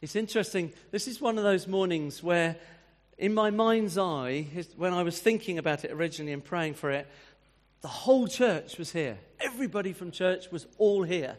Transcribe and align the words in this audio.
It's 0.00 0.14
interesting. 0.14 0.72
This 0.92 1.08
is 1.08 1.20
one 1.20 1.38
of 1.38 1.44
those 1.44 1.66
mornings 1.66 2.22
where, 2.22 2.54
in 3.16 3.34
my 3.34 3.50
mind's 3.50 3.98
eye, 3.98 4.46
when 4.76 4.92
I 4.92 5.02
was 5.02 5.18
thinking 5.18 5.58
about 5.58 5.84
it 5.84 5.90
originally 5.90 6.32
and 6.32 6.44
praying 6.44 6.74
for 6.74 6.90
it, 6.90 7.08
the 7.80 7.88
whole 7.88 8.28
church 8.28 8.78
was 8.78 8.92
here. 8.92 9.18
Everybody 9.40 9.92
from 9.92 10.12
church 10.12 10.52
was 10.52 10.68
all 10.78 11.02
here. 11.02 11.36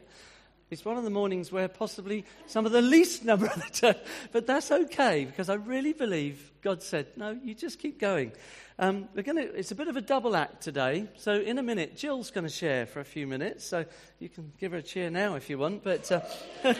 It's 0.70 0.84
one 0.84 0.98
of 0.98 1.06
the 1.06 1.10
mornings 1.10 1.54
where 1.54 1.70
possibly 1.70 2.26
some 2.48 2.66
of 2.66 2.74
the 2.74 2.82
least 2.82 3.24
number 3.24 3.48
of 3.48 3.56
the 3.56 3.72
church, 3.72 3.98
but 4.34 4.46
that's 4.46 4.72
okay 4.72 5.24
because 5.24 5.50
I 5.50 5.56
really 5.56 5.94
believe 5.94 6.52
God 6.62 6.84
said, 6.84 7.08
no, 7.16 7.40
you 7.42 7.56
just 7.56 7.80
keep 7.80 7.98
going. 7.98 8.34
Um, 8.78 9.08
we're 9.16 9.24
gonna, 9.24 9.42
it's 9.42 9.72
a 9.72 9.76
bit 9.76 9.88
of 9.88 9.96
a 9.96 10.02
double 10.02 10.36
act 10.36 10.62
today. 10.62 11.08
So 11.18 11.34
in 11.34 11.58
a 11.58 11.64
minute, 11.64 11.98
Jill's 11.98 12.30
going 12.30 12.46
to 12.46 12.54
share 12.54 12.86
for 12.86 13.00
a 13.00 13.06
few 13.06 13.26
minutes. 13.26 13.66
So 13.66 13.86
you 14.20 14.30
can 14.30 14.52
give 14.60 14.74
her 14.74 14.78
a 14.80 14.84
cheer 14.84 15.10
now 15.10 15.36
if 15.36 15.50
you 15.50 15.58
want. 15.58 15.84
But 15.84 16.12
uh, 16.12 16.22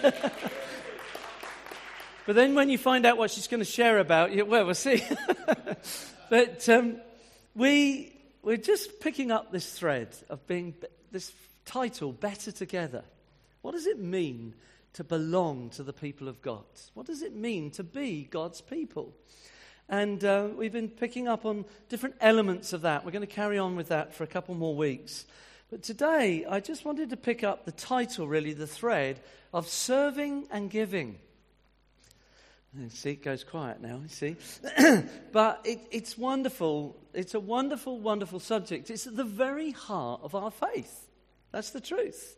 But 2.30 2.36
then 2.36 2.54
when 2.54 2.70
you 2.70 2.78
find 2.78 3.08
out 3.08 3.18
what 3.18 3.32
she's 3.32 3.48
going 3.48 3.62
to 3.62 3.66
share 3.66 3.98
about, 3.98 4.32
you, 4.32 4.46
well, 4.46 4.64
we'll 4.64 4.76
see. 4.76 5.04
but 6.30 6.70
um, 6.70 6.98
we, 7.56 8.16
we're 8.44 8.56
just 8.56 9.00
picking 9.00 9.32
up 9.32 9.52
this 9.52 9.74
thread 9.74 10.16
of 10.30 10.46
being, 10.46 10.76
this 11.12 11.32
title, 11.66 12.12
Better 12.14 12.52
Together. 12.52 13.04
What 13.64 13.72
does 13.72 13.88
it 13.88 13.98
mean 13.98 14.54
to 14.94 15.04
belong 15.04 15.72
to 15.72 15.82
the 15.82 15.92
people 15.92 16.28
of 16.28 16.40
God? 16.44 16.66
What 16.94 17.08
does 17.08 17.24
it 17.24 17.36
mean 17.36 17.72
to 17.72 17.84
be 17.84 18.26
God's 18.30 18.62
people? 18.62 19.12
And 19.90 20.24
uh, 20.24 20.50
we've 20.56 20.72
been 20.72 20.90
picking 20.90 21.28
up 21.28 21.46
on 21.46 21.66
different 21.90 22.14
elements 22.22 22.74
of 22.74 22.82
that. 22.82 23.04
We're 23.04 23.12
going 23.12 23.26
to 23.26 23.34
carry 23.34 23.58
on 23.58 23.76
with 23.76 23.88
that 23.88 24.14
for 24.14 24.24
a 24.24 24.28
couple 24.28 24.54
more 24.54 24.76
weeks. 24.76 25.26
But 25.72 25.82
today, 25.82 26.46
I 26.48 26.60
just 26.60 26.86
wanted 26.86 27.10
to 27.10 27.18
pick 27.18 27.44
up 27.44 27.66
the 27.66 27.72
title, 27.72 28.28
really, 28.28 28.54
the 28.54 28.68
thread 28.68 29.20
of 29.52 29.68
serving 29.68 30.46
and 30.52 30.70
giving. 30.70 31.18
See, 32.90 33.12
it 33.12 33.24
goes 33.24 33.44
quiet 33.44 33.82
now, 33.82 34.00
you 34.04 34.10
see. 34.10 34.36
but 35.32 35.62
it, 35.64 35.80
it's 35.92 36.18
wonderful. 36.18 36.96
It's 37.14 37.34
a 37.34 37.40
wonderful, 37.40 38.00
wonderful 38.00 38.40
subject. 38.40 38.90
It's 38.92 39.08
at 39.08 39.16
the 39.16 39.24
very 39.24 39.72
heart 39.72 40.22
of 40.24 40.36
our 40.36 40.52
faith. 40.52 41.08
That's 41.52 41.72
the 41.72 41.82
truth. 41.82 42.38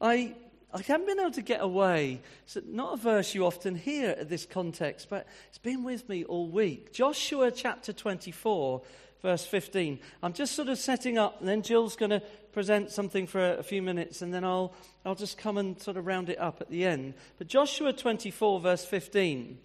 I, 0.00 0.34
I 0.72 0.82
haven't 0.82 1.06
been 1.06 1.18
able 1.18 1.30
to 1.32 1.42
get 1.42 1.62
away. 1.62 2.20
It's 2.44 2.58
not 2.66 2.94
a 2.94 2.96
verse 2.98 3.34
you 3.34 3.46
often 3.46 3.74
hear 3.74 4.10
at 4.10 4.28
this 4.28 4.44
context, 4.44 5.08
but 5.08 5.26
it's 5.48 5.58
been 5.58 5.82
with 5.82 6.08
me 6.10 6.24
all 6.24 6.46
week. 6.48 6.92
Joshua 6.92 7.50
chapter 7.50 7.94
24, 7.94 8.82
verse 9.22 9.46
15. 9.46 9.98
I'm 10.22 10.34
just 10.34 10.54
sort 10.54 10.68
of 10.68 10.78
setting 10.78 11.16
up, 11.16 11.40
and 11.40 11.48
then 11.48 11.62
Jill's 11.62 11.96
going 11.96 12.10
to 12.10 12.22
present 12.54 12.90
something 12.90 13.26
for 13.26 13.56
a, 13.56 13.62
few 13.62 13.82
minutes, 13.82 14.22
and 14.22 14.32
then 14.32 14.44
I'll, 14.44 14.72
I'll 15.04 15.14
just 15.14 15.36
come 15.36 15.58
and 15.58 15.78
sort 15.80 15.96
of 15.96 16.06
round 16.06 16.30
it 16.30 16.38
up 16.38 16.60
at 16.60 16.70
the 16.70 16.86
end. 16.86 17.14
But 17.36 17.48
Joshua 17.48 17.92
24, 17.92 18.60
verse 18.60 18.84
15. 18.86 19.58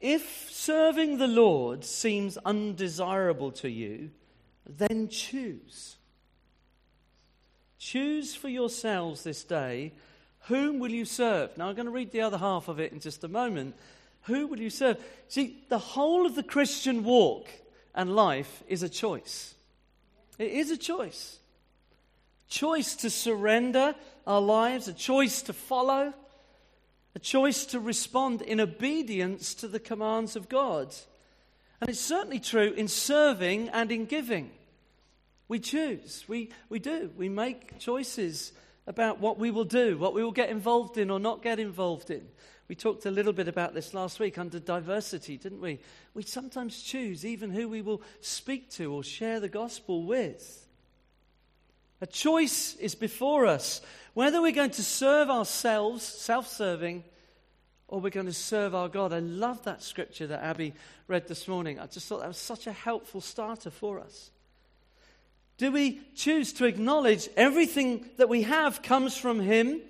If 0.00 0.48
serving 0.50 1.18
the 1.18 1.26
Lord 1.26 1.84
seems 1.84 2.38
undesirable 2.38 3.50
to 3.52 3.68
you, 3.68 4.10
then 4.66 5.08
choose. 5.08 5.96
Choose 7.78 8.34
for 8.34 8.48
yourselves 8.48 9.24
this 9.24 9.44
day 9.44 9.92
whom 10.46 10.78
will 10.78 10.92
you 10.92 11.04
serve? 11.04 11.56
Now, 11.58 11.68
I'm 11.68 11.74
going 11.74 11.86
to 11.86 11.92
read 11.92 12.12
the 12.12 12.20
other 12.20 12.38
half 12.38 12.68
of 12.68 12.78
it 12.78 12.92
in 12.92 13.00
just 13.00 13.24
a 13.24 13.28
moment. 13.28 13.74
Who 14.22 14.46
will 14.46 14.60
you 14.60 14.70
serve? 14.70 15.02
See, 15.28 15.64
the 15.68 15.78
whole 15.78 16.24
of 16.24 16.36
the 16.36 16.42
Christian 16.42 17.02
walk 17.02 17.48
and 17.94 18.14
life 18.14 18.62
is 18.68 18.84
a 18.84 18.88
choice. 18.88 19.54
It 20.38 20.52
is 20.52 20.70
a 20.70 20.76
choice. 20.76 21.40
Choice 22.48 22.96
to 22.96 23.10
surrender 23.10 23.94
our 24.26 24.40
lives, 24.40 24.88
a 24.88 24.92
choice 24.92 25.42
to 25.42 25.52
follow, 25.52 26.12
a 27.14 27.18
choice 27.18 27.66
to 27.66 27.80
respond 27.80 28.42
in 28.42 28.60
obedience 28.60 29.54
to 29.54 29.68
the 29.68 29.80
commands 29.80 30.36
of 30.36 30.48
God. 30.48 30.94
And 31.80 31.90
it's 31.90 32.00
certainly 32.00 32.40
true 32.40 32.72
in 32.72 32.88
serving 32.88 33.68
and 33.70 33.90
in 33.90 34.06
giving. 34.06 34.50
We 35.48 35.60
choose, 35.60 36.24
we, 36.26 36.50
we 36.68 36.78
do, 36.78 37.10
we 37.16 37.28
make 37.28 37.78
choices 37.78 38.52
about 38.86 39.20
what 39.20 39.38
we 39.38 39.50
will 39.50 39.64
do, 39.64 39.96
what 39.96 40.14
we 40.14 40.22
will 40.22 40.32
get 40.32 40.50
involved 40.50 40.98
in 40.98 41.10
or 41.10 41.18
not 41.18 41.42
get 41.42 41.58
involved 41.58 42.10
in. 42.10 42.26
We 42.68 42.74
talked 42.74 43.06
a 43.06 43.12
little 43.12 43.32
bit 43.32 43.46
about 43.46 43.74
this 43.74 43.94
last 43.94 44.18
week 44.18 44.38
under 44.38 44.58
diversity, 44.58 45.36
didn't 45.36 45.60
we? 45.60 45.78
We 46.14 46.22
sometimes 46.22 46.82
choose 46.82 47.24
even 47.24 47.50
who 47.50 47.68
we 47.68 47.80
will 47.80 48.02
speak 48.20 48.70
to 48.70 48.92
or 48.92 49.04
share 49.04 49.38
the 49.38 49.48
gospel 49.48 50.02
with. 50.02 50.65
A 52.00 52.06
choice 52.06 52.76
is 52.76 52.94
before 52.94 53.46
us 53.46 53.80
whether 54.14 54.40
we're 54.40 54.52
going 54.52 54.70
to 54.70 54.82
serve 54.82 55.30
ourselves, 55.30 56.02
self 56.02 56.48
serving, 56.48 57.04
or 57.88 58.00
we're 58.00 58.10
going 58.10 58.26
to 58.26 58.32
serve 58.32 58.74
our 58.74 58.88
God. 58.88 59.12
I 59.12 59.20
love 59.20 59.62
that 59.64 59.82
scripture 59.82 60.26
that 60.26 60.42
Abby 60.42 60.74
read 61.08 61.28
this 61.28 61.48
morning. 61.48 61.78
I 61.78 61.86
just 61.86 62.08
thought 62.08 62.20
that 62.20 62.28
was 62.28 62.36
such 62.36 62.66
a 62.66 62.72
helpful 62.72 63.20
starter 63.20 63.70
for 63.70 64.00
us. 64.00 64.30
Do 65.58 65.72
we 65.72 66.00
choose 66.14 66.52
to 66.54 66.66
acknowledge 66.66 67.28
everything 67.36 68.04
that 68.18 68.28
we 68.28 68.42
have 68.42 68.82
comes 68.82 69.16
from 69.16 69.40
Him 69.40 69.80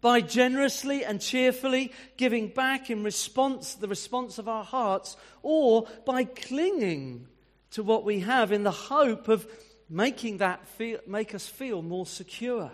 by 0.00 0.20
generously 0.20 1.04
and 1.04 1.20
cheerfully 1.20 1.92
giving 2.16 2.48
back 2.48 2.90
in 2.90 3.04
response, 3.04 3.74
the 3.74 3.86
response 3.86 4.38
of 4.38 4.48
our 4.48 4.64
hearts, 4.64 5.16
or 5.42 5.86
by 6.04 6.24
clinging 6.24 7.28
to 7.70 7.84
what 7.84 8.04
we 8.04 8.20
have 8.20 8.50
in 8.50 8.64
the 8.64 8.72
hope 8.72 9.28
of 9.28 9.46
making 9.88 10.38
that 10.38 10.66
feel, 10.66 10.98
make 11.06 11.34
us 11.34 11.46
feel 11.46 11.82
more 11.82 12.06
secure? 12.06 12.70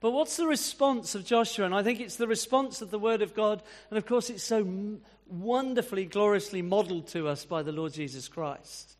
But 0.00 0.10
what's 0.10 0.36
the 0.36 0.48
response 0.48 1.14
of 1.14 1.24
Joshua? 1.24 1.64
And 1.64 1.74
I 1.74 1.82
think 1.84 2.00
it's 2.00 2.16
the 2.16 2.26
response 2.26 2.82
of 2.82 2.90
the 2.90 2.98
Word 2.98 3.22
of 3.22 3.34
God. 3.34 3.62
And 3.88 3.96
of 3.96 4.04
course, 4.04 4.30
it's 4.30 4.42
so 4.42 4.98
wonderfully, 5.28 6.06
gloriously 6.06 6.60
modeled 6.60 7.06
to 7.08 7.28
us 7.28 7.44
by 7.44 7.62
the 7.62 7.70
Lord 7.70 7.92
Jesus 7.92 8.26
Christ. 8.26 8.96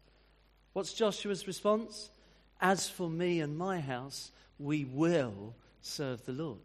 What's 0.73 0.93
Joshua's 0.93 1.47
response? 1.47 2.11
As 2.61 2.89
for 2.89 3.11
me 3.11 3.41
and 3.41 3.59
my 3.59 3.81
house, 3.81 4.31
we 4.61 4.85
will 4.85 5.57
serve 5.81 6.25
the 6.25 6.33
Lord. 6.33 6.61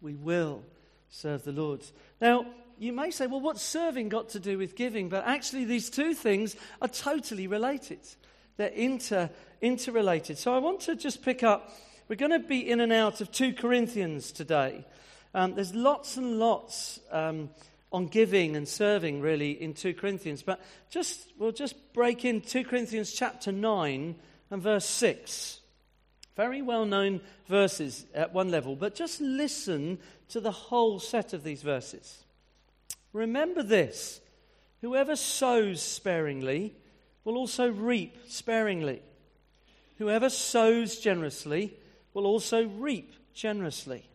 We 0.00 0.14
will 0.14 0.62
serve 1.10 1.42
the 1.42 1.52
Lord. 1.52 1.82
Now, 2.20 2.46
you 2.78 2.92
may 2.92 3.10
say, 3.10 3.26
well, 3.26 3.40
what's 3.40 3.62
serving 3.62 4.08
got 4.08 4.28
to 4.30 4.40
do 4.40 4.56
with 4.56 4.76
giving? 4.76 5.08
But 5.08 5.26
actually, 5.26 5.64
these 5.64 5.90
two 5.90 6.14
things 6.14 6.54
are 6.80 6.86
totally 6.86 7.48
related. 7.48 7.98
They're 8.58 8.68
inter, 8.68 9.30
interrelated. 9.62 10.36
So 10.36 10.54
I 10.54 10.58
want 10.58 10.80
to 10.80 10.96
just 10.96 11.22
pick 11.22 11.42
up, 11.42 11.72
we're 12.08 12.16
going 12.16 12.32
to 12.32 12.40
be 12.40 12.68
in 12.68 12.80
and 12.80 12.92
out 12.92 13.20
of 13.20 13.30
2 13.30 13.54
Corinthians 13.54 14.32
today. 14.32 14.84
Um, 15.32 15.54
there's 15.54 15.74
lots 15.74 16.16
and 16.16 16.40
lots 16.40 16.98
um, 17.12 17.50
on 17.92 18.08
giving 18.08 18.56
and 18.56 18.66
serving, 18.66 19.20
really, 19.20 19.52
in 19.52 19.74
2 19.74 19.94
Corinthians. 19.94 20.42
But 20.42 20.60
just, 20.90 21.32
we'll 21.38 21.52
just 21.52 21.76
break 21.92 22.24
in 22.24 22.40
2 22.40 22.64
Corinthians 22.64 23.12
chapter 23.12 23.52
9 23.52 24.16
and 24.50 24.62
verse 24.62 24.86
6. 24.86 25.60
Very 26.36 26.60
well 26.60 26.84
known 26.84 27.20
verses 27.46 28.06
at 28.12 28.32
one 28.32 28.50
level, 28.50 28.74
but 28.76 28.94
just 28.94 29.20
listen 29.20 29.98
to 30.30 30.40
the 30.40 30.52
whole 30.52 30.98
set 30.98 31.32
of 31.32 31.42
these 31.42 31.62
verses. 31.62 32.24
Remember 33.12 33.62
this 33.62 34.20
whoever 34.80 35.16
sows 35.16 35.82
sparingly 35.82 36.74
will 37.24 37.36
also 37.36 37.70
reap 37.70 38.16
sparingly. 38.28 39.02
Whoever 39.98 40.30
sows 40.30 40.98
generously 40.98 41.74
will 42.14 42.26
also 42.26 42.66
reap 42.66 43.12
generously. 43.34 44.08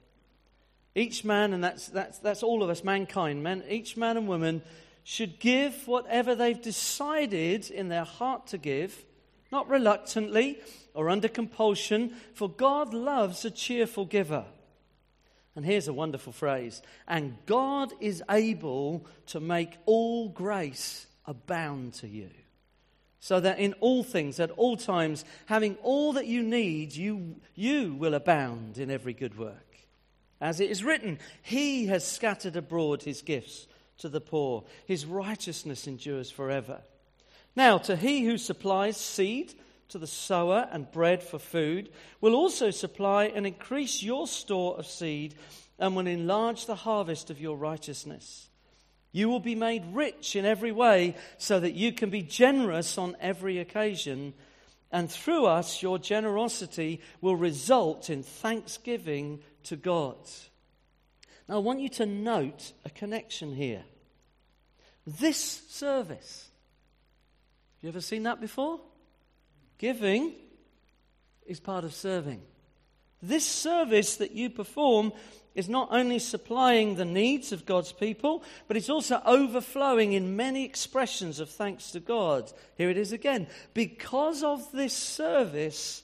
Each 0.95 1.23
man, 1.23 1.53
and 1.53 1.63
that's, 1.63 1.87
that's, 1.87 2.19
that's 2.19 2.43
all 2.43 2.63
of 2.63 2.69
us, 2.69 2.83
mankind, 2.83 3.43
man, 3.43 3.63
each 3.67 3.97
man 3.97 4.17
and 4.17 4.27
woman 4.27 4.61
should 5.03 5.39
give 5.39 5.87
whatever 5.87 6.35
they've 6.35 6.61
decided 6.61 7.69
in 7.69 7.89
their 7.89 8.05
heart 8.05 8.47
to 8.47 8.57
give 8.57 9.03
not 9.53 9.69
reluctantly 9.69 10.57
or 10.95 11.09
under 11.09 11.27
compulsion, 11.27 12.11
for 12.33 12.49
God 12.49 12.93
loves 12.93 13.45
a 13.45 13.51
cheerful 13.51 14.03
giver. 14.03 14.45
And 15.55 15.63
here's 15.63 15.87
a 15.87 15.93
wonderful 15.93 16.33
phrase 16.33 16.81
and 17.07 17.37
God 17.45 17.93
is 18.01 18.23
able 18.29 19.05
to 19.27 19.39
make 19.39 19.77
all 19.85 20.29
grace 20.29 21.05
abound 21.25 21.93
to 21.95 22.07
you. 22.07 22.31
So 23.23 23.39
that 23.39 23.57
in 23.57 23.71
all 23.79 24.03
things, 24.03 24.41
at 24.41 24.51
all 24.51 24.75
times, 24.75 25.23
having 25.45 25.77
all 25.81 26.11
that 26.11 26.27
you 26.27 26.43
need, 26.43 26.93
you, 26.93 27.37
you 27.55 27.93
will 27.93 28.15
abound 28.15 28.77
in 28.77 28.91
every 28.91 29.13
good 29.13 29.39
work. 29.39 29.77
As 30.41 30.59
it 30.59 30.69
is 30.69 30.83
written, 30.83 31.19
He 31.41 31.85
has 31.85 32.05
scattered 32.05 32.57
abroad 32.57 33.03
His 33.03 33.21
gifts 33.21 33.65
to 33.99 34.09
the 34.09 34.19
poor, 34.19 34.65
His 34.85 35.05
righteousness 35.05 35.87
endures 35.87 36.29
forever. 36.29 36.81
Now, 37.55 37.77
to 37.77 37.95
he 37.95 38.25
who 38.25 38.37
supplies 38.37 38.97
seed 38.97 39.53
to 39.87 39.97
the 39.97 40.05
sower 40.05 40.67
and 40.69 40.91
bread 40.91 41.23
for 41.23 41.39
food 41.39 41.93
will 42.19 42.35
also 42.35 42.71
supply 42.71 43.27
and 43.27 43.47
increase 43.47 44.03
your 44.03 44.27
store 44.27 44.77
of 44.77 44.85
seed 44.85 45.35
and 45.79 45.95
will 45.95 46.07
enlarge 46.07 46.65
the 46.65 46.75
harvest 46.75 47.29
of 47.29 47.39
your 47.39 47.55
righteousness. 47.55 48.49
You 49.13 49.29
will 49.29 49.39
be 49.39 49.55
made 49.55 49.85
rich 49.93 50.35
in 50.35 50.43
every 50.43 50.71
way 50.71 51.15
so 51.37 51.59
that 51.59 51.75
you 51.75 51.93
can 51.93 52.09
be 52.09 52.23
generous 52.23 52.97
on 52.97 53.15
every 53.21 53.59
occasion. 53.59 54.33
And 54.91 55.09
through 55.09 55.45
us, 55.45 55.81
your 55.81 55.99
generosity 55.99 56.99
will 57.21 57.35
result 57.35 58.09
in 58.09 58.23
thanksgiving 58.23 59.39
to 59.65 59.75
God. 59.75 60.17
Now, 61.47 61.55
I 61.55 61.59
want 61.59 61.79
you 61.79 61.89
to 61.89 62.07
note 62.07 62.73
a 62.85 62.89
connection 62.89 63.53
here. 63.53 63.83
This 65.05 65.61
service. 65.69 66.49
You 67.81 67.89
ever 67.89 68.01
seen 68.01 68.23
that 68.23 68.41
before? 68.41 68.79
Giving 69.77 70.33
is 71.45 71.59
part 71.59 71.83
of 71.83 71.93
serving. 71.93 72.41
This 73.23 73.45
service 73.45 74.17
that 74.17 74.33
you 74.33 74.49
perform 74.49 75.13
is 75.55 75.69
not 75.69 75.87
only 75.91 76.19
supplying 76.19 76.95
the 76.95 77.05
needs 77.05 77.53
of 77.53 77.65
God's 77.65 77.93
people, 77.93 78.43
but 78.67 78.75
it's 78.75 78.89
also 78.89 79.21
overflowing 79.25 80.11
in 80.11 80.35
many 80.35 80.65
expressions 80.65 81.39
of 81.39 81.49
thanks 81.49 81.91
to 81.91 82.01
God. 82.01 82.51
Here 82.77 82.89
it 82.89 82.97
is 82.97 83.13
again. 83.13 83.47
Because 83.73 84.43
of 84.43 84.69
this 84.73 84.93
service 84.93 86.03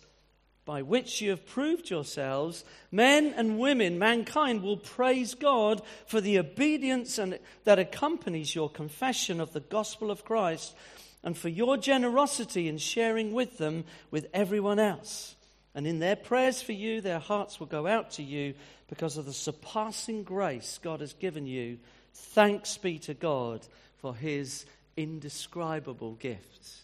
by 0.63 0.81
which 0.81 1.19
you 1.19 1.31
have 1.31 1.45
proved 1.45 1.89
yourselves, 1.89 2.63
men 2.89 3.33
and 3.35 3.59
women, 3.59 3.99
mankind 3.99 4.63
will 4.63 4.77
praise 4.77 5.33
God 5.33 5.81
for 6.05 6.21
the 6.21 6.39
obedience 6.39 7.17
and, 7.17 7.37
that 7.65 7.79
accompanies 7.79 8.55
your 8.55 8.69
confession 8.69 9.41
of 9.41 9.51
the 9.51 9.59
gospel 9.59 10.09
of 10.09 10.23
Christ 10.23 10.73
and 11.21 11.37
for 11.37 11.49
your 11.49 11.75
generosity 11.75 12.69
in 12.69 12.77
sharing 12.77 13.33
with 13.33 13.57
them 13.57 13.83
with 14.09 14.27
everyone 14.33 14.79
else. 14.79 15.35
And 15.75 15.85
in 15.85 15.99
their 15.99 16.15
prayers 16.15 16.61
for 16.61 16.71
you, 16.71 17.01
their 17.01 17.19
hearts 17.19 17.59
will 17.59 17.67
go 17.67 17.85
out 17.85 18.11
to 18.11 18.23
you 18.23 18.55
because 18.87 19.17
of 19.17 19.25
the 19.25 19.33
surpassing 19.33 20.23
grace 20.23 20.79
God 20.81 20.99
has 21.01 21.13
given 21.13 21.45
you. 21.45 21.77
Thanks 22.13 22.77
be 22.77 22.97
to 22.99 23.13
God 23.13 23.65
for 23.97 24.15
his 24.15 24.65
indescribable 24.97 26.13
gifts. 26.13 26.81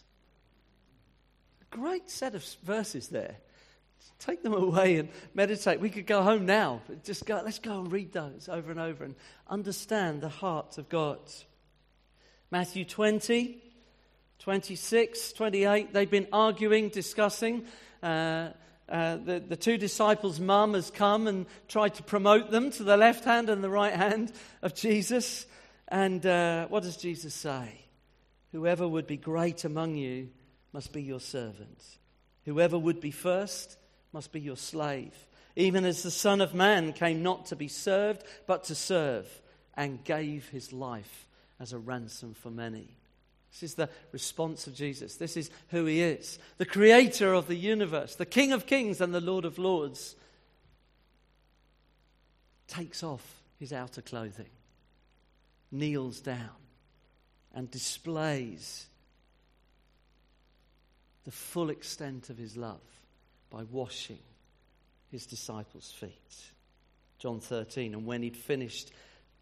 Great 1.70 2.08
set 2.08 2.34
of 2.34 2.44
verses 2.62 3.08
there. 3.08 3.36
Take 4.18 4.42
them 4.42 4.54
away 4.54 4.96
and 4.96 5.08
meditate. 5.34 5.80
We 5.80 5.90
could 5.90 6.06
go 6.06 6.22
home 6.22 6.46
now. 6.46 6.80
Just 7.04 7.26
go, 7.26 7.42
let's 7.44 7.58
go 7.58 7.80
and 7.80 7.92
read 7.92 8.12
those 8.12 8.48
over 8.48 8.70
and 8.70 8.80
over 8.80 9.04
and 9.04 9.14
understand 9.48 10.22
the 10.22 10.28
heart 10.28 10.78
of 10.78 10.88
God. 10.88 11.18
Matthew 12.50 12.84
20, 12.84 13.62
26, 14.38 15.32
28, 15.32 15.92
they've 15.92 16.10
been 16.10 16.28
arguing, 16.32 16.88
discussing. 16.88 17.66
Uh, 18.02 18.50
uh, 18.88 19.16
the, 19.16 19.40
the 19.40 19.56
two 19.56 19.78
disciples' 19.78 20.38
mum 20.38 20.74
has 20.74 20.90
come 20.90 21.26
and 21.26 21.46
tried 21.68 21.94
to 21.94 22.02
promote 22.02 22.50
them 22.50 22.70
to 22.70 22.84
the 22.84 22.96
left 22.96 23.24
hand 23.24 23.48
and 23.50 23.62
the 23.62 23.70
right 23.70 23.94
hand 23.94 24.32
of 24.62 24.74
Jesus. 24.74 25.46
And 25.88 26.24
uh, 26.24 26.66
what 26.68 26.82
does 26.82 26.96
Jesus 26.96 27.34
say? 27.34 27.80
Whoever 28.52 28.86
would 28.86 29.06
be 29.06 29.16
great 29.16 29.64
among 29.64 29.96
you 29.96 30.30
must 30.72 30.92
be 30.92 31.02
your 31.02 31.20
servant. 31.20 31.82
Whoever 32.44 32.78
would 32.78 33.00
be 33.00 33.10
first 33.10 33.76
must 34.12 34.32
be 34.32 34.40
your 34.40 34.56
slave. 34.56 35.14
Even 35.56 35.84
as 35.84 36.02
the 36.02 36.10
Son 36.10 36.40
of 36.40 36.54
Man 36.54 36.92
came 36.92 37.22
not 37.22 37.46
to 37.46 37.56
be 37.56 37.68
served, 37.68 38.22
but 38.46 38.64
to 38.64 38.74
serve, 38.74 39.26
and 39.74 40.04
gave 40.04 40.48
his 40.48 40.72
life 40.72 41.26
as 41.58 41.72
a 41.72 41.78
ransom 41.78 42.34
for 42.34 42.50
many. 42.50 42.96
This 43.58 43.70
is 43.70 43.74
the 43.74 43.88
response 44.12 44.66
of 44.66 44.74
Jesus. 44.74 45.16
This 45.16 45.34
is 45.34 45.50
who 45.68 45.86
he 45.86 46.02
is 46.02 46.38
the 46.58 46.66
creator 46.66 47.32
of 47.32 47.46
the 47.46 47.56
universe, 47.56 48.14
the 48.14 48.26
King 48.26 48.52
of 48.52 48.66
kings 48.66 49.00
and 49.00 49.14
the 49.14 49.20
Lord 49.20 49.46
of 49.46 49.58
lords. 49.58 50.14
Takes 52.68 53.02
off 53.02 53.24
his 53.58 53.72
outer 53.72 54.02
clothing, 54.02 54.50
kneels 55.72 56.20
down, 56.20 56.50
and 57.54 57.70
displays 57.70 58.86
the 61.24 61.30
full 61.30 61.70
extent 61.70 62.28
of 62.28 62.36
his 62.36 62.58
love 62.58 62.82
by 63.48 63.62
washing 63.62 64.18
his 65.10 65.24
disciples' 65.24 65.94
feet. 65.98 66.10
John 67.18 67.40
13, 67.40 67.94
and 67.94 68.04
when 68.04 68.22
he'd 68.22 68.36
finished, 68.36 68.90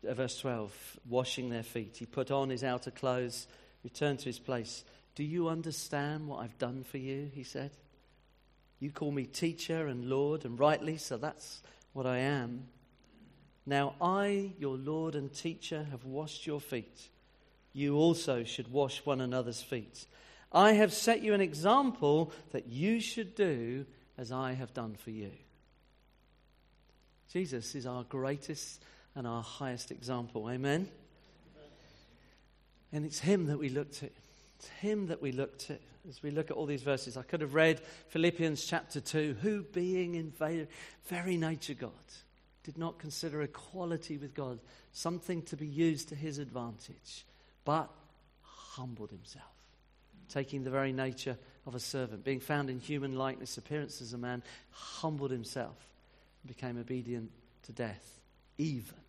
uh, 0.09 0.15
verse 0.15 0.39
12, 0.39 1.01
washing 1.09 1.51
their 1.51 1.65
feet, 1.65 1.97
he 1.97 2.07
put 2.07 2.31
on 2.31 2.51
his 2.51 2.63
outer 2.63 2.93
clothes 2.93 3.49
returned 3.85 4.19
to 4.21 4.25
his 4.25 4.39
place. 4.39 4.85
Do 5.15 5.23
you 5.23 5.49
understand 5.49 6.27
what 6.27 6.41
I've 6.41 6.59
done 6.59 6.83
for 6.83 6.99
you? 6.99 7.31
He 7.33 7.45
said. 7.45 7.71
You 8.81 8.91
call 8.91 9.13
me 9.13 9.25
teacher 9.25 9.87
and 9.87 10.07
Lord, 10.07 10.45
and 10.45 10.59
rightly, 10.59 10.97
so 10.97 11.17
that's 11.17 11.63
what 11.93 12.07
I 12.07 12.19
am. 12.19 12.67
Now 13.67 13.95
I, 14.01 14.53
your 14.59 14.77
Lord 14.77 15.15
and 15.15 15.33
teacher, 15.33 15.87
have 15.91 16.05
washed 16.05 16.47
your 16.47 16.61
feet. 16.61 17.09
You 17.73 17.97
also 17.97 18.45
should 18.45 18.73
wash 18.73 19.05
one 19.05 19.21
another's 19.21 19.63
feet. 19.63 20.07
I 20.53 20.73
have 20.73 20.93
set 20.93 21.23
you 21.23 21.35
an 21.35 21.41
example 21.41 22.33
that 22.53 22.69
you 22.69 23.01
should 23.01 23.35
do 23.35 23.87
as 24.17 24.31
I 24.31 24.53
have 24.53 24.75
done 24.75 24.95
for 24.95 25.11
you. 25.11 25.33
Jesus 27.33 27.75
is 27.75 27.87
our 27.87 28.05
greatest 28.05 28.83
and 29.15 29.27
our 29.27 29.43
highest 29.43 29.91
example. 29.91 30.49
Amen. 30.49 30.89
And 32.94 33.05
it's 33.05 33.19
Him 33.19 33.46
that 33.49 33.58
we 33.58 33.69
look 33.69 33.93
to. 33.94 34.08
It's 34.58 34.69
Him 34.69 35.08
that 35.08 35.20
we 35.20 35.32
look 35.32 35.58
to 35.58 35.76
as 36.08 36.23
we 36.23 36.31
look 36.31 36.50
at 36.50 36.56
all 36.56 36.64
these 36.64 36.82
verses. 36.82 37.17
I 37.17 37.23
could 37.23 37.41
have 37.41 37.55
read 37.55 37.81
Philippians 38.08 38.64
chapter 38.64 39.00
2 39.00 39.38
who, 39.43 39.62
being 39.62 40.14
in 40.14 40.32
very 41.08 41.37
nature 41.37 41.75
God, 41.75 41.91
did 42.62 42.79
not 42.79 42.99
consider 42.99 43.43
equality 43.43 44.17
with 44.17 44.32
God 44.32 44.61
something 44.93 45.43
to 45.43 45.56
be 45.56 45.67
used 45.67 46.08
to 46.11 46.14
his 46.14 46.38
advantage, 46.38 47.26
but 47.64 47.91
humbled 48.43 49.11
himself, 49.11 49.44
taking 50.29 50.62
the 50.62 50.70
very 50.70 50.93
nature 50.93 51.37
of 51.67 51.75
a 51.75 51.81
servant, 51.81 52.25
being 52.25 52.41
found 52.41 52.70
in 52.70 52.79
human 52.79 53.17
likeness, 53.17 53.58
appearance 53.58 54.00
as 54.00 54.12
a 54.12 54.19
man, 54.19 54.43
humbled 54.70 55.31
himself, 55.31 55.76
and 56.43 56.55
became 56.55 56.79
obedient 56.79 57.31
to 57.64 57.73
death, 57.73 58.20
even 58.56 59.04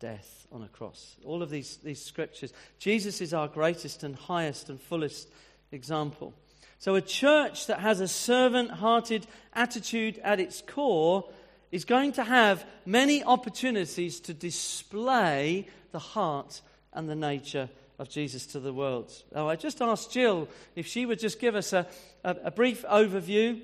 death 0.00 0.46
on 0.52 0.62
a 0.62 0.68
cross. 0.68 1.16
All 1.24 1.42
of 1.42 1.50
these, 1.50 1.78
these 1.78 2.02
scriptures. 2.02 2.52
Jesus 2.78 3.20
is 3.20 3.34
our 3.34 3.48
greatest 3.48 4.02
and 4.02 4.14
highest 4.16 4.68
and 4.68 4.80
fullest 4.80 5.28
example. 5.72 6.34
So, 6.78 6.94
a 6.94 7.00
church 7.00 7.66
that 7.66 7.80
has 7.80 8.00
a 8.00 8.08
servant 8.08 8.70
hearted 8.70 9.26
attitude 9.52 10.20
at 10.22 10.38
its 10.38 10.62
core 10.62 11.28
is 11.72 11.84
going 11.84 12.12
to 12.12 12.24
have 12.24 12.64
many 12.86 13.22
opportunities 13.24 14.20
to 14.20 14.34
display 14.34 15.66
the 15.90 15.98
heart 15.98 16.60
and 16.92 17.08
the 17.08 17.16
nature 17.16 17.68
of 17.98 18.08
Jesus 18.08 18.46
to 18.46 18.60
the 18.60 18.72
world. 18.72 19.12
Now, 19.34 19.48
I 19.48 19.56
just 19.56 19.82
asked 19.82 20.12
Jill 20.12 20.48
if 20.76 20.86
she 20.86 21.04
would 21.04 21.18
just 21.18 21.40
give 21.40 21.56
us 21.56 21.72
a, 21.72 21.86
a, 22.22 22.36
a 22.44 22.50
brief 22.50 22.84
overview 22.84 23.60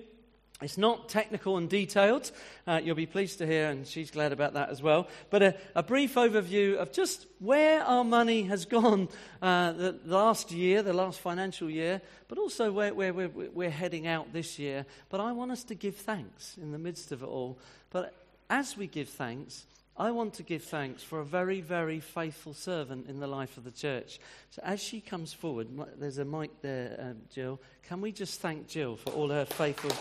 it's 0.64 0.78
not 0.78 1.08
technical 1.08 1.58
and 1.58 1.68
detailed. 1.68 2.32
Uh, 2.66 2.80
you'll 2.82 2.94
be 2.94 3.06
pleased 3.06 3.38
to 3.38 3.46
hear, 3.46 3.68
and 3.68 3.86
she's 3.86 4.10
glad 4.10 4.32
about 4.32 4.54
that 4.54 4.70
as 4.70 4.82
well. 4.82 5.06
But 5.30 5.42
a, 5.42 5.56
a 5.74 5.82
brief 5.82 6.14
overview 6.14 6.76
of 6.76 6.90
just 6.90 7.26
where 7.38 7.82
our 7.84 8.02
money 8.02 8.44
has 8.44 8.64
gone 8.64 9.08
uh, 9.42 9.72
the 9.72 9.98
last 10.06 10.50
year, 10.50 10.82
the 10.82 10.92
last 10.92 11.20
financial 11.20 11.68
year, 11.68 12.00
but 12.28 12.38
also 12.38 12.72
where, 12.72 12.94
where 12.94 13.12
we're, 13.12 13.28
we're 13.28 13.70
heading 13.70 14.06
out 14.06 14.32
this 14.32 14.58
year. 14.58 14.86
But 15.10 15.20
I 15.20 15.32
want 15.32 15.50
us 15.52 15.64
to 15.64 15.74
give 15.74 15.96
thanks 15.96 16.56
in 16.60 16.72
the 16.72 16.78
midst 16.78 17.12
of 17.12 17.22
it 17.22 17.26
all. 17.26 17.58
But 17.90 18.14
as 18.48 18.76
we 18.76 18.86
give 18.86 19.08
thanks, 19.08 19.66
I 19.96 20.10
want 20.10 20.34
to 20.34 20.42
give 20.42 20.64
thanks 20.64 21.04
for 21.04 21.20
a 21.20 21.24
very, 21.24 21.60
very 21.60 22.00
faithful 22.00 22.52
servant 22.52 23.08
in 23.08 23.20
the 23.20 23.28
life 23.28 23.56
of 23.56 23.64
the 23.64 23.70
church. 23.70 24.18
So 24.50 24.60
as 24.64 24.82
she 24.82 25.00
comes 25.00 25.32
forward, 25.32 25.68
there's 25.98 26.18
a 26.18 26.24
mic 26.24 26.50
there, 26.62 26.96
uh, 26.98 27.32
Jill. 27.32 27.60
Can 27.84 28.00
we 28.00 28.10
just 28.10 28.40
thank 28.40 28.66
Jill 28.66 28.96
for 28.96 29.10
all 29.10 29.28
her 29.28 29.44
faithful 29.44 29.92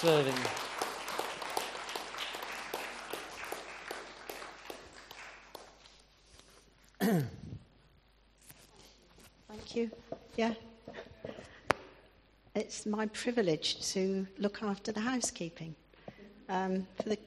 serving? 0.00 0.34
Thank 9.48 9.74
you. 9.74 9.90
Yeah. 10.36 10.54
It's 12.54 12.86
my 12.86 13.06
privilege 13.06 13.80
to 13.92 14.24
look 14.38 14.62
after 14.62 14.92
the 14.92 15.00
housekeeping 15.00 15.74
um, 16.48 16.86
for 17.02 17.08
the 17.08 17.18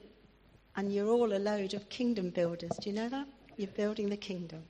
and 0.74 0.90
you're 0.94 1.10
all 1.10 1.34
a 1.34 1.38
load 1.38 1.74
of 1.74 1.86
kingdom 1.90 2.30
builders. 2.30 2.70
Do 2.80 2.88
you 2.88 2.96
know 2.96 3.10
that? 3.10 3.26
You're 3.58 3.68
building 3.68 4.08
the 4.08 4.16
kingdom. 4.16 4.62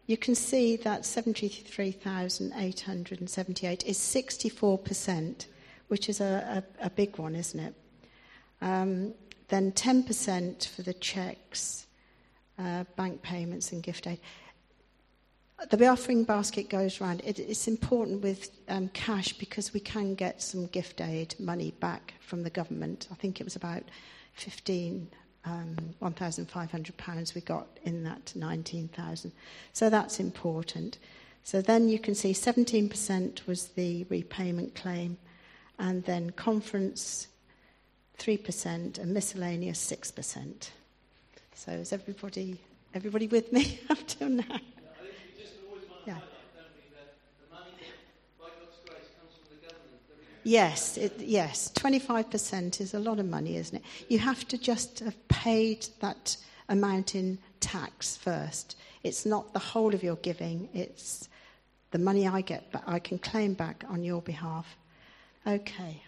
you 0.06 0.18
can 0.18 0.36
see 0.36 0.76
that 0.78 1.04
73,878 1.06 3.84
is 3.86 3.98
64%, 3.98 5.46
which 5.88 6.08
is 6.10 6.22
a, 6.22 6.64
a, 6.82 6.86
a, 6.86 6.90
big 6.90 7.18
one, 7.18 7.36
isn't 7.36 7.60
it? 7.60 7.74
Um, 8.62 9.14
then 9.48 9.72
10% 9.72 10.68
for 10.68 10.82
the 10.82 10.94
checks, 10.94 11.86
uh, 12.60 12.84
bank 12.96 13.22
payments, 13.22 13.72
and 13.72 13.82
gift 13.82 14.08
aid 14.08 14.20
the 15.70 15.88
offering 15.88 16.24
basket 16.24 16.70
goes 16.70 17.00
round. 17.00 17.22
It, 17.24 17.40
it's 17.40 17.68
important 17.68 18.22
with 18.22 18.50
um, 18.68 18.90
cash 18.90 19.34
because 19.34 19.74
we 19.74 19.80
can 19.80 20.16
get 20.16 20.42
some 20.42 20.68
gift 20.68 21.02
aid 21.02 21.36
money 21.40 21.74
back 21.80 22.14
from 22.20 22.44
the 22.44 22.50
government. 22.50 23.08
I 23.12 23.16
think 23.16 23.40
it 23.40 23.44
was 23.44 23.56
about 23.56 23.84
15, 24.34 25.08
um, 25.46 25.76
1,500 26.00 26.98
pounds 26.98 27.36
we 27.36 27.42
got 27.42 27.68
in 27.84 28.04
that 28.04 28.34
19,000. 28.36 29.32
So 29.74 29.90
that's 29.90 30.20
important. 30.20 30.98
So 31.44 31.62
then 31.62 31.90
you 31.90 32.00
can 32.00 32.16
see 32.16 32.34
17% 32.34 33.48
was 33.48 33.68
the 33.70 34.06
repayment 34.10 34.76
claim, 34.76 35.18
and 35.80 36.04
then 36.06 36.30
conference 36.32 37.28
3% 38.20 39.00
and 39.00 39.14
miscellaneous 39.14 39.92
6%. 39.92 40.70
So 41.56 41.72
is 41.72 41.94
everybody 41.94 42.60
everybody 42.94 43.28
with 43.28 43.54
me 43.54 43.80
up 43.90 44.00
till 44.08 44.30
now? 44.30 44.60
Yeah. 46.06 46.18
Yes, 50.44 50.98
it, 50.98 51.20
yes. 51.20 51.72
25% 51.76 52.82
is 52.82 52.94
a 52.94 53.00
lot 53.00 53.20
of 53.20 53.28
money, 53.28 53.58
isn't 53.58 53.78
it? 53.78 53.84
You 54.10 54.20
have 54.20 54.48
to 54.48 54.58
just 54.58 55.00
have 55.00 55.28
paid 55.28 55.86
that 56.00 56.36
amount 56.68 57.14
in 57.14 57.38
tax 57.60 58.18
first. 58.18 58.76
It's 59.04 59.26
not 59.26 59.54
the 59.54 59.60
whole 59.60 59.94
of 59.94 60.04
your 60.04 60.16
giving, 60.18 60.70
it's 60.74 61.30
the 61.92 62.00
money 62.00 62.28
I 62.28 62.42
get, 62.42 62.72
but 62.72 62.84
I 62.88 63.00
can 63.00 63.20
claim 63.20 63.54
back 63.54 63.84
on 63.90 64.04
your 64.04 64.22
behalf. 64.22 64.78
Okay. 65.46 66.02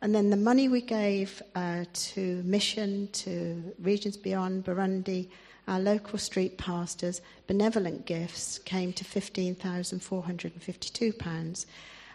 And 0.00 0.12
then 0.12 0.30
the 0.30 0.36
money 0.36 0.68
we 0.68 0.80
gave 0.80 1.40
uh, 1.54 1.84
to 1.92 2.42
Mission, 2.42 3.06
to 3.12 3.62
Regions 3.78 4.16
Beyond, 4.16 4.64
Burundi, 4.64 5.28
our 5.68 5.78
local 5.78 6.18
street 6.18 6.58
pastors' 6.58 7.20
benevolent 7.46 8.04
gifts 8.06 8.58
came 8.58 8.92
to 8.94 9.04
£15,452. 9.04 11.66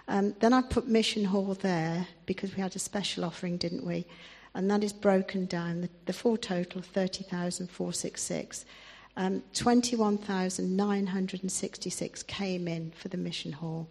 Um, 0.10 0.34
then 0.40 0.54
I 0.54 0.62
put 0.62 0.88
Mission 0.88 1.26
Hall 1.26 1.54
there 1.54 2.08
because 2.26 2.56
we 2.56 2.62
had 2.62 2.74
a 2.76 2.80
special 2.80 3.26
offering, 3.26 3.58
didn't 3.58 3.86
we? 3.86 4.06
And 4.54 4.72
that 4.72 4.82
is 4.84 4.94
broken 4.94 5.46
down. 5.46 5.82
The, 5.82 5.90
the 6.06 6.14
full 6.14 6.38
total, 6.38 6.80
of 6.80 6.86
30,466. 6.86 8.66
Um, 9.16 9.44
21,966 9.54 12.24
came 12.24 12.68
in 12.68 12.92
for 12.92 13.08
the 13.08 13.18
Mission 13.18 13.54
Hall. 13.54 13.88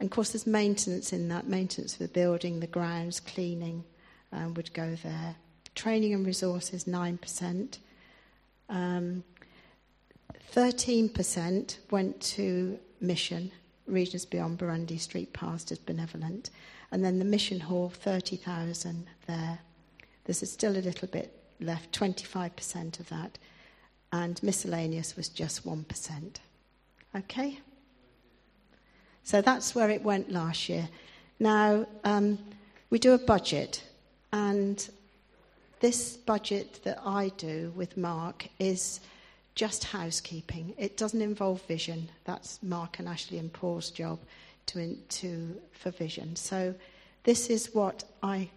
And 0.00 0.08
of 0.08 0.10
course, 0.10 0.32
there's 0.32 0.48
maintenance 0.48 1.12
in 1.12 1.28
that 1.28 1.46
maintenance 1.46 1.94
for 1.94 2.02
the 2.02 2.08
building, 2.08 2.58
the 2.58 2.66
grounds, 2.66 3.20
cleaning 3.20 3.84
um, 4.32 4.54
would 4.54 4.74
go 4.74 4.96
there. 4.96 5.36
Training 5.76 6.12
and 6.12 6.26
resources, 6.26 6.86
9%. 6.86 7.78
Um, 8.68 9.22
13% 10.52 11.76
went 11.92 12.20
to 12.20 12.80
mission, 13.00 13.52
Regions 13.86 14.24
Beyond 14.24 14.58
Burundi 14.58 14.98
Street 14.98 15.32
Pastors 15.32 15.78
Benevolent. 15.78 16.50
And 16.90 17.04
then 17.04 17.20
the 17.20 17.24
mission 17.24 17.60
hall, 17.60 17.90
30,000 17.90 19.06
there. 19.28 19.60
There's 20.24 20.50
still 20.50 20.76
a 20.76 20.82
little 20.82 21.06
bit 21.06 21.35
left 21.60 21.98
25% 21.98 23.00
of 23.00 23.08
that, 23.08 23.38
and 24.12 24.42
miscellaneous 24.42 25.16
was 25.16 25.28
just 25.28 25.66
1%. 25.66 26.36
Okay? 27.14 27.58
So 29.22 29.40
that's 29.40 29.74
where 29.74 29.90
it 29.90 30.02
went 30.02 30.30
last 30.30 30.68
year. 30.68 30.88
Now, 31.40 31.86
um, 32.04 32.38
we 32.90 32.98
do 32.98 33.12
a 33.12 33.18
budget, 33.18 33.82
and 34.32 34.88
this 35.80 36.16
budget 36.16 36.80
that 36.84 37.00
I 37.04 37.32
do 37.36 37.72
with 37.76 37.96
Mark 37.96 38.48
is 38.58 39.00
just 39.54 39.84
housekeeping. 39.84 40.74
It 40.78 40.96
doesn't 40.96 41.20
involve 41.20 41.62
vision. 41.62 42.08
That's 42.24 42.62
Mark 42.62 42.98
and 42.98 43.08
Ashley 43.08 43.38
and 43.38 43.52
Paul's 43.52 43.90
job 43.90 44.18
to, 44.66 44.94
to, 44.94 45.60
for 45.72 45.90
vision. 45.90 46.36
So 46.36 46.74
this 47.24 47.50
is 47.50 47.74
what 47.74 48.04
I 48.22 48.50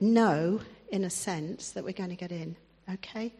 know 0.00 0.60
in 0.92 1.02
a 1.04 1.10
sense, 1.10 1.70
that 1.70 1.82
we're 1.82 1.92
going 1.92 2.10
to 2.10 2.16
get 2.16 2.30
in. 2.30 2.54
Okay? 2.92 3.32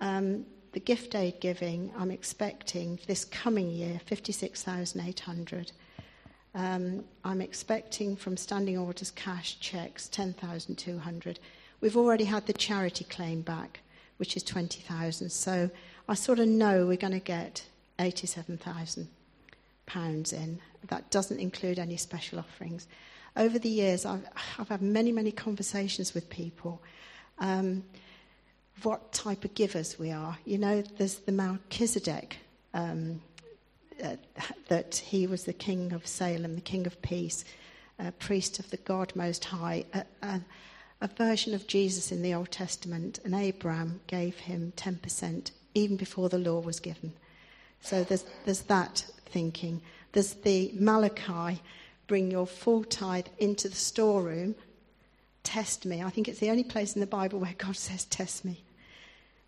Um, 0.00 0.46
the 0.72 0.80
gift 0.80 1.16
aid 1.16 1.40
giving, 1.40 1.90
I'm 1.98 2.12
expecting 2.12 3.00
this 3.06 3.24
coming 3.24 3.70
year 3.70 4.00
56,800. 4.06 5.72
Um, 6.54 7.04
I'm 7.24 7.40
expecting 7.40 8.14
from 8.16 8.36
standing 8.36 8.76
orders 8.78 9.10
cash 9.10 9.58
checks 9.58 10.06
10,200. 10.08 11.40
We've 11.80 11.96
already 11.96 12.24
had 12.24 12.46
the 12.46 12.52
charity 12.52 13.04
claim 13.04 13.40
back, 13.42 13.80
which 14.18 14.36
is 14.36 14.44
20,000. 14.44 15.30
So 15.30 15.70
I 16.08 16.14
sort 16.14 16.38
of 16.38 16.46
know 16.46 16.86
we're 16.86 16.96
going 16.96 17.12
to 17.12 17.18
get 17.18 17.64
£87,000 17.98 20.32
in. 20.32 20.60
That 20.86 21.10
doesn't 21.10 21.40
include 21.40 21.80
any 21.80 21.96
special 21.96 22.38
offerings. 22.38 22.86
Over 23.36 23.58
the 23.58 23.68
years, 23.68 24.04
I've, 24.04 24.24
I've 24.58 24.68
had 24.68 24.82
many, 24.82 25.12
many 25.12 25.32
conversations 25.32 26.14
with 26.14 26.28
people. 26.30 26.82
Um, 27.38 27.84
what 28.82 29.12
type 29.12 29.44
of 29.44 29.54
givers 29.54 29.98
we 29.98 30.10
are. 30.10 30.38
You 30.44 30.58
know, 30.58 30.82
there's 30.82 31.16
the 31.16 31.32
Melchizedek, 31.32 32.38
um, 32.74 33.20
uh, 34.02 34.16
that 34.68 34.96
he 34.96 35.26
was 35.26 35.44
the 35.44 35.52
king 35.52 35.92
of 35.92 36.06
Salem, 36.06 36.54
the 36.54 36.60
king 36.60 36.86
of 36.86 37.00
peace, 37.02 37.44
a 37.98 38.12
priest 38.12 38.58
of 38.58 38.70
the 38.70 38.78
God 38.78 39.12
Most 39.14 39.44
High, 39.44 39.84
a, 39.92 40.04
a, 40.22 40.40
a 41.02 41.08
version 41.08 41.54
of 41.54 41.66
Jesus 41.66 42.10
in 42.10 42.22
the 42.22 42.34
Old 42.34 42.50
Testament, 42.50 43.20
and 43.24 43.34
Abraham 43.34 44.00
gave 44.06 44.36
him 44.36 44.72
10% 44.76 45.50
even 45.74 45.96
before 45.96 46.28
the 46.28 46.38
law 46.38 46.60
was 46.60 46.80
given. 46.80 47.12
So 47.82 48.04
there's, 48.04 48.24
there's 48.44 48.62
that 48.62 49.04
thinking. 49.26 49.82
There's 50.12 50.34
the 50.34 50.70
Malachi, 50.74 51.60
bring 52.10 52.28
your 52.28 52.44
full 52.44 52.82
tithe 52.82 53.28
into 53.38 53.68
the 53.68 53.76
storeroom, 53.76 54.56
test 55.44 55.86
me. 55.86 56.02
I 56.02 56.10
think 56.10 56.26
it's 56.26 56.40
the 56.40 56.50
only 56.50 56.64
place 56.64 56.96
in 56.96 57.00
the 57.00 57.06
Bible 57.06 57.38
where 57.38 57.54
God 57.56 57.76
says, 57.88 58.04
test 58.04 58.44
me. 58.44 58.64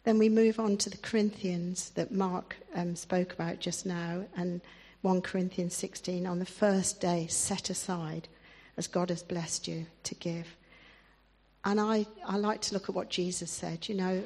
Then 0.04 0.16
we 0.16 0.28
move 0.28 0.60
on 0.60 0.76
to 0.76 0.88
the 0.88 0.96
Corinthians 0.96 1.90
that 1.96 2.12
Mark 2.12 2.54
um, 2.76 2.94
spoke 2.94 3.32
about 3.32 3.58
just 3.58 3.84
now, 3.84 4.22
and 4.36 4.60
1 5.00 5.22
Corinthians 5.22 5.74
16 5.74 6.24
on 6.24 6.38
the 6.38 6.46
first 6.46 7.00
day 7.00 7.26
set 7.26 7.68
aside 7.68 8.28
as 8.76 8.86
God 8.86 9.10
has 9.10 9.24
blessed 9.24 9.66
you 9.66 9.86
to 10.04 10.14
give. 10.14 10.46
And 11.64 11.80
I, 11.80 12.06
I 12.24 12.36
like 12.36 12.60
to 12.60 12.74
look 12.74 12.88
at 12.88 12.94
what 12.94 13.10
Jesus 13.10 13.50
said. 13.50 13.88
You 13.88 13.96
know, 13.96 14.22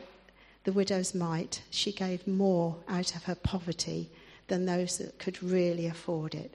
the 0.65 0.73
widow's 0.73 1.15
mite, 1.15 1.63
she 1.71 1.91
gave 1.91 2.27
more 2.27 2.77
out 2.87 3.17
of 3.17 3.25
her 3.25 3.35
poverty 3.35 4.11
than 4.49 4.67
those 4.67 4.99
that 4.99 5.19
could 5.19 5.43
really 5.43 5.87
afford 5.87 6.35
it. 6.35 6.55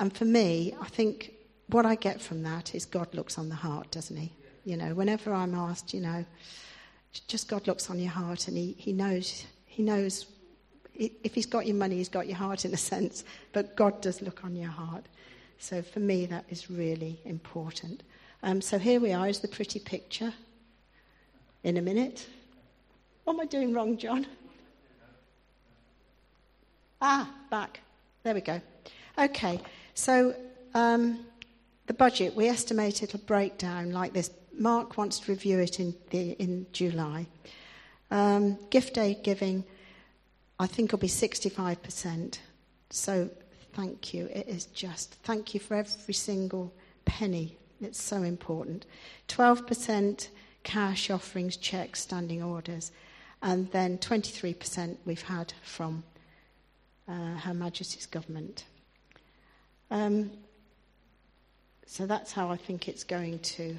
And 0.00 0.16
for 0.16 0.24
me, 0.24 0.74
I 0.80 0.88
think 0.88 1.34
what 1.66 1.84
I 1.84 1.94
get 1.94 2.22
from 2.22 2.42
that 2.42 2.74
is 2.74 2.86
God 2.86 3.14
looks 3.14 3.36
on 3.36 3.50
the 3.50 3.54
heart, 3.54 3.90
doesn't 3.90 4.16
he? 4.16 4.32
You 4.64 4.78
know, 4.78 4.94
whenever 4.94 5.32
I'm 5.32 5.54
asked, 5.54 5.92
you 5.92 6.00
know, 6.00 6.24
just 7.28 7.48
God 7.48 7.66
looks 7.66 7.90
on 7.90 7.98
your 7.98 8.10
heart 8.10 8.48
and 8.48 8.56
he, 8.56 8.74
he 8.78 8.94
knows, 8.94 9.44
he 9.66 9.82
knows 9.82 10.24
if 10.94 11.34
he's 11.34 11.46
got 11.46 11.66
your 11.66 11.76
money, 11.76 11.96
he's 11.96 12.08
got 12.08 12.26
your 12.26 12.38
heart 12.38 12.64
in 12.64 12.72
a 12.72 12.78
sense, 12.78 13.24
but 13.52 13.76
God 13.76 14.00
does 14.00 14.22
look 14.22 14.42
on 14.42 14.56
your 14.56 14.70
heart. 14.70 15.04
So 15.58 15.82
for 15.82 16.00
me, 16.00 16.24
that 16.26 16.46
is 16.48 16.70
really 16.70 17.20
important. 17.26 18.02
Um, 18.42 18.62
so 18.62 18.78
here 18.78 19.00
we 19.00 19.12
are, 19.12 19.28
is 19.28 19.40
the 19.40 19.48
pretty 19.48 19.80
picture. 19.80 20.32
In 21.62 21.76
a 21.76 21.82
minute. 21.82 22.26
What 23.24 23.34
am 23.34 23.40
I 23.40 23.44
doing 23.44 23.74
wrong, 23.74 23.98
John? 23.98 24.26
Ah, 27.02 27.30
back. 27.50 27.80
There 28.22 28.32
we 28.32 28.40
go. 28.40 28.62
Okay, 29.18 29.60
so 29.94 30.34
um, 30.74 31.20
the 31.86 31.94
budget, 31.94 32.34
we 32.36 32.48
estimate 32.48 33.02
it'll 33.02 33.20
break 33.20 33.58
down 33.58 33.92
like 33.92 34.12
this 34.12 34.30
Mark 34.60 34.98
wants 34.98 35.20
to 35.20 35.32
review 35.32 35.58
it 35.58 35.80
in, 35.80 35.94
the, 36.10 36.32
in 36.32 36.66
July. 36.72 37.26
Um, 38.10 38.58
gift 38.68 38.98
aid 38.98 39.22
giving, 39.22 39.64
I 40.58 40.66
think, 40.66 40.92
will 40.92 40.98
be 40.98 41.08
65%. 41.08 42.38
So 42.90 43.30
thank 43.72 44.12
you. 44.12 44.26
It 44.26 44.48
is 44.48 44.66
just 44.66 45.14
thank 45.22 45.54
you 45.54 45.60
for 45.60 45.76
every 45.76 46.14
single 46.14 46.72
penny. 47.06 47.56
It's 47.80 48.02
so 48.02 48.22
important. 48.22 48.84
12% 49.28 50.28
cash 50.62 51.10
offerings, 51.10 51.56
checks, 51.56 52.00
standing 52.00 52.42
orders. 52.42 52.92
And 53.42 53.70
then 53.70 53.96
23% 53.96 54.96
we've 55.06 55.22
had 55.22 55.54
from 55.62 56.04
uh, 57.08 57.36
Her 57.36 57.54
Majesty's 57.54 58.06
government. 58.06 58.64
Um, 59.90 60.30
so 61.86 62.06
that's 62.06 62.32
how 62.32 62.48
I 62.48 62.56
think 62.56 62.88
it's 62.88 63.02
going 63.04 63.40
to 63.40 63.76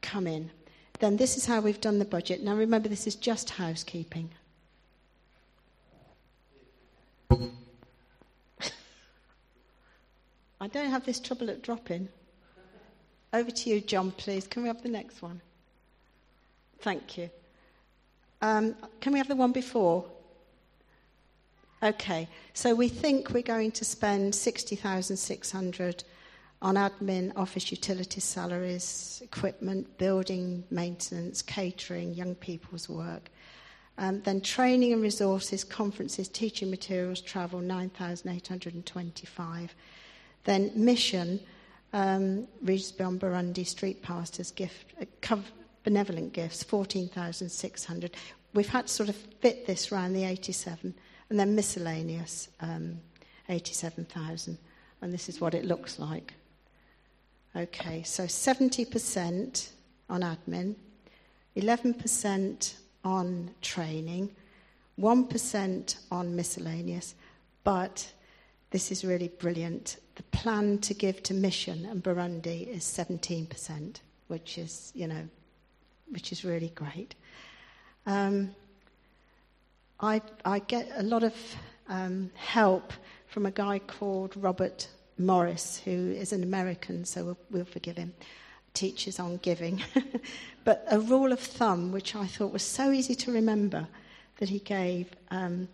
come 0.00 0.26
in. 0.26 0.50
Then 0.98 1.16
this 1.16 1.36
is 1.36 1.46
how 1.46 1.60
we've 1.60 1.80
done 1.80 1.98
the 1.98 2.04
budget. 2.04 2.42
Now 2.42 2.54
remember, 2.54 2.88
this 2.88 3.06
is 3.06 3.14
just 3.14 3.50
housekeeping. 3.50 4.30
I 10.60 10.68
don't 10.68 10.90
have 10.90 11.04
this 11.04 11.18
trouble 11.18 11.50
at 11.50 11.62
dropping. 11.62 12.08
Over 13.32 13.50
to 13.50 13.70
you, 13.70 13.80
John, 13.80 14.12
please. 14.12 14.46
Can 14.46 14.62
we 14.62 14.68
have 14.68 14.80
the 14.82 14.88
next 14.88 15.22
one? 15.22 15.40
Thank 16.80 17.18
you. 17.18 17.30
Um, 18.40 18.76
can 19.00 19.12
we 19.12 19.18
have 19.18 19.26
the 19.26 19.34
one 19.34 19.50
before? 19.50 20.04
Okay, 21.82 22.28
so 22.54 22.76
we 22.76 22.86
think 22.86 23.30
we're 23.30 23.42
going 23.42 23.72
to 23.72 23.84
spend 23.84 24.36
60,600 24.36 26.04
on 26.60 26.76
admin, 26.76 27.32
office 27.34 27.72
utilities, 27.72 28.22
salaries, 28.22 29.20
equipment, 29.24 29.98
building, 29.98 30.62
maintenance, 30.70 31.42
catering, 31.42 32.14
young 32.14 32.36
people's 32.36 32.88
work. 32.88 33.30
Um, 33.98 34.22
then 34.22 34.40
training 34.40 34.92
and 34.92 35.02
resources, 35.02 35.64
conferences, 35.64 36.28
teaching 36.28 36.70
materials, 36.70 37.20
travel, 37.20 37.58
9,825. 37.58 39.74
Then 40.44 40.70
mission, 40.76 41.40
um, 41.92 42.46
Beyond 42.64 43.20
Burundi, 43.20 43.66
street 43.66 44.02
pastors, 44.02 44.52
gift, 44.52 44.94
uh, 45.00 45.06
benevolent 45.82 46.32
gifts, 46.32 46.62
14,600. 46.62 48.14
We've 48.54 48.68
had 48.68 48.86
to 48.86 48.92
sort 48.92 49.08
of 49.08 49.16
fit 49.16 49.66
this 49.66 49.90
around 49.90 50.12
the 50.12 50.22
87. 50.22 50.94
And 51.32 51.40
then 51.40 51.54
miscellaneous, 51.54 52.50
um, 52.60 53.00
87,000. 53.48 54.58
And 55.00 55.14
this 55.14 55.30
is 55.30 55.40
what 55.40 55.54
it 55.54 55.64
looks 55.64 55.98
like. 55.98 56.34
Okay, 57.56 58.02
so 58.02 58.24
70% 58.24 59.70
on 60.10 60.20
admin, 60.20 60.74
11% 61.56 62.74
on 63.02 63.50
training, 63.62 64.28
1% 65.00 65.96
on 66.10 66.36
miscellaneous, 66.36 67.14
but 67.64 68.12
this 68.70 68.92
is 68.92 69.02
really 69.02 69.28
brilliant. 69.28 69.96
The 70.16 70.24
plan 70.24 70.80
to 70.80 70.92
give 70.92 71.22
to 71.22 71.32
Mission 71.32 71.86
and 71.86 72.02
Burundi 72.02 72.68
is 72.68 72.84
17%, 72.84 74.00
which 74.28 74.58
is, 74.58 74.92
you 74.94 75.06
know, 75.06 75.26
which 76.10 76.30
is 76.30 76.44
really 76.44 76.72
great. 76.74 77.14
Um, 78.04 78.54
I, 80.02 80.20
I 80.44 80.58
get 80.58 80.90
a 80.96 81.04
lot 81.04 81.22
of 81.22 81.34
um, 81.88 82.32
help 82.34 82.92
from 83.28 83.46
a 83.46 83.52
guy 83.52 83.78
called 83.78 84.36
Robert 84.36 84.88
Morris, 85.16 85.80
who 85.84 85.90
is 85.90 86.32
an 86.32 86.42
American, 86.42 87.04
so 87.04 87.24
we'll, 87.24 87.38
we'll 87.52 87.64
forgive 87.64 87.96
him, 87.98 88.12
teaches 88.74 89.20
on 89.20 89.36
giving. 89.38 89.80
but 90.64 90.84
a 90.90 90.98
rule 90.98 91.30
of 91.30 91.38
thumb, 91.38 91.92
which 91.92 92.16
I 92.16 92.26
thought 92.26 92.52
was 92.52 92.64
so 92.64 92.90
easy 92.90 93.14
to 93.14 93.32
remember, 93.32 93.86
that 94.38 94.48
he 94.48 94.58
gave, 94.58 95.08
um, 95.30 95.68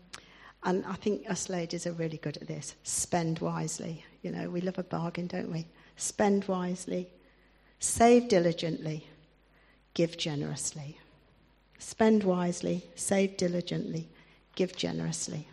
and 0.62 0.84
I 0.84 0.94
think 0.94 1.30
us 1.30 1.48
ladies 1.48 1.86
are 1.86 1.92
really 1.92 2.18
good 2.18 2.36
at 2.36 2.46
this 2.46 2.74
spend 2.82 3.38
wisely. 3.38 4.04
You 4.20 4.32
know, 4.32 4.50
we 4.50 4.60
love 4.60 4.78
a 4.78 4.82
bargain, 4.82 5.26
don't 5.26 5.50
we? 5.50 5.64
Spend 5.96 6.44
wisely, 6.44 7.08
save 7.78 8.28
diligently, 8.28 9.06
give 9.94 10.18
generously. 10.18 10.98
Spend 11.78 12.24
wisely, 12.24 12.84
save 12.94 13.36
diligently, 13.36 14.08
give 14.58 14.74
generously. 14.74 15.46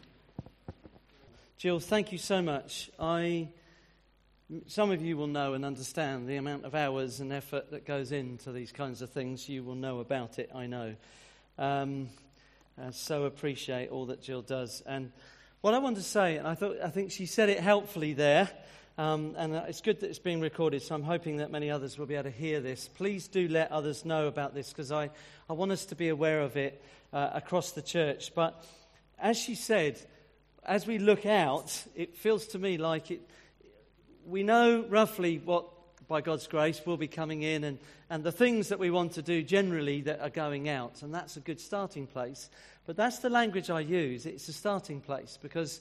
Jill, 1.60 1.80
thank 1.80 2.12
you 2.12 2.18
so 2.18 2.42
much. 2.42 2.90
I 3.00 3.50
some 4.66 4.90
of 4.90 5.00
you 5.00 5.16
will 5.16 5.28
know 5.28 5.54
and 5.54 5.64
understand 5.64 6.28
the 6.28 6.38
amount 6.38 6.66
of 6.66 6.74
hours 6.74 7.20
and 7.20 7.32
effort 7.32 7.70
that 7.70 7.86
goes 7.86 8.12
into 8.12 8.52
these 8.52 8.72
kinds 8.72 9.04
of 9.04 9.12
things. 9.12 9.48
You 9.48 9.64
will 9.64 9.76
know 9.76 10.00
about 10.00 10.40
it, 10.40 10.50
I 10.56 10.66
know. 10.66 10.96
Um, 11.60 12.10
I 12.84 12.90
so 12.90 13.26
appreciate 13.26 13.90
all 13.90 14.08
that 14.08 14.24
Jill 14.24 14.42
does. 14.42 14.82
And 14.88 15.12
what 15.62 15.76
I 15.76 15.78
want 15.78 15.98
to 15.98 16.04
say, 16.04 16.38
and 16.38 16.48
I, 16.48 16.56
thought, 16.56 16.78
I 16.84 16.90
think 16.90 17.12
she 17.12 17.28
said 17.28 17.50
it 17.50 17.60
helpfully 17.60 18.14
there, 18.14 18.50
um, 18.98 19.36
and 19.38 19.54
it's 19.56 19.82
good 19.82 20.00
that 20.00 20.10
it's 20.10 20.20
being 20.20 20.42
recorded, 20.42 20.82
so 20.82 20.96
I'm 20.96 21.04
hoping 21.04 21.38
that 21.38 21.52
many 21.52 21.70
others 21.70 22.00
will 22.00 22.08
be 22.08 22.16
able 22.16 22.32
to 22.32 22.32
hear 22.32 22.60
this. 22.60 22.88
Please 22.88 23.28
do 23.28 23.48
let 23.48 23.72
others 23.72 24.04
know 24.04 24.26
about 24.26 24.56
this 24.56 24.70
because 24.70 24.92
I, 24.92 25.12
I 25.48 25.54
want 25.54 25.72
us 25.72 25.86
to 25.88 25.96
be 25.96 26.10
aware 26.10 26.42
of 26.42 26.58
it 26.58 26.84
uh, 27.14 27.30
across 27.34 27.72
the 27.72 27.84
church. 27.84 28.34
But 28.34 28.64
as 29.20 29.38
she 29.38 29.56
said, 29.56 30.00
as 30.64 30.88
we 30.88 30.98
look 30.98 31.26
out, 31.26 31.84
it 31.96 32.16
feels 32.18 32.48
to 32.48 32.60
me 32.60 32.78
like 32.78 33.12
it 33.12 33.22
we 34.26 34.44
know 34.44 34.86
roughly 34.90 35.38
what, 35.44 35.68
by 36.08 36.22
God's 36.22 36.48
grace, 36.48 36.82
will 36.86 36.98
be 36.98 37.08
coming 37.08 37.44
in 37.44 37.64
and, 37.64 37.80
and 38.10 38.24
the 38.24 38.32
things 38.32 38.70
that 38.70 38.80
we 38.80 38.90
want 38.90 39.14
to 39.14 39.22
do 39.22 39.44
generally 39.44 40.02
that 40.02 40.20
are 40.20 40.30
going 40.30 40.68
out. 40.68 41.04
And 41.04 41.14
that's 41.14 41.38
a 41.38 41.40
good 41.40 41.60
starting 41.60 42.08
place. 42.08 42.50
But 42.86 42.98
that's 42.98 43.20
the 43.20 43.30
language 43.30 43.70
I 43.70 43.82
use. 43.82 44.26
It's 44.26 44.48
a 44.48 44.54
starting 44.54 45.02
place 45.02 45.38
because 45.42 45.80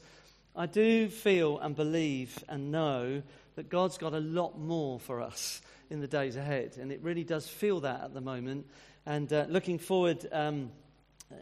I 0.55 0.67
do 0.67 1.09
feel 1.09 1.59
and 1.59 1.75
believe 1.75 2.43
and 2.49 2.71
know 2.71 3.23
that 3.57 3.69
God's 3.69 3.99
got 3.99 4.13
a 4.13 4.21
lot 4.21 4.59
more 4.59 5.01
for 5.01 5.21
us 5.21 5.63
in 5.91 6.01
the 6.01 6.09
days 6.09 6.37
ahead. 6.37 6.77
And 6.79 6.93
it 6.93 7.01
really 7.03 7.25
does 7.25 7.49
feel 7.49 7.81
that 7.81 8.03
at 8.03 8.15
the 8.15 8.21
moment. 8.21 8.67
And 9.07 9.33
uh, 9.33 9.47
looking 9.49 9.79
forward 9.79 10.27
um, 10.33 10.71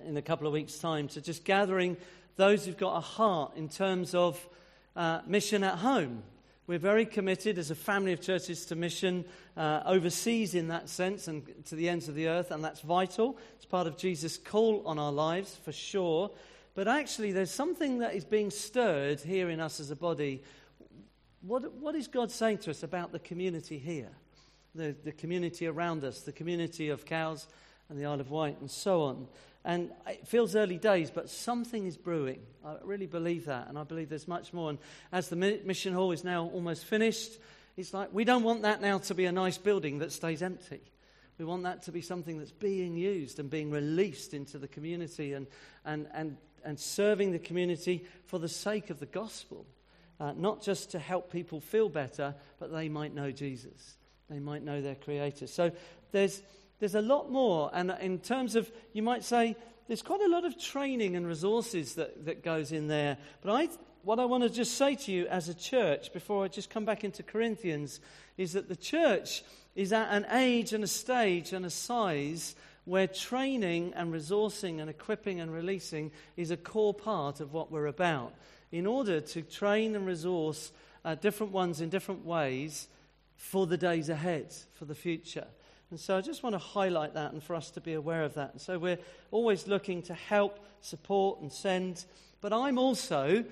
in 0.07 0.17
a 0.17 0.23
couple 0.23 0.47
of 0.47 0.53
weeks' 0.53 0.79
time 0.79 1.09
to 1.09 1.21
just 1.21 1.45
gathering 1.45 1.97
those 2.37 2.65
who've 2.65 2.77
got 2.77 2.97
a 2.97 3.01
heart 3.01 3.53
in 3.57 3.69
terms 3.69 4.15
of 4.15 4.49
uh, 4.97 5.21
mission 5.27 5.65
at 5.65 5.79
home. 5.79 6.23
We're 6.67 6.79
very 6.79 7.07
committed 7.07 7.59
as 7.59 7.71
a 7.71 7.75
family 7.75 8.13
of 8.13 8.21
churches 8.21 8.67
to 8.67 8.77
mission 8.77 9.25
uh, 9.57 9.83
overseas 9.85 10.55
in 10.55 10.69
that 10.69 10.89
sense 10.89 11.27
and 11.27 11.43
to 11.67 11.75
the 11.75 11.89
ends 11.89 12.09
of 12.09 12.15
the 12.15 12.29
earth, 12.29 12.51
and 12.51 12.63
that's 12.63 12.81
vital. 12.81 13.37
It's 13.57 13.67
part 13.67 13.87
of 13.87 13.97
Jesus' 13.97 14.39
call 14.39 14.83
on 14.87 14.99
our 14.99 15.13
lives 15.13 15.57
for 15.65 15.73
sure. 15.73 16.31
But 16.75 16.89
actually, 16.89 17.33
there's 17.33 17.51
something 17.51 17.99
that 17.99 18.15
is 18.15 18.25
being 18.25 18.51
stirred 18.51 19.21
here 19.21 19.51
in 19.51 19.61
us 19.61 19.81
as 19.81 19.91
a 19.91 19.97
body. 19.97 20.43
What, 21.43 21.75
what 21.75 21.95
is 21.95 22.07
God 22.07 22.31
saying 22.31 22.59
to 22.59 22.71
us 22.71 22.83
about 22.83 23.13
the 23.13 23.19
community 23.19 23.77
here? 23.77 24.11
The, 24.75 24.95
the 25.05 25.13
community 25.13 25.67
around 25.67 26.05
us, 26.05 26.23
the 26.23 26.33
community 26.33 26.89
of 26.89 27.05
Cowes 27.05 27.49
and 27.91 27.99
the 27.99 28.07
Isle 28.07 28.21
of 28.21 28.31
Wight, 28.31 28.59
and 28.61 28.71
so 28.71 29.03
on. 29.03 29.27
And 29.65 29.91
it 30.09 30.27
feels 30.27 30.57
early 30.57 30.79
days, 30.79 31.11
but 31.11 31.31
something 31.31 31.87
is 31.87 31.97
brewing. 31.97 32.41
I 32.65 32.77
really 32.83 33.07
believe 33.07 33.47
that, 33.47 33.69
and 33.69 33.79
I 33.79 33.85
believe 33.85 34.09
there's 34.09 34.27
much 34.27 34.53
more. 34.53 34.71
And 34.71 34.79
as 35.13 35.29
the 35.29 35.37
mission 35.37 35.95
hall 35.95 36.11
is 36.11 36.25
now 36.25 36.51
almost 36.53 36.85
finished, 36.85 37.39
it's 37.77 37.95
like 37.95 38.13
we 38.13 38.25
don't 38.25 38.43
want 38.43 38.63
that 38.63 38.81
now 38.81 38.99
to 38.99 39.15
be 39.15 39.25
a 39.25 39.33
nice 39.33 39.59
building 39.59 39.99
that 39.99 40.13
stays 40.13 40.43
empty. 40.43 40.81
We 41.39 41.45
want 41.45 41.63
that 41.63 41.83
to 41.85 41.93
be 41.93 42.03
something 42.03 42.39
that's 42.39 42.53
being 42.53 42.97
used 42.97 43.39
and 43.39 43.49
being 43.49 43.71
released 43.71 44.35
into 44.35 44.59
the 44.59 44.69
community 44.69 45.33
and, 45.33 45.47
and, 45.85 46.07
and, 46.13 46.37
and 46.65 46.79
serving 46.79 47.33
the 47.33 47.39
community 47.39 48.05
for 48.27 48.39
the 48.39 48.49
sake 48.49 48.91
of 48.91 49.01
the 49.01 49.07
gospel. 49.07 49.67
Uh, 50.21 50.33
not 50.37 50.63
just 50.63 50.91
to 50.93 50.99
help 50.99 51.33
people 51.33 51.61
feel 51.61 51.89
better, 51.89 52.35
but 52.61 52.71
they 52.71 52.89
might 52.89 53.15
know 53.15 53.31
Jesus. 53.31 53.97
They 54.29 54.39
might 54.39 54.63
know 54.63 54.81
their 54.81 54.95
Creator. 54.95 55.47
So 55.47 55.73
there's 56.13 56.43
there's 56.83 56.97
a 56.97 57.01
lot 57.01 57.31
more. 57.31 57.71
And 57.73 57.95
in 58.01 58.19
terms 58.19 58.57
of, 58.57 58.69
you 58.93 59.05
might 59.05 59.23
say, 59.23 59.55
there's 59.87 60.03
quite 60.03 60.21
a 60.21 60.27
lot 60.27 60.45
of 60.45 60.61
training 60.61 61.15
and 61.15 61.25
resources 61.25 61.95
that, 61.95 62.25
that 62.25 62.43
goes 62.43 62.73
in 62.73 62.89
there. 62.89 63.19
But 63.41 63.53
I, 63.53 63.69
what 64.03 64.19
I 64.19 64.25
want 64.25 64.43
to 64.43 64.51
just 64.51 64.77
say 64.77 64.97
to 64.97 65.13
you 65.13 65.29
as 65.29 65.49
a 65.49 65.55
church, 65.55 66.13
before 66.13 66.45
I 66.45 66.49
just 66.49 66.71
come 66.71 66.85
back 66.85 67.05
into 67.05 67.23
Corinthians, 67.23 68.01
is 68.37 68.55
that 68.55 68.69
the 68.69 68.75
church 68.75 69.45
is 69.77 69.93
at 69.93 70.11
an 70.11 70.27
age 70.33 70.73
and 70.73 70.83
a 70.83 70.89
stage 70.89 71.53
and 71.53 71.65
a 71.65 71.71
size 71.71 72.57
where 72.85 73.07
training 73.07 73.93
and 73.95 74.13
resourcing 74.13 74.81
and 74.81 74.91
equipping 74.91 75.39
and 75.39 75.55
releasing 75.55 76.11
is 76.37 76.51
a 76.51 76.57
core 76.57 76.95
part 76.95 77.39
of 77.39 77.53
what 77.53 77.71
we're 77.71 77.87
about. 77.87 78.35
In 78.73 78.89
order 78.89 79.21
to 79.21 79.43
train 79.43 79.95
and 79.95 80.05
resource 80.05 80.73
uh, 81.05 81.15
different 81.15 81.53
ones 81.53 81.81
in 81.81 81.91
different 81.91 82.25
ways 82.27 82.89
for 83.37 83.69
the 83.69 83.77
days 83.77 84.09
ahead, 84.09 84.53
for 84.73 84.85
the 84.85 84.97
future. 84.97 85.47
And 85.93 86.01
so 86.01 86.17
I 86.17 86.23
just 86.23 86.43
want 86.43 86.55
to 86.55 86.59
highlight 86.59 87.13
that 87.13 87.35
and 87.35 87.43
for 87.43 87.55
us 87.55 87.71
to 87.73 87.81
be 87.83 87.93
aware 87.93 88.25
of 88.25 88.33
that. 88.33 88.53
And 88.53 88.61
so 88.63 88.79
we're 88.79 88.99
always 89.31 89.69
looking 89.69 90.01
to 90.05 90.15
help, 90.15 90.59
support, 90.81 91.43
and 91.43 91.53
send. 91.53 92.07
But 92.41 92.55
I'm 92.55 92.79
also 92.79 93.45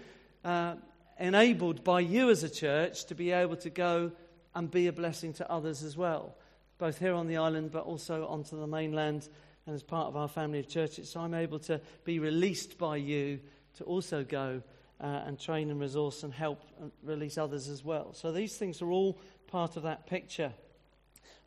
uh, 0.43 0.77
enabled 1.19 1.85
by 1.85 2.01
you 2.01 2.31
as 2.31 2.43
a 2.43 2.49
church 2.49 3.05
to 3.05 3.15
be 3.15 3.31
able 3.33 3.57
to 3.57 3.69
go 3.69 4.13
and 4.55 4.71
be 4.71 4.87
a 4.87 4.93
blessing 4.93 5.35
to 5.35 5.53
others 5.53 5.83
as 5.83 5.99
well, 5.99 6.35
both 6.79 6.99
here 6.99 7.13
on 7.13 7.27
the 7.27 7.37
island 7.37 7.73
but 7.73 7.85
also 7.85 8.27
onto 8.27 8.59
the 8.59 8.67
mainland 8.67 9.29
and 9.67 9.75
as 9.75 9.83
part 9.83 10.07
of 10.07 10.17
our 10.17 10.27
family 10.27 10.61
of 10.61 10.67
churches. 10.67 11.11
So 11.11 11.21
I'm 11.21 11.35
able 11.35 11.59
to 11.59 11.79
be 12.05 12.21
released 12.21 12.79
by 12.79 12.97
you 12.97 13.39
to 13.77 13.85
also 13.85 14.25
go 14.25 14.63
uh, 14.99 15.05
and 15.27 15.39
train 15.39 15.71
and 15.71 15.79
resource 15.79 16.23
and 16.23 16.33
help 16.33 16.63
and 16.81 16.91
release 17.03 17.37
others 17.37 17.69
as 17.69 17.85
well. 17.85 18.15
So 18.15 18.33
these 18.33 18.57
things 18.57 18.81
are 18.81 18.91
all 18.91 19.19
part 19.47 19.77
of 19.77 19.83
that 19.83 20.07
picture. 20.07 20.55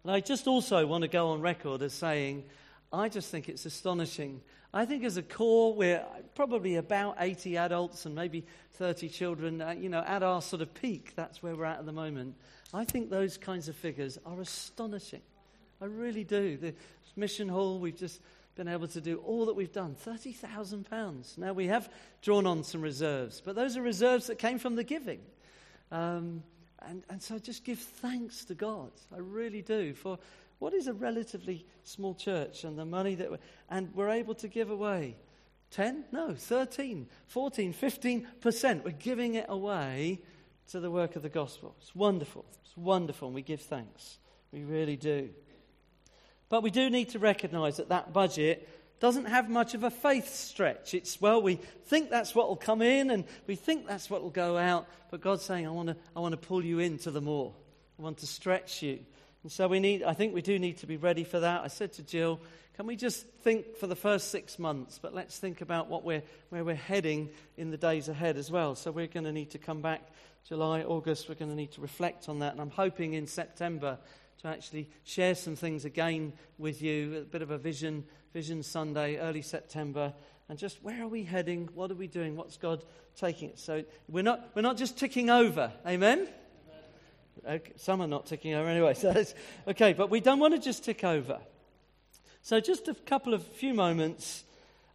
And 0.04 0.12
I 0.12 0.20
just 0.20 0.48
also 0.48 0.86
want 0.86 1.04
to 1.04 1.08
go 1.08 1.30
on 1.30 1.42
record 1.42 1.82
as 1.82 1.94
saying, 1.94 2.44
I 2.92 3.10
just 3.10 3.32
think 3.32 3.48
it's 3.48 3.66
astonishing. 3.66 4.42
I 4.74 4.86
think 4.86 5.04
as 5.04 5.18
a 5.18 5.24
core, 5.24 5.74
we're 5.74 6.04
probably 6.36 6.76
about 6.76 7.16
80 7.20 7.58
adults 7.58 8.06
and 8.06 8.14
maybe 8.14 8.46
30 8.74 9.08
children, 9.08 9.62
uh, 9.62 9.72
you 9.72 9.88
know, 9.88 10.04
at 10.06 10.22
our 10.22 10.42
sort 10.42 10.62
of 10.62 10.74
peak. 10.74 11.14
That's 11.16 11.42
where 11.42 11.56
we're 11.56 11.66
at 11.66 11.80
at 11.80 11.86
the 11.86 11.94
moment. 11.94 12.36
I 12.74 12.84
think 12.84 13.10
those 13.10 13.38
kinds 13.38 13.70
of 13.70 13.76
figures 13.76 14.18
are 14.26 14.42
astonishing. 14.42 15.22
I 15.82 15.86
really 15.86 16.24
do. 16.24 16.58
The 16.58 16.74
mission 17.16 17.48
hall, 17.48 17.80
we've 17.80 17.96
just 17.96 18.20
been 18.56 18.68
able 18.68 18.88
to 18.88 19.02
do 19.02 19.18
all 19.20 19.46
that 19.46 19.56
we've 19.56 19.72
done 19.72 19.96
£30,000. 20.06 21.38
Now, 21.38 21.54
we 21.54 21.68
have 21.68 21.90
drawn 22.22 22.46
on 22.46 22.64
some 22.64 22.82
reserves, 22.82 23.42
but 23.44 23.56
those 23.56 23.78
are 23.78 23.82
reserves 23.82 24.28
that 24.28 24.38
came 24.38 24.60
from 24.60 24.76
the 24.76 24.84
giving. 24.84 25.22
Um, 25.92 26.44
and, 26.88 27.04
and 27.10 27.22
so 27.22 27.40
just 27.40 27.64
give 27.64 27.80
thanks 27.80 28.46
to 28.46 28.56
God. 28.56 28.92
I 29.14 29.20
really 29.20 29.62
do 29.62 29.94
for 29.94 30.18
what 30.60 30.74
is 30.74 30.88
a 30.88 30.94
relatively 30.94 31.66
small 31.84 32.16
church 32.16 32.64
and 32.64 32.78
the 32.78 32.86
money 32.86 33.16
that 33.16 33.32
we're, 33.32 33.40
and 33.70 33.94
we're 33.94 34.10
able 34.10 34.36
to 34.36 34.48
give 34.48 34.70
away 34.70 35.16
10 35.72 36.06
no 36.12 36.36
13 36.36 37.08
14 37.28 37.74
15% 37.74 38.84
we're 38.84 38.92
giving 38.92 39.36
it 39.36 39.46
away 39.50 40.22
to 40.70 40.80
the 40.80 40.90
work 40.90 41.16
of 41.16 41.22
the 41.22 41.30
gospel. 41.30 41.76
It's 41.82 41.96
wonderful. 41.96 42.46
It's 42.64 42.78
wonderful 42.78 43.28
and 43.28 43.36
we 43.36 43.42
give 43.42 43.62
thanks. 43.62 44.20
We 44.52 44.64
really 44.64 44.96
do. 44.96 45.30
But 46.50 46.64
we 46.64 46.72
do 46.72 46.90
need 46.90 47.10
to 47.10 47.20
recognize 47.20 47.78
that 47.78 47.90
that 47.90 48.14
budget 48.14 48.70
doesn't 49.04 49.26
have 49.26 49.50
much 49.50 49.74
of 49.74 49.84
a 49.84 49.90
faith 49.90 50.34
stretch. 50.34 50.94
It's, 50.94 51.20
well, 51.20 51.42
we 51.42 51.56
think 51.88 52.10
that's 52.10 52.34
what 52.34 52.48
will 52.48 52.56
come 52.56 52.82
in 52.82 53.12
and 53.12 53.26
we 53.48 53.58
think 53.58 53.86
that's 53.86 54.10
what 54.10 54.24
will 54.24 54.30
go 54.30 54.58
out, 54.58 54.88
but 55.12 55.20
God's 55.20 55.44
saying, 55.44 55.68
I 55.68 55.72
want 55.72 55.90
to 55.90 55.98
I 56.16 56.22
wanna 56.22 56.38
pull 56.38 56.64
you 56.64 56.80
into 56.80 57.12
the 57.12 57.20
more. 57.20 57.54
I 58.00 58.02
want 58.02 58.20
to 58.20 58.28
stretch 58.28 58.82
you. 58.82 59.00
And 59.44 59.52
so 59.52 59.68
we 59.68 59.82
need, 59.82 60.04
I 60.04 60.14
think 60.14 60.34
we 60.34 60.42
do 60.42 60.58
need 60.58 60.78
to 60.78 60.88
be 60.88 60.96
ready 60.96 61.26
for 61.26 61.42
that. 61.42 61.66
I 61.66 61.68
said 61.68 61.92
to 61.96 62.02
Jill, 62.02 62.40
can 62.78 62.88
we 62.88 62.96
just 62.96 63.28
think 63.42 63.76
for 63.76 63.88
the 63.88 63.96
first 63.98 64.32
six 64.32 64.58
months, 64.58 65.00
but 65.02 65.14
let's 65.14 65.38
think 65.38 65.60
about 65.60 65.90
what 65.90 66.06
we're, 66.06 66.24
where 66.48 66.64
we're 66.64 66.74
heading 66.74 67.30
in 67.58 67.72
the 67.72 67.78
days 67.78 68.08
ahead 68.08 68.38
as 68.38 68.50
well. 68.50 68.74
So 68.74 68.90
we're 68.90 69.08
going 69.08 69.26
to 69.26 69.34
need 69.34 69.50
to 69.50 69.58
come 69.58 69.82
back 69.82 70.14
July, 70.48 70.84
August, 70.84 71.28
we're 71.28 71.36
going 71.36 71.52
to 71.52 71.58
need 71.58 71.72
to 71.72 71.82
reflect 71.82 72.30
on 72.30 72.40
that. 72.40 72.54
And 72.54 72.62
I'm 72.62 72.70
hoping 72.70 73.14
in 73.14 73.28
September 73.28 73.98
to 74.44 74.50
actually 74.50 74.90
share 75.04 75.36
some 75.36 75.56
things 75.56 75.86
again 75.86 76.34
with 76.58 76.82
you, 76.82 77.18
a 77.18 77.22
bit 77.22 77.42
of 77.42 77.50
a 77.52 77.58
vision 77.58 78.06
Vision 78.34 78.64
Sunday, 78.64 79.18
early 79.18 79.44
September, 79.44 80.12
and 80.50 80.58
just 80.58 80.84
where 80.84 81.04
are 81.04 81.08
we 81.08 81.24
heading? 81.24 81.70
What 81.76 81.92
are 81.92 81.96
we 81.96 82.08
doing? 82.08 82.36
What's 82.36 82.58
God 82.58 82.84
taking 83.16 83.50
it? 83.50 83.60
So 83.60 83.84
we're 84.10 84.24
not, 84.24 84.50
we're 84.56 84.64
not 84.64 84.76
just 84.76 84.98
ticking 84.98 85.30
over. 85.30 85.72
Amen? 85.86 86.28
Okay, 87.48 87.74
some 87.76 88.02
are 88.02 88.08
not 88.08 88.26
ticking 88.26 88.56
over 88.56 88.68
anyway. 88.68 88.94
So 89.00 89.24
okay, 89.68 89.94
but 89.94 90.10
we 90.10 90.20
don't 90.20 90.40
want 90.40 90.56
to 90.56 90.60
just 90.60 90.84
tick 90.84 91.04
over. 91.04 91.40
So 92.42 92.60
just 92.60 92.88
a 92.88 92.96
couple 92.96 93.36
of 93.36 93.46
few 93.46 93.74
moments. 93.74 94.44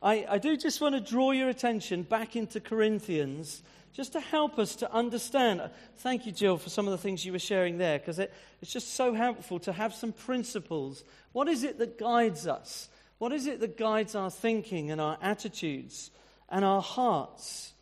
I, 0.03 0.27
I 0.29 0.39
do 0.39 0.57
just 0.57 0.81
want 0.81 0.97
to 0.97 1.01
draw 1.01 1.31
your 1.31 1.49
attention 1.49 2.03
back 2.03 2.35
into 2.35 2.61
Corinthians 2.61 3.63
just 3.99 4.13
to 4.13 4.21
help 4.21 4.61
us 4.61 4.77
to 4.77 4.93
understand. 4.93 5.61
Thank 5.97 6.25
you, 6.25 6.31
Jill, 6.31 6.57
for 6.57 6.71
some 6.71 6.87
of 6.87 6.93
the 6.93 6.99
things 6.99 7.27
you 7.27 7.33
were 7.33 7.41
sharing 7.41 7.79
there, 7.79 7.99
because 7.99 8.21
it, 8.21 8.33
it's 8.63 8.73
just 8.73 8.95
so 8.95 9.13
helpful 9.13 9.59
to 9.59 9.73
have 9.73 9.93
some 9.93 10.13
principles. 10.13 11.03
What 11.33 11.49
is 11.49 11.65
it 11.65 11.81
that 11.81 11.99
guides 11.99 12.47
us? 12.47 12.91
What 13.19 13.33
is 13.33 13.49
it 13.49 13.59
that 13.59 13.77
guides 13.77 14.15
our 14.15 14.31
thinking 14.31 14.93
and 14.93 15.01
our 15.01 15.19
attitudes 15.21 16.13
and 16.49 16.65
our 16.65 16.81
hearts? 16.81 17.73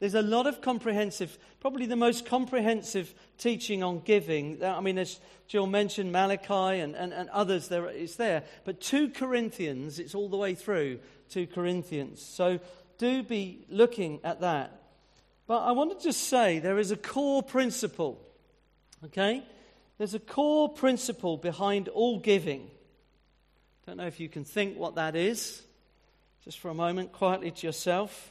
There's 0.00 0.14
a 0.14 0.22
lot 0.22 0.46
of 0.46 0.62
comprehensive, 0.62 1.36
probably 1.60 1.84
the 1.84 1.96
most 1.96 2.24
comprehensive 2.24 3.14
teaching 3.36 3.82
on 3.82 4.00
giving. 4.00 4.64
I 4.64 4.80
mean, 4.80 4.96
as 4.96 5.20
Jill 5.48 5.66
mentioned, 5.66 6.10
Malachi 6.10 6.80
and, 6.80 6.96
and, 6.96 7.12
and 7.12 7.28
others, 7.28 7.68
there, 7.68 7.84
it's 7.88 8.16
there. 8.16 8.42
But 8.64 8.80
2 8.80 9.10
Corinthians, 9.10 9.98
it's 9.98 10.14
all 10.14 10.30
the 10.30 10.38
way 10.38 10.54
through 10.54 11.00
2 11.28 11.46
Corinthians. 11.48 12.22
So 12.22 12.58
do 12.96 13.22
be 13.22 13.66
looking 13.68 14.20
at 14.24 14.40
that. 14.40 14.77
But 15.48 15.62
I 15.62 15.72
want 15.72 15.98
to 15.98 16.04
just 16.04 16.28
say 16.28 16.58
there 16.58 16.78
is 16.78 16.90
a 16.90 16.96
core 16.96 17.42
principle, 17.42 18.20
okay? 19.06 19.42
There's 19.96 20.12
a 20.12 20.20
core 20.20 20.68
principle 20.68 21.38
behind 21.38 21.88
all 21.88 22.18
giving. 22.18 22.70
Don't 23.86 23.96
know 23.96 24.06
if 24.06 24.20
you 24.20 24.28
can 24.28 24.44
think 24.44 24.76
what 24.76 24.96
that 24.96 25.16
is. 25.16 25.62
Just 26.44 26.60
for 26.60 26.68
a 26.68 26.74
moment, 26.74 27.12
quietly 27.12 27.50
to 27.50 27.66
yourself. 27.66 28.30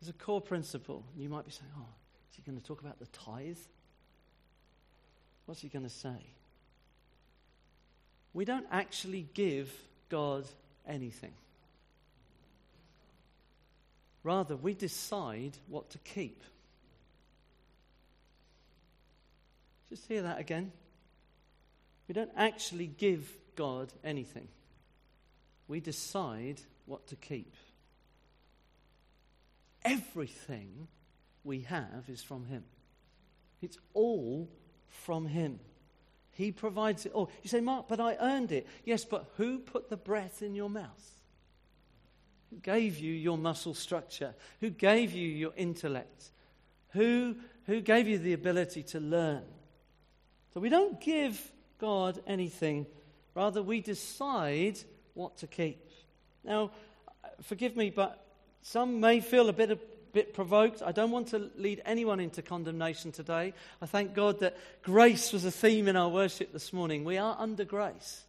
There's 0.00 0.08
a 0.08 0.14
core 0.14 0.40
principle. 0.40 1.04
You 1.14 1.28
might 1.28 1.44
be 1.44 1.50
saying, 1.50 1.70
oh, 1.78 1.86
is 2.30 2.36
he 2.36 2.42
going 2.42 2.58
to 2.58 2.66
talk 2.66 2.80
about 2.80 2.98
the 2.98 3.06
tithe? 3.06 3.58
What's 5.44 5.60
he 5.60 5.68
going 5.68 5.84
to 5.84 5.90
say? 5.90 6.16
We 8.32 8.46
don't 8.46 8.66
actually 8.72 9.28
give 9.34 9.70
God 10.08 10.46
anything. 10.88 11.32
Rather, 14.24 14.56
we 14.56 14.72
decide 14.72 15.58
what 15.68 15.90
to 15.90 15.98
keep. 15.98 16.42
Just 19.90 20.08
hear 20.08 20.22
that 20.22 20.40
again. 20.40 20.72
We 22.08 22.14
don't 22.14 22.32
actually 22.34 22.86
give 22.86 23.30
God 23.54 23.92
anything. 24.02 24.48
We 25.68 25.80
decide 25.80 26.60
what 26.86 27.06
to 27.08 27.16
keep. 27.16 27.54
Everything 29.84 30.88
we 31.44 31.60
have 31.60 32.04
is 32.08 32.22
from 32.22 32.46
Him. 32.46 32.64
It's 33.60 33.78
all 33.92 34.48
from 34.88 35.26
Him. 35.26 35.60
He 36.32 36.50
provides 36.50 37.06
it 37.06 37.12
all. 37.12 37.30
You 37.42 37.50
say, 37.50 37.60
Mark, 37.60 37.88
but 37.88 38.00
I 38.00 38.16
earned 38.18 38.52
it. 38.52 38.66
Yes, 38.84 39.04
but 39.04 39.30
who 39.36 39.58
put 39.58 39.90
the 39.90 39.96
breath 39.96 40.42
in 40.42 40.54
your 40.54 40.70
mouth? 40.70 41.10
Gave 42.62 42.98
you 42.98 43.12
your 43.12 43.38
muscle 43.38 43.74
structure? 43.74 44.34
Who 44.60 44.70
gave 44.70 45.12
you 45.12 45.28
your 45.28 45.52
intellect? 45.56 46.30
Who, 46.90 47.36
who 47.66 47.80
gave 47.80 48.08
you 48.08 48.18
the 48.18 48.32
ability 48.32 48.82
to 48.84 49.00
learn? 49.00 49.42
So 50.52 50.60
we 50.60 50.68
don't 50.68 51.00
give 51.00 51.40
God 51.78 52.20
anything, 52.26 52.86
rather, 53.34 53.62
we 53.62 53.80
decide 53.80 54.78
what 55.14 55.36
to 55.38 55.46
keep. 55.46 55.90
Now, 56.44 56.70
forgive 57.42 57.76
me, 57.76 57.90
but 57.90 58.24
some 58.62 59.00
may 59.00 59.20
feel 59.20 59.48
a 59.48 59.52
bit, 59.52 59.70
a 59.70 59.78
bit 60.12 60.32
provoked. 60.32 60.82
I 60.82 60.92
don't 60.92 61.10
want 61.10 61.28
to 61.28 61.50
lead 61.56 61.82
anyone 61.84 62.20
into 62.20 62.40
condemnation 62.40 63.12
today. 63.12 63.52
I 63.82 63.86
thank 63.86 64.14
God 64.14 64.40
that 64.40 64.56
grace 64.82 65.32
was 65.32 65.44
a 65.44 65.50
theme 65.50 65.88
in 65.88 65.96
our 65.96 66.08
worship 66.08 66.52
this 66.52 66.72
morning. 66.72 67.04
We 67.04 67.18
are 67.18 67.36
under 67.38 67.64
grace. 67.64 68.24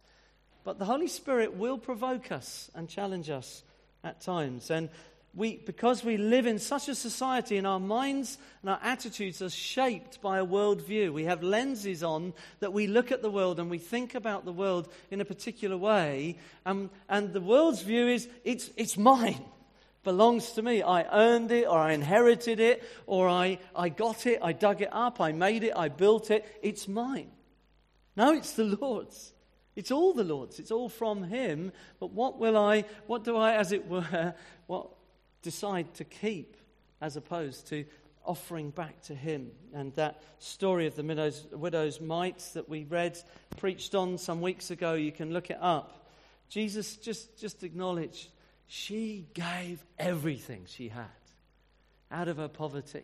But 0.64 0.80
the 0.80 0.84
Holy 0.84 1.06
Spirit 1.06 1.54
will 1.54 1.78
provoke 1.78 2.32
us 2.32 2.70
and 2.74 2.88
challenge 2.88 3.30
us 3.30 3.62
at 4.06 4.20
times. 4.20 4.70
And 4.70 4.88
we, 5.34 5.58
because 5.58 6.02
we 6.02 6.16
live 6.16 6.46
in 6.46 6.58
such 6.58 6.88
a 6.88 6.94
society 6.94 7.58
and 7.58 7.66
our 7.66 7.78
minds 7.78 8.38
and 8.62 8.70
our 8.70 8.80
attitudes 8.82 9.42
are 9.42 9.50
shaped 9.50 10.22
by 10.22 10.38
a 10.38 10.46
worldview, 10.46 11.12
we 11.12 11.24
have 11.24 11.42
lenses 11.42 12.02
on 12.02 12.32
that 12.60 12.72
we 12.72 12.86
look 12.86 13.12
at 13.12 13.20
the 13.20 13.30
world 13.30 13.60
and 13.60 13.68
we 13.68 13.78
think 13.78 14.14
about 14.14 14.46
the 14.46 14.52
world 14.52 14.88
in 15.10 15.20
a 15.20 15.26
particular 15.26 15.76
way. 15.76 16.38
And, 16.64 16.88
and 17.08 17.34
the 17.34 17.42
world's 17.42 17.82
view 17.82 18.08
is 18.08 18.28
it's, 18.44 18.70
it's 18.76 18.96
mine, 18.96 19.44
belongs 20.04 20.52
to 20.52 20.62
me. 20.62 20.82
I 20.82 21.02
earned 21.12 21.52
it 21.52 21.66
or 21.66 21.78
I 21.78 21.92
inherited 21.92 22.58
it 22.58 22.82
or 23.06 23.28
I, 23.28 23.58
I 23.74 23.90
got 23.90 24.26
it, 24.26 24.38
I 24.40 24.54
dug 24.54 24.80
it 24.80 24.90
up, 24.90 25.20
I 25.20 25.32
made 25.32 25.64
it, 25.64 25.74
I 25.76 25.90
built 25.90 26.30
it. 26.30 26.46
It's 26.62 26.88
mine. 26.88 27.30
No, 28.16 28.32
it's 28.32 28.52
the 28.52 28.64
Lord's. 28.64 29.34
It's 29.76 29.90
all 29.90 30.14
the 30.14 30.24
Lord's. 30.24 30.58
It's 30.58 30.70
all 30.70 30.88
from 30.88 31.22
Him. 31.24 31.70
But 32.00 32.12
what 32.12 32.38
will 32.38 32.56
I, 32.56 32.84
what 33.06 33.22
do 33.24 33.36
I, 33.36 33.52
as 33.54 33.72
it 33.72 33.86
were, 33.86 34.34
what 34.66 34.88
decide 35.42 35.94
to 35.94 36.04
keep 36.04 36.56
as 37.00 37.16
opposed 37.16 37.68
to 37.68 37.84
offering 38.24 38.70
back 38.70 39.02
to 39.02 39.14
Him? 39.14 39.50
And 39.74 39.94
that 39.94 40.22
story 40.38 40.86
of 40.86 40.96
the 40.96 41.04
widow's, 41.04 41.46
widow's 41.52 42.00
mites 42.00 42.52
that 42.52 42.68
we 42.68 42.84
read, 42.84 43.18
preached 43.58 43.94
on 43.94 44.16
some 44.16 44.40
weeks 44.40 44.70
ago, 44.70 44.94
you 44.94 45.12
can 45.12 45.32
look 45.32 45.50
it 45.50 45.58
up. 45.60 46.08
Jesus 46.48 46.96
just, 46.96 47.38
just 47.38 47.62
acknowledged 47.62 48.28
she 48.66 49.26
gave 49.34 49.84
everything 49.98 50.64
she 50.66 50.88
had 50.88 51.04
out 52.10 52.28
of 52.28 52.38
her 52.38 52.48
poverty. 52.48 53.02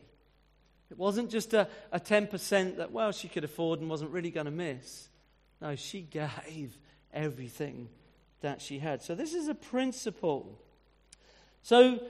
It 0.90 0.98
wasn't 0.98 1.30
just 1.30 1.54
a, 1.54 1.68
a 1.90 1.98
10% 1.98 2.76
that, 2.76 2.92
well, 2.92 3.12
she 3.12 3.28
could 3.28 3.44
afford 3.44 3.80
and 3.80 3.88
wasn't 3.88 4.10
really 4.10 4.30
going 4.30 4.46
to 4.46 4.52
miss. 4.52 5.08
No, 5.62 5.76
she 5.76 6.00
gave 6.00 6.76
everything 7.14 7.88
that 8.40 8.60
she 8.60 8.80
had. 8.80 9.00
So, 9.00 9.14
this 9.14 9.32
is 9.32 9.46
a 9.46 9.54
principle. 9.54 10.58
So, 11.62 12.00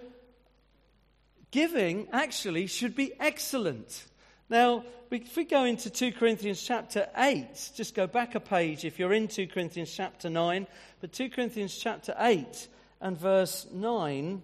giving 1.50 2.08
actually 2.12 2.66
should 2.66 2.96
be 2.96 3.12
excellent. 3.20 4.06
Now, 4.48 4.84
if 5.10 5.36
we 5.36 5.44
go 5.44 5.64
into 5.64 5.90
2 5.90 6.12
Corinthians 6.12 6.62
chapter 6.62 7.06
8, 7.14 7.72
just 7.76 7.94
go 7.94 8.06
back 8.06 8.34
a 8.34 8.40
page 8.40 8.86
if 8.86 8.98
you're 8.98 9.12
in 9.12 9.28
2 9.28 9.48
Corinthians 9.48 9.92
chapter 9.94 10.30
9, 10.30 10.66
but 11.02 11.12
2 11.12 11.28
Corinthians 11.28 11.76
chapter 11.76 12.14
8 12.18 12.68
and 13.02 13.18
verse 13.18 13.66
9, 13.70 14.42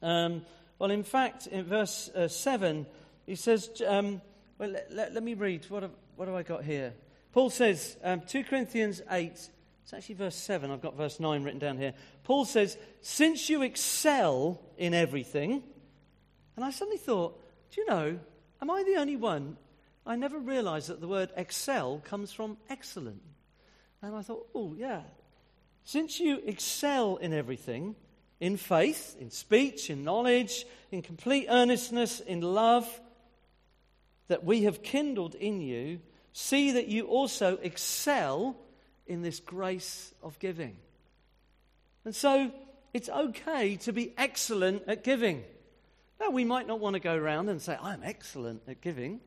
um, 0.00 0.42
well, 0.78 0.90
in 0.90 1.02
fact, 1.02 1.48
in 1.48 1.64
verse 1.64 2.08
uh, 2.14 2.28
7, 2.28 2.86
he 3.26 3.34
says, 3.34 3.82
um, 3.86 4.22
well, 4.56 4.70
let, 4.70 4.90
let, 4.90 5.12
let, 5.12 5.22
me 5.22 5.34
read. 5.34 5.66
What 5.68 5.82
have, 5.82 5.92
what 6.16 6.28
have 6.28 6.36
I 6.36 6.42
got 6.42 6.64
here? 6.64 6.94
Paul 7.32 7.50
says, 7.50 7.96
um, 8.04 8.20
2 8.20 8.44
Corinthians 8.44 9.02
8, 9.10 9.32
it's 9.32 9.94
actually 9.94 10.14
verse 10.14 10.36
7, 10.36 10.70
I've 10.70 10.82
got 10.82 10.96
verse 10.96 11.18
9 11.18 11.42
written 11.42 11.58
down 11.58 11.78
here. 11.78 11.94
Paul 12.24 12.44
says, 12.44 12.76
Since 13.00 13.48
you 13.48 13.62
excel 13.62 14.60
in 14.76 14.94
everything, 14.94 15.62
and 16.56 16.64
I 16.64 16.70
suddenly 16.70 16.98
thought, 16.98 17.40
do 17.72 17.80
you 17.80 17.86
know, 17.86 18.18
am 18.60 18.70
I 18.70 18.84
the 18.84 18.96
only 18.96 19.16
one? 19.16 19.56
I 20.04 20.16
never 20.16 20.38
realized 20.38 20.88
that 20.88 21.00
the 21.00 21.08
word 21.08 21.30
excel 21.36 22.02
comes 22.04 22.32
from 22.32 22.58
excellent. 22.68 23.22
And 24.02 24.14
I 24.14 24.22
thought, 24.22 24.48
oh, 24.54 24.74
yeah. 24.76 25.02
Since 25.84 26.20
you 26.20 26.40
excel 26.44 27.16
in 27.16 27.32
everything, 27.32 27.94
in 28.40 28.56
faith, 28.56 29.16
in 29.20 29.30
speech, 29.30 29.88
in 29.88 30.04
knowledge, 30.04 30.66
in 30.90 31.02
complete 31.02 31.46
earnestness, 31.48 32.20
in 32.20 32.40
love, 32.40 33.00
that 34.28 34.44
we 34.44 34.64
have 34.64 34.82
kindled 34.82 35.34
in 35.34 35.60
you, 35.60 36.00
see 36.32 36.72
that 36.72 36.88
you 36.88 37.06
also 37.06 37.58
excel 37.62 38.56
in 39.06 39.22
this 39.22 39.40
grace 39.40 40.14
of 40.22 40.38
giving. 40.38 40.76
And 42.04 42.14
so 42.14 42.50
it's 42.92 43.08
okay 43.08 43.76
to 43.76 43.92
be 43.92 44.12
excellent 44.16 44.84
at 44.86 45.04
giving. 45.04 45.44
Now, 46.20 46.30
we 46.30 46.44
might 46.44 46.66
not 46.66 46.80
want 46.80 46.94
to 46.94 47.00
go 47.00 47.14
around 47.14 47.48
and 47.48 47.60
say, 47.60 47.76
I'm 47.80 48.02
excellent 48.02 48.62
at 48.68 48.80
giving. 48.80 49.20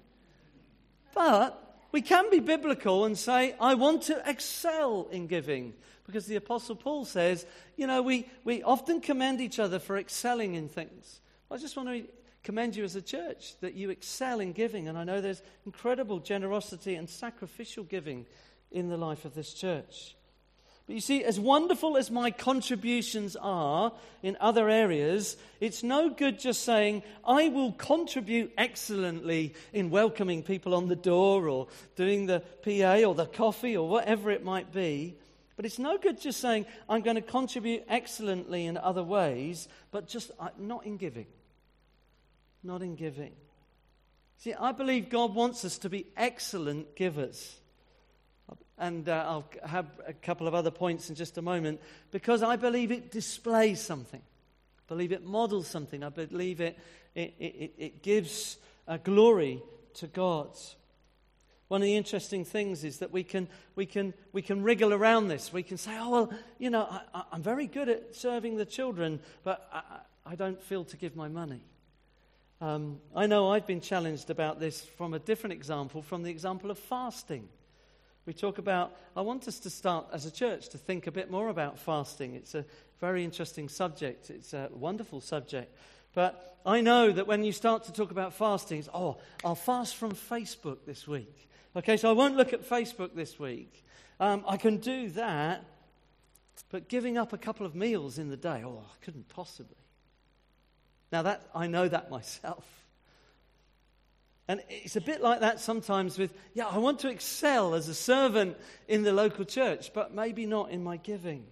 But 1.14 1.62
we 1.92 2.02
can 2.02 2.30
be 2.30 2.40
biblical 2.40 3.06
and 3.06 3.18
say, 3.18 3.56
I 3.60 3.76
want 3.76 4.04
to 4.04 4.22
excel 4.30 5.08
in 5.12 5.28
giving. 5.28 5.74
Because 6.06 6.26
the 6.26 6.36
Apostle 6.36 6.76
Paul 6.76 7.06
says, 7.06 7.46
you 7.78 7.88
know, 7.88 8.02
we, 8.02 8.30
we 8.44 8.62
often 8.64 9.02
commend 9.02 9.42
each 9.42 9.60
other 9.60 9.80
for 9.80 9.98
excelling 9.98 10.54
in 10.54 10.70
things. 10.70 11.20
I 11.50 11.58
just 11.58 11.76
want 11.76 11.90
to 11.90 12.06
commend 12.46 12.76
you 12.76 12.84
as 12.84 12.96
a 12.96 13.02
church 13.02 13.60
that 13.60 13.74
you 13.74 13.90
excel 13.90 14.40
in 14.40 14.54
giving. 14.54 14.88
And 14.88 14.98
I 14.98 15.04
know 15.04 15.20
there's 15.20 15.42
incredible 15.66 16.20
generosity 16.20 16.96
and 16.96 17.10
sacrificial 17.10 17.84
giving 17.84 18.26
in 18.72 18.88
the 18.88 18.98
life 18.98 19.26
of 19.26 19.34
this 19.34 19.54
church. 19.54 20.16
But 20.86 20.94
you 20.94 21.02
see, 21.02 21.24
as 21.24 21.40
wonderful 21.40 21.98
as 21.98 22.12
my 22.12 22.30
contributions 22.30 23.36
are 23.36 23.92
in 24.22 24.38
other 24.40 24.70
areas, 24.70 25.36
it's 25.60 25.82
no 25.82 26.12
good 26.12 26.40
just 26.40 26.64
saying, 26.64 27.02
I 27.28 27.50
will 27.50 27.72
contribute 27.72 28.54
excellently 28.56 29.56
in 29.74 29.90
welcoming 29.90 30.44
people 30.44 30.76
on 30.76 30.88
the 30.88 30.96
door 30.96 31.50
or 31.50 31.68
doing 31.96 32.28
the 32.28 32.44
PA 32.64 33.08
or 33.08 33.16
the 33.16 33.26
coffee 33.26 33.76
or 33.76 33.90
whatever 33.90 34.30
it 34.30 34.46
might 34.46 34.72
be. 34.72 35.18
But 35.56 35.66
it's 35.66 35.80
no 35.80 35.98
good 35.98 36.22
just 36.22 36.40
saying, 36.40 36.68
I'm 36.88 37.02
going 37.02 37.16
to 37.16 37.24
contribute 37.24 37.86
excellently 37.90 38.68
in 38.68 38.78
other 38.78 39.04
ways, 39.04 39.68
but 39.90 40.08
just 40.08 40.30
uh, 40.40 40.50
not 40.60 40.86
in 40.86 40.98
giving 40.98 41.26
not 42.66 42.82
in 42.82 42.96
giving. 42.96 43.34
See, 44.38 44.54
I 44.54 44.72
believe 44.72 45.10
God 45.10 45.34
wants 45.34 45.64
us 45.64 45.78
to 45.80 45.90
be 45.90 46.08
excellent 46.18 46.96
givers. 46.96 47.58
And 48.78 49.08
uh, 49.08 49.24
I'll 49.26 49.50
have 49.66 49.86
a 50.06 50.14
couple 50.14 50.48
of 50.48 50.54
other 50.54 50.72
points 50.72 51.10
in 51.10 51.16
just 51.16 51.38
a 51.38 51.42
moment 51.42 51.80
because 52.12 52.44
I 52.44 52.58
believe 52.58 52.92
it 52.92 53.12
displays 53.12 53.80
something. 53.80 54.20
I 54.22 54.84
believe 54.88 55.14
it 55.14 55.26
models 55.26 55.68
something. 55.68 56.04
I 56.04 56.10
believe 56.10 56.60
it, 56.60 56.78
it, 57.16 57.34
it, 57.40 57.74
it 57.78 58.04
gives 58.04 58.58
glory 59.04 59.64
to 59.96 60.08
God. 60.08 60.50
One 61.68 61.82
of 61.82 61.86
the 61.86 61.96
interesting 61.96 62.46
things 62.46 62.84
is 62.84 63.00
that 63.00 63.12
we 63.12 63.24
can, 63.24 63.48
we, 63.76 63.86
can, 63.86 64.14
we 64.34 64.42
can 64.42 64.62
wriggle 64.62 64.94
around 64.94 65.30
this. 65.30 65.52
We 65.52 65.64
can 65.64 65.78
say, 65.78 65.98
oh, 65.98 66.10
well, 66.10 66.34
you 66.60 66.70
know, 66.70 66.88
I, 67.14 67.24
am 67.34 67.42
very 67.42 67.66
good 67.66 67.90
at 67.90 68.16
serving 68.16 68.58
the 68.58 68.66
children, 68.66 69.20
but 69.44 69.68
I, 69.74 69.82
I 70.34 70.36
don't 70.36 70.62
feel 70.62 70.84
to 70.86 70.98
give 70.98 71.16
my 71.16 71.28
money. 71.28 71.64
Um, 72.62 73.00
I 73.14 73.28
know 73.28 73.50
I've 73.52 73.68
been 73.68 73.82
challenged 73.82 74.30
about 74.30 74.60
this 74.60 74.82
from 74.82 75.14
a 75.14 75.20
different 75.20 75.54
example, 75.54 76.02
from 76.02 76.24
the 76.24 76.30
example 76.30 76.72
of 76.72 76.80
fasting. 76.80 77.50
We 78.26 78.34
talk 78.34 78.58
about, 78.58 78.96
I 79.16 79.22
want 79.22 79.48
us 79.48 79.60
to 79.60 79.70
start 79.70 80.08
as 80.14 80.26
a 80.26 80.32
church 80.32 80.70
to 80.70 80.78
think 80.78 81.06
a 81.06 81.12
bit 81.12 81.30
more 81.30 81.50
about 81.50 81.78
fasting. 81.78 82.34
It's 82.34 82.56
a 82.56 82.66
very 83.02 83.24
interesting 83.24 83.68
subject, 83.68 84.30
it's 84.30 84.54
a 84.54 84.70
wonderful 84.74 85.20
subject. 85.20 85.76
But 86.14 86.58
I 86.66 86.80
know 86.80 87.12
that 87.12 87.28
when 87.28 87.44
you 87.44 87.52
start 87.52 87.84
to 87.86 87.92
talk 87.92 88.12
about 88.12 88.34
fasting, 88.34 88.80
it's, 88.80 88.90
oh, 88.94 89.18
I'll 89.44 89.54
fast 89.54 89.98
from 89.98 90.14
Facebook 90.14 90.78
this 90.86 91.08
week. 91.08 91.50
Okay, 91.76 91.98
so 91.98 92.10
I 92.10 92.14
won't 92.14 92.38
look 92.38 92.54
at 92.54 92.68
Facebook 92.68 93.14
this 93.14 93.38
week. 93.38 93.84
Um, 94.20 94.46
I 94.48 94.56
can 94.56 94.78
do 94.78 95.10
that, 95.10 95.66
but 96.72 96.88
giving 96.88 97.18
up 97.18 97.34
a 97.34 97.38
couple 97.38 97.66
of 97.66 97.76
meals 97.76 98.18
in 98.18 98.30
the 98.30 98.38
day, 98.38 98.64
oh, 98.66 98.82
I 98.82 99.04
couldn't 99.04 99.28
possibly. 99.28 99.76
Now, 101.16 101.22
that, 101.22 101.44
I 101.56 101.68
know 101.68 101.88
that 101.88 102.12
myself. 102.12 102.66
And 104.50 104.62
it's 104.68 104.98
a 104.98 105.02
bit 105.02 105.22
like 105.22 105.40
that 105.40 105.62
sometimes 105.62 106.18
with, 106.18 106.34
yeah, 106.54 106.68
I 106.68 106.78
want 106.78 107.00
to 107.00 107.10
excel 107.10 107.74
as 107.74 107.88
a 107.88 107.94
servant 107.94 108.58
in 108.90 109.04
the 109.04 109.14
local 109.14 109.46
church, 109.46 109.94
but 109.94 110.14
maybe 110.14 110.46
not 110.46 110.72
in 110.72 110.84
my 110.84 110.98
giving. 110.98 111.46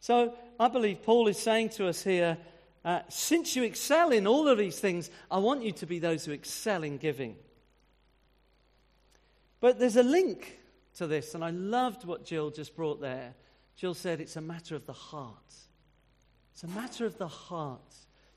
So 0.00 0.32
I 0.58 0.68
believe 0.68 1.02
Paul 1.02 1.28
is 1.28 1.36
saying 1.36 1.68
to 1.76 1.86
us 1.86 2.02
here 2.02 2.38
uh, 2.82 3.00
since 3.10 3.56
you 3.56 3.62
excel 3.62 4.10
in 4.10 4.26
all 4.26 4.48
of 4.48 4.56
these 4.56 4.80
things, 4.80 5.10
I 5.30 5.36
want 5.36 5.62
you 5.62 5.72
to 5.72 5.84
be 5.84 5.98
those 5.98 6.24
who 6.24 6.32
excel 6.32 6.82
in 6.82 6.96
giving. 6.96 7.36
But 9.60 9.78
there's 9.78 9.96
a 9.96 10.02
link 10.02 10.60
to 10.94 11.06
this, 11.06 11.34
and 11.34 11.44
I 11.44 11.50
loved 11.50 12.06
what 12.06 12.24
Jill 12.24 12.48
just 12.50 12.74
brought 12.74 13.02
there. 13.02 13.34
Jill 13.76 13.92
said 13.92 14.22
it's 14.22 14.36
a 14.36 14.40
matter 14.40 14.74
of 14.74 14.86
the 14.86 14.94
heart. 14.94 15.36
It's 16.54 16.64
a 16.64 16.68
matter 16.68 17.04
of 17.04 17.18
the 17.18 17.28
heart. 17.28 17.80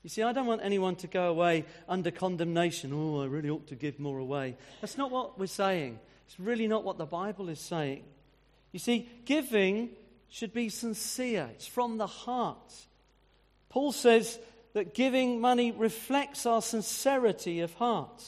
You 0.02 0.10
see, 0.10 0.22
I 0.22 0.32
don't 0.32 0.46
want 0.46 0.60
anyone 0.62 0.96
to 0.96 1.06
go 1.06 1.28
away 1.28 1.64
under 1.88 2.10
condemnation. 2.10 2.92
Oh, 2.92 3.22
I 3.22 3.26
really 3.26 3.50
ought 3.50 3.66
to 3.68 3.74
give 3.74 3.98
more 3.98 4.18
away. 4.18 4.56
That's 4.80 4.96
not 4.96 5.10
what 5.10 5.38
we're 5.38 5.46
saying. 5.46 5.98
It's 6.26 6.38
really 6.38 6.68
not 6.68 6.84
what 6.84 6.98
the 6.98 7.06
Bible 7.06 7.48
is 7.48 7.60
saying. 7.60 8.04
You 8.72 8.78
see, 8.78 9.08
giving 9.24 9.90
should 10.28 10.52
be 10.52 10.68
sincere, 10.68 11.48
it's 11.52 11.66
from 11.66 11.98
the 11.98 12.06
heart. 12.06 12.74
Paul 13.68 13.92
says 13.92 14.38
that 14.74 14.94
giving 14.94 15.40
money 15.40 15.72
reflects 15.72 16.46
our 16.46 16.62
sincerity 16.62 17.60
of 17.60 17.72
heart. 17.74 18.22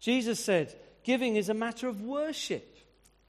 Jesus 0.00 0.42
said, 0.42 0.74
giving 1.04 1.36
is 1.36 1.48
a 1.48 1.54
matter 1.54 1.88
of 1.88 2.00
worship. 2.00 2.76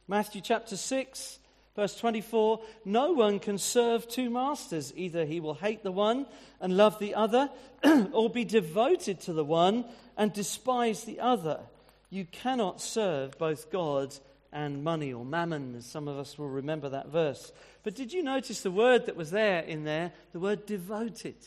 Matthew 0.08 0.42
chapter 0.42 0.76
6, 0.76 1.40
verse 1.76 1.96
24 1.98 2.62
No 2.86 3.14
one 3.14 3.40
can 3.40 3.58
serve 3.58 4.08
two 4.08 4.30
masters. 4.30 4.94
Either 4.96 5.26
he 5.26 5.40
will 5.40 5.56
hate 5.56 5.84
the 5.84 5.92
one 5.92 6.26
and 6.60 6.76
love 6.76 7.00
the 7.00 7.16
other, 7.16 7.50
or 8.12 8.30
be 8.30 8.46
devoted 8.46 9.20
to 9.22 9.34
the 9.34 9.46
one 9.46 9.86
and 10.18 10.34
despise 10.34 11.04
the 11.04 11.20
other. 11.20 11.60
You 12.10 12.26
cannot 12.26 12.82
serve 12.82 13.38
both 13.38 13.72
God 13.72 14.16
and 14.52 14.84
money, 14.84 15.14
or 15.14 15.24
mammon, 15.24 15.76
as 15.76 15.86
some 15.86 16.08
of 16.08 16.18
us 16.18 16.38
will 16.38 16.50
remember 16.50 16.90
that 16.90 17.10
verse. 17.10 17.52
But 17.84 17.96
did 17.96 18.12
you 18.12 18.24
notice 18.24 18.62
the 18.62 18.72
word 18.72 19.06
that 19.06 19.16
was 19.16 19.32
there 19.32 19.62
in 19.62 19.84
there? 19.84 20.12
The 20.32 20.40
word 20.40 20.66
devoted. 20.66 21.38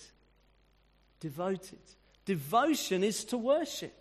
Devoted. 1.19 1.81
Devotion 2.25 3.03
is 3.03 3.25
to 3.27 3.39
worship, 3.39 3.95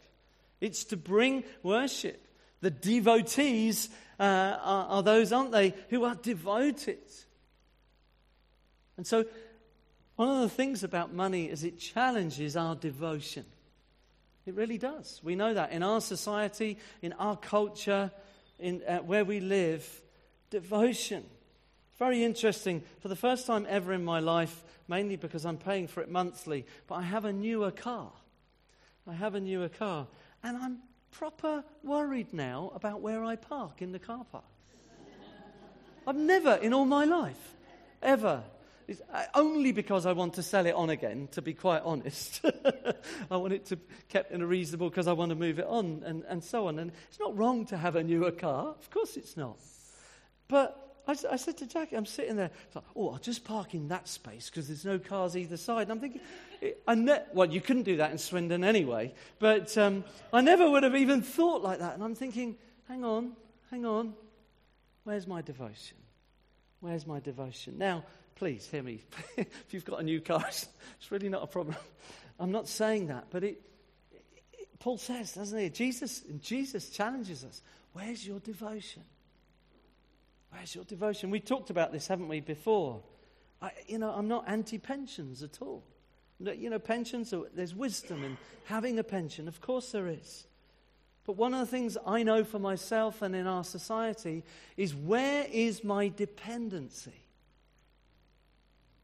it's 0.59 0.83
to 0.85 0.97
bring 0.97 1.43
worship. 1.63 2.23
The 2.61 2.71
devotees 2.71 3.89
uh, 4.19 4.23
are, 4.23 4.85
are 4.87 5.03
those, 5.03 5.33
aren't 5.33 5.51
they, 5.51 5.73
who 5.89 6.03
are 6.03 6.15
devoted. 6.15 6.99
And 8.97 9.05
so, 9.05 9.25
one 10.15 10.29
of 10.29 10.41
the 10.41 10.49
things 10.49 10.83
about 10.83 11.13
money 11.13 11.45
is 11.45 11.63
it 11.63 11.79
challenges 11.79 12.55
our 12.55 12.75
devotion. 12.75 13.45
It 14.45 14.55
really 14.55 14.77
does. 14.77 15.19
We 15.23 15.35
know 15.35 15.53
that 15.53 15.71
in 15.71 15.81
our 15.81 16.01
society, 16.01 16.77
in 17.01 17.13
our 17.13 17.35
culture, 17.35 18.11
in 18.59 18.81
uh, 18.87 18.99
where 18.99 19.25
we 19.25 19.39
live, 19.39 20.01
devotion. 20.49 21.23
Very 21.97 22.23
interesting. 22.23 22.83
For 22.99 23.07
the 23.07 23.15
first 23.15 23.47
time 23.47 23.65
ever 23.69 23.93
in 23.93 24.03
my 24.03 24.19
life, 24.19 24.63
mainly 24.87 25.15
because 25.15 25.45
I'm 25.45 25.57
paying 25.57 25.87
for 25.87 26.01
it 26.01 26.09
monthly, 26.09 26.65
but 26.87 26.95
I 26.95 27.03
have 27.03 27.25
a 27.25 27.33
newer 27.33 27.71
car. 27.71 28.11
I 29.07 29.13
have 29.13 29.35
a 29.35 29.39
newer 29.39 29.69
car. 29.69 30.07
And 30.43 30.57
I'm 30.57 30.77
proper 31.11 31.63
worried 31.83 32.33
now 32.33 32.71
about 32.75 33.01
where 33.01 33.23
I 33.23 33.35
park 33.35 33.81
in 33.81 33.91
the 33.91 33.99
car 33.99 34.25
park. 34.31 34.43
I've 36.07 36.15
never 36.15 36.55
in 36.55 36.73
all 36.73 36.85
my 36.85 37.05
life, 37.05 37.55
ever. 38.01 38.43
It's 38.87 39.01
uh, 39.13 39.23
only 39.35 39.71
because 39.71 40.05
I 40.05 40.13
want 40.13 40.33
to 40.33 40.43
sell 40.43 40.65
it 40.65 40.73
on 40.73 40.89
again, 40.89 41.29
to 41.33 41.41
be 41.41 41.53
quite 41.53 41.83
honest. 41.83 42.43
I 43.31 43.37
want 43.37 43.53
it 43.53 43.65
to 43.67 43.77
kept 44.09 44.31
in 44.31 44.41
a 44.41 44.47
reasonable 44.47 44.89
because 44.89 45.07
I 45.07 45.13
want 45.13 45.29
to 45.29 45.35
move 45.35 45.59
it 45.59 45.67
on 45.67 46.03
and, 46.05 46.23
and 46.27 46.43
so 46.43 46.67
on. 46.67 46.79
And 46.79 46.91
it's 47.07 47.19
not 47.19 47.37
wrong 47.37 47.65
to 47.67 47.77
have 47.77 47.95
a 47.95 48.03
newer 48.03 48.31
car. 48.31 48.75
Of 48.77 48.89
course 48.89 49.15
it's 49.15 49.37
not. 49.37 49.57
But 50.47 50.80
I, 51.11 51.33
I 51.33 51.35
said 51.35 51.57
to 51.57 51.67
Jackie, 51.67 51.95
I'm 51.95 52.05
sitting 52.05 52.35
there, 52.35 52.51
like, 52.73 52.83
oh, 52.95 53.11
I'll 53.11 53.19
just 53.19 53.43
park 53.43 53.73
in 53.73 53.89
that 53.89 54.07
space 54.07 54.49
because 54.49 54.67
there's 54.67 54.85
no 54.85 54.97
cars 54.97 55.35
either 55.35 55.57
side. 55.57 55.83
And 55.83 55.91
I'm 55.91 55.99
thinking, 55.99 56.21
I 56.87 56.95
ne- 56.95 57.23
well, 57.33 57.51
you 57.51 57.61
couldn't 57.61 57.83
do 57.83 57.97
that 57.97 58.11
in 58.11 58.17
Swindon 58.17 58.63
anyway, 58.63 59.13
but 59.39 59.77
um, 59.77 60.03
I 60.31 60.41
never 60.41 60.69
would 60.69 60.83
have 60.83 60.95
even 60.95 61.21
thought 61.21 61.61
like 61.61 61.79
that. 61.79 61.95
And 61.95 62.03
I'm 62.03 62.15
thinking, 62.15 62.55
hang 62.87 63.03
on, 63.03 63.33
hang 63.69 63.85
on, 63.85 64.13
where's 65.03 65.27
my 65.27 65.41
devotion? 65.41 65.97
Where's 66.79 67.05
my 67.05 67.19
devotion? 67.19 67.77
Now, 67.77 68.03
please 68.35 68.67
hear 68.67 68.83
me. 68.83 69.01
if 69.37 69.73
you've 69.73 69.85
got 69.85 69.99
a 69.99 70.03
new 70.03 70.21
car, 70.21 70.43
it's 70.47 70.67
really 71.09 71.29
not 71.29 71.43
a 71.43 71.47
problem. 71.47 71.75
I'm 72.39 72.51
not 72.51 72.67
saying 72.67 73.07
that, 73.07 73.25
but 73.29 73.43
it, 73.43 73.61
it, 74.11 74.67
Paul 74.79 74.97
says, 74.97 75.33
doesn't 75.33 75.57
he? 75.59 75.69
Jesus, 75.69 76.23
Jesus 76.41 76.89
challenges 76.89 77.43
us. 77.43 77.61
Where's 77.93 78.25
your 78.25 78.39
devotion? 78.39 79.03
Where's 80.51 80.75
your 80.75 80.83
devotion? 80.83 81.31
We 81.31 81.39
talked 81.39 81.69
about 81.69 81.91
this, 81.91 82.07
haven't 82.07 82.27
we, 82.27 82.39
before? 82.39 83.01
I, 83.61 83.71
you 83.87 83.97
know, 83.97 84.11
I'm 84.11 84.27
not 84.27 84.45
anti 84.47 84.77
pensions 84.77 85.43
at 85.43 85.61
all. 85.61 85.83
You 86.39 86.69
know, 86.69 86.79
pensions, 86.79 87.33
are, 87.33 87.43
there's 87.53 87.75
wisdom 87.75 88.23
in 88.23 88.37
having 88.65 88.97
a 88.97 89.03
pension. 89.03 89.47
Of 89.47 89.61
course 89.61 89.91
there 89.91 90.07
is. 90.07 90.47
But 91.25 91.33
one 91.33 91.53
of 91.53 91.59
the 91.59 91.65
things 91.67 91.97
I 92.05 92.23
know 92.23 92.43
for 92.43 92.57
myself 92.57 93.21
and 93.21 93.35
in 93.35 93.45
our 93.45 93.63
society 93.63 94.43
is 94.75 94.95
where 94.95 95.45
is 95.51 95.83
my 95.83 96.07
dependency? 96.07 97.13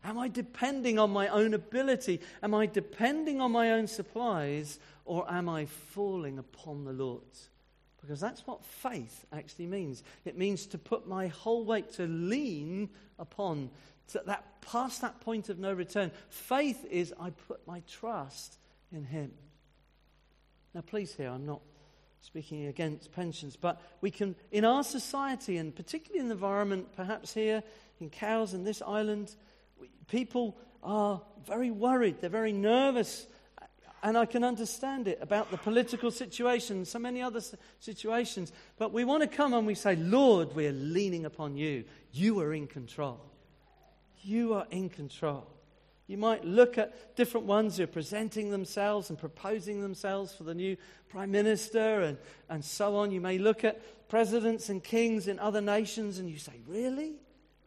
Am 0.03 0.17
I 0.17 0.27
depending 0.27 0.97
on 0.97 1.11
my 1.11 1.27
own 1.27 1.53
ability? 1.53 2.21
Am 2.41 2.55
I 2.55 2.65
depending 2.65 3.39
on 3.39 3.51
my 3.51 3.71
own 3.71 3.87
supplies? 3.87 4.79
Or 5.05 5.31
am 5.31 5.47
I 5.47 5.65
falling 5.65 6.39
upon 6.39 6.85
the 6.85 6.93
Lord? 6.93 7.21
Because 8.07 8.21
that's 8.21 8.47
what 8.47 8.63
faith 8.63 9.25
actually 9.33 9.65
means. 9.65 10.01
It 10.23 10.37
means 10.37 10.65
to 10.67 10.77
put 10.77 11.07
my 11.07 11.27
whole 11.27 11.65
weight, 11.65 11.91
to 11.93 12.07
lean 12.07 12.87
upon, 13.19 13.69
to 14.09 14.21
that 14.27 14.61
past 14.61 15.01
that 15.01 15.19
point 15.19 15.49
of 15.49 15.59
no 15.59 15.73
return. 15.73 16.11
Faith 16.29 16.85
is 16.89 17.13
I 17.19 17.31
put 17.31 17.67
my 17.67 17.81
trust 17.81 18.59
in 18.93 19.03
Him. 19.03 19.33
Now, 20.73 20.81
please 20.81 21.13
hear, 21.15 21.31
I'm 21.31 21.45
not 21.45 21.59
speaking 22.21 22.67
against 22.67 23.11
pensions, 23.11 23.57
but 23.57 23.81
we 23.99 24.09
can, 24.09 24.37
in 24.53 24.63
our 24.63 24.85
society, 24.85 25.57
and 25.57 25.75
particularly 25.75 26.21
in 26.21 26.29
the 26.29 26.33
environment, 26.33 26.93
perhaps 26.95 27.33
here 27.33 27.61
in 27.99 28.09
Cowes 28.09 28.53
and 28.53 28.65
this 28.65 28.81
island, 28.81 29.35
people 30.07 30.57
are 30.81 31.21
very 31.45 31.71
worried. 31.71 32.21
They're 32.21 32.29
very 32.29 32.53
nervous 32.53 33.27
and 34.03 34.17
I 34.17 34.25
can 34.25 34.43
understand 34.43 35.07
it 35.07 35.19
about 35.21 35.49
the 35.51 35.57
political 35.57 36.11
situation, 36.11 36.85
so 36.85 36.99
many 36.99 37.21
other 37.21 37.41
situations. 37.79 38.51
But 38.77 38.93
we 38.93 39.03
want 39.03 39.23
to 39.23 39.27
come 39.27 39.53
and 39.53 39.65
we 39.65 39.75
say, 39.75 39.95
Lord, 39.95 40.55
we're 40.55 40.71
leaning 40.71 41.25
upon 41.25 41.57
you. 41.57 41.83
You 42.11 42.39
are 42.41 42.53
in 42.53 42.67
control. 42.67 43.19
You 44.21 44.53
are 44.53 44.67
in 44.69 44.89
control. 44.89 45.47
You 46.07 46.17
might 46.17 46.45
look 46.45 46.77
at 46.77 47.15
different 47.15 47.47
ones 47.47 47.77
who 47.77 47.83
are 47.83 47.87
presenting 47.87 48.49
themselves 48.49 49.09
and 49.09 49.19
proposing 49.19 49.81
themselves 49.81 50.33
for 50.33 50.43
the 50.43 50.55
new 50.55 50.77
prime 51.09 51.31
minister 51.31 52.01
and, 52.01 52.17
and 52.49 52.63
so 52.63 52.95
on. 52.95 53.11
You 53.11 53.19
may 53.19 53.37
look 53.37 53.65
at 53.65 54.07
presidents 54.07 54.69
and 54.69 54.81
kings 54.81 55.27
in 55.27 55.37
other 55.39 55.59
nations 55.59 56.17
and 56.19 56.29
you 56.29 56.37
say, 56.37 56.53
Really? 56.67 57.15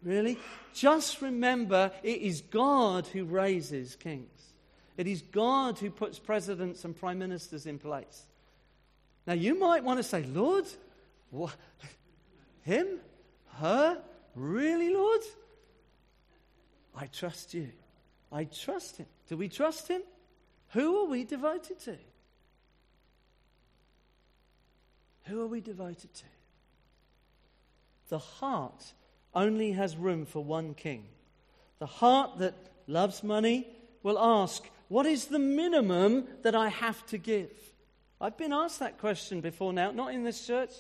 Really? 0.03 0.39
Just 0.73 1.21
remember, 1.21 1.93
it 2.03 2.23
is 2.23 2.41
God 2.41 3.07
who 3.07 3.25
raises 3.25 3.97
kings. 3.97 4.50
It 5.01 5.07
is 5.07 5.23
God 5.23 5.79
who 5.79 5.89
puts 5.89 6.19
presidents 6.19 6.85
and 6.85 6.95
prime 6.95 7.19
ministers 7.19 7.65
in 7.65 7.79
place. 7.79 8.27
Now, 9.27 9.33
you 9.33 9.59
might 9.59 9.83
want 9.83 9.99
to 9.99 10.03
say, 10.03 10.25
Lord, 10.25 10.67
what? 11.31 11.57
him? 12.61 12.99
Her? 13.55 14.03
Really, 14.35 14.93
Lord? 14.93 15.23
I 16.95 17.07
trust 17.07 17.55
you. 17.55 17.71
I 18.31 18.45
trust 18.45 18.99
him. 18.99 19.07
Do 19.31 19.39
we 19.39 19.49
trust 19.49 19.89
him? 19.89 20.03
Who 20.73 20.99
are 20.99 21.07
we 21.07 21.25
devoted 21.25 21.79
to? 21.79 21.97
Who 25.29 25.41
are 25.41 25.47
we 25.47 25.63
devoted 25.63 26.13
to? 26.13 26.25
The 28.11 28.19
heart 28.19 28.93
only 29.35 29.73
has 29.73 29.97
room 29.97 30.27
for 30.27 30.45
one 30.45 30.75
king. 30.75 31.07
The 31.79 31.87
heart 31.87 32.37
that 32.41 32.53
loves 32.87 33.25
money 33.25 33.67
will 34.03 34.19
ask, 34.19 34.69
what 34.91 35.07
is 35.07 35.27
the 35.27 35.39
minimum 35.39 36.27
that 36.43 36.57
I 36.57 36.69
have 36.69 37.07
to 37.07 37.17
give? 37.17 37.53
I've 38.21 38.37
been 38.37 38.53
asked 38.53 38.81
that 38.81 38.99
question 38.99 39.41
before 39.41 39.73
now, 39.73 39.93
not 39.93 40.13
in 40.13 40.25
this 40.25 40.45
church, 40.45 40.73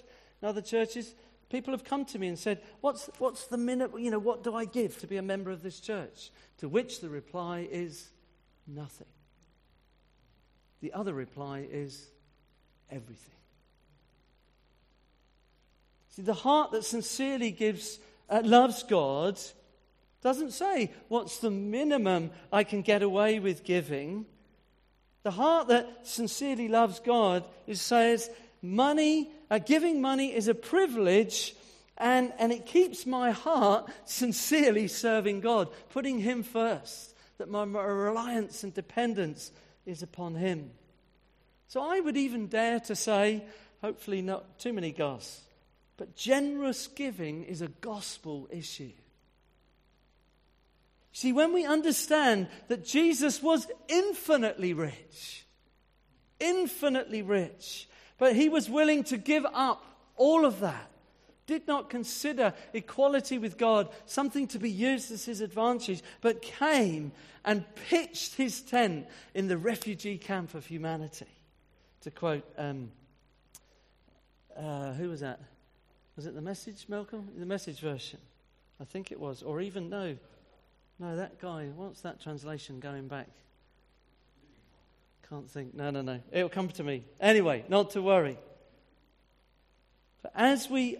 in 0.42 0.48
other 0.48 0.60
churches. 0.60 1.14
People 1.48 1.72
have 1.72 1.84
come 1.84 2.04
to 2.06 2.18
me 2.18 2.26
and 2.26 2.36
said, 2.36 2.60
What's, 2.80 3.08
what's 3.18 3.46
the 3.46 3.56
minimum? 3.56 4.00
You 4.00 4.10
know, 4.10 4.18
what 4.18 4.42
do 4.42 4.52
I 4.52 4.64
give 4.64 4.98
to 4.98 5.06
be 5.06 5.16
a 5.16 5.22
member 5.22 5.52
of 5.52 5.62
this 5.62 5.78
church? 5.78 6.32
To 6.58 6.68
which 6.68 7.00
the 7.00 7.08
reply 7.08 7.68
is 7.70 8.10
nothing. 8.66 9.06
The 10.80 10.92
other 10.92 11.14
reply 11.14 11.68
is 11.70 12.08
everything. 12.90 13.36
See, 16.08 16.22
the 16.22 16.34
heart 16.34 16.72
that 16.72 16.84
sincerely 16.84 17.52
gives, 17.52 18.00
uh, 18.28 18.42
loves 18.44 18.82
God 18.82 19.38
doesn't 20.22 20.52
say 20.52 20.92
what's 21.08 21.38
the 21.38 21.50
minimum 21.50 22.30
I 22.52 22.64
can 22.64 22.82
get 22.82 23.02
away 23.02 23.38
with 23.38 23.64
giving. 23.64 24.26
The 25.22 25.30
heart 25.30 25.68
that 25.68 26.06
sincerely 26.06 26.68
loves 26.68 27.00
God 27.00 27.44
is 27.66 27.80
says 27.80 28.30
money, 28.62 29.30
uh, 29.50 29.58
giving 29.58 30.00
money 30.00 30.34
is 30.34 30.48
a 30.48 30.54
privilege 30.54 31.54
and, 31.96 32.32
and 32.38 32.50
it 32.50 32.64
keeps 32.64 33.04
my 33.04 33.30
heart 33.30 33.90
sincerely 34.06 34.88
serving 34.88 35.40
God, 35.40 35.68
putting 35.90 36.18
Him 36.18 36.42
first, 36.42 37.14
that 37.38 37.50
my, 37.50 37.64
my 37.66 37.82
reliance 37.82 38.64
and 38.64 38.72
dependence 38.72 39.52
is 39.84 40.02
upon 40.02 40.34
Him. 40.34 40.70
So 41.68 41.82
I 41.82 42.00
would 42.00 42.16
even 42.16 42.48
dare 42.48 42.80
to 42.80 42.96
say, 42.96 43.44
hopefully 43.82 44.22
not 44.22 44.58
too 44.58 44.72
many 44.72 44.92
goss, 44.92 45.42
but 45.98 46.16
generous 46.16 46.86
giving 46.86 47.44
is 47.44 47.60
a 47.60 47.68
gospel 47.68 48.48
issue. 48.50 48.92
See, 51.12 51.32
when 51.32 51.52
we 51.52 51.64
understand 51.64 52.48
that 52.68 52.84
Jesus 52.84 53.42
was 53.42 53.66
infinitely 53.88 54.72
rich, 54.72 55.44
infinitely 56.38 57.22
rich, 57.22 57.88
but 58.18 58.36
he 58.36 58.48
was 58.48 58.70
willing 58.70 59.04
to 59.04 59.16
give 59.16 59.44
up 59.52 59.84
all 60.16 60.44
of 60.44 60.60
that, 60.60 60.90
did 61.46 61.66
not 61.66 61.90
consider 61.90 62.54
equality 62.72 63.38
with 63.38 63.58
God 63.58 63.88
something 64.06 64.46
to 64.48 64.58
be 64.58 64.70
used 64.70 65.10
as 65.10 65.24
his 65.24 65.40
advantage, 65.40 66.00
but 66.20 66.42
came 66.42 67.10
and 67.44 67.64
pitched 67.74 68.34
his 68.34 68.60
tent 68.60 69.06
in 69.34 69.48
the 69.48 69.58
refugee 69.58 70.16
camp 70.16 70.54
of 70.54 70.66
humanity. 70.66 71.26
To 72.02 72.10
quote, 72.10 72.44
um, 72.56 72.92
uh, 74.56 74.92
who 74.92 75.08
was 75.08 75.20
that? 75.20 75.40
Was 76.16 76.26
it 76.26 76.34
the 76.34 76.42
message, 76.42 76.86
Malcolm? 76.88 77.28
The 77.36 77.46
message 77.46 77.80
version. 77.80 78.20
I 78.80 78.84
think 78.84 79.10
it 79.10 79.18
was. 79.18 79.42
Or 79.42 79.60
even, 79.60 79.90
no, 79.90 80.16
no, 81.00 81.16
that 81.16 81.40
guy. 81.40 81.68
What's 81.74 82.02
that 82.02 82.20
translation 82.20 82.78
going 82.78 83.08
back? 83.08 83.28
Can't 85.30 85.48
think. 85.48 85.74
No, 85.74 85.90
no, 85.90 86.02
no. 86.02 86.20
It'll 86.30 86.50
come 86.50 86.68
to 86.68 86.84
me. 86.84 87.04
Anyway, 87.18 87.64
not 87.68 87.90
to 87.92 88.02
worry. 88.02 88.36
But 90.22 90.32
as 90.34 90.68
we 90.68 90.98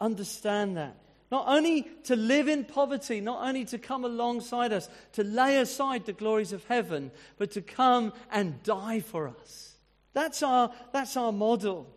understand 0.00 0.76
that, 0.76 0.96
not 1.32 1.46
only 1.48 1.88
to 2.04 2.14
live 2.14 2.46
in 2.46 2.64
poverty, 2.64 3.20
not 3.20 3.44
only 3.44 3.64
to 3.64 3.78
come 3.78 4.04
alongside 4.04 4.72
us, 4.72 4.88
to 5.14 5.24
lay 5.24 5.58
aside 5.58 6.06
the 6.06 6.12
glories 6.12 6.52
of 6.52 6.62
heaven, 6.66 7.10
but 7.36 7.50
to 7.52 7.62
come 7.62 8.12
and 8.30 8.62
die 8.62 9.00
for 9.00 9.26
us. 9.26 9.74
That's 10.12 10.44
our, 10.44 10.70
that's 10.92 11.16
our 11.16 11.32
model. 11.32 11.90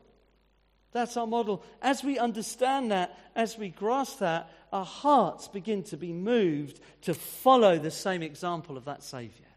That's 0.93 1.15
our 1.17 1.27
model. 1.27 1.63
As 1.81 2.03
we 2.03 2.17
understand 2.17 2.91
that, 2.91 3.15
as 3.35 3.55
we 3.55 3.69
grasp 3.69 4.19
that, 4.19 4.49
our 4.71 4.85
hearts 4.85 5.47
begin 5.47 5.83
to 5.83 5.97
be 5.97 6.13
moved 6.13 6.79
to 7.01 7.13
follow 7.13 7.77
the 7.77 7.91
same 7.91 8.21
example 8.21 8.77
of 8.77 8.85
that 8.85 9.03
Saviour. 9.03 9.47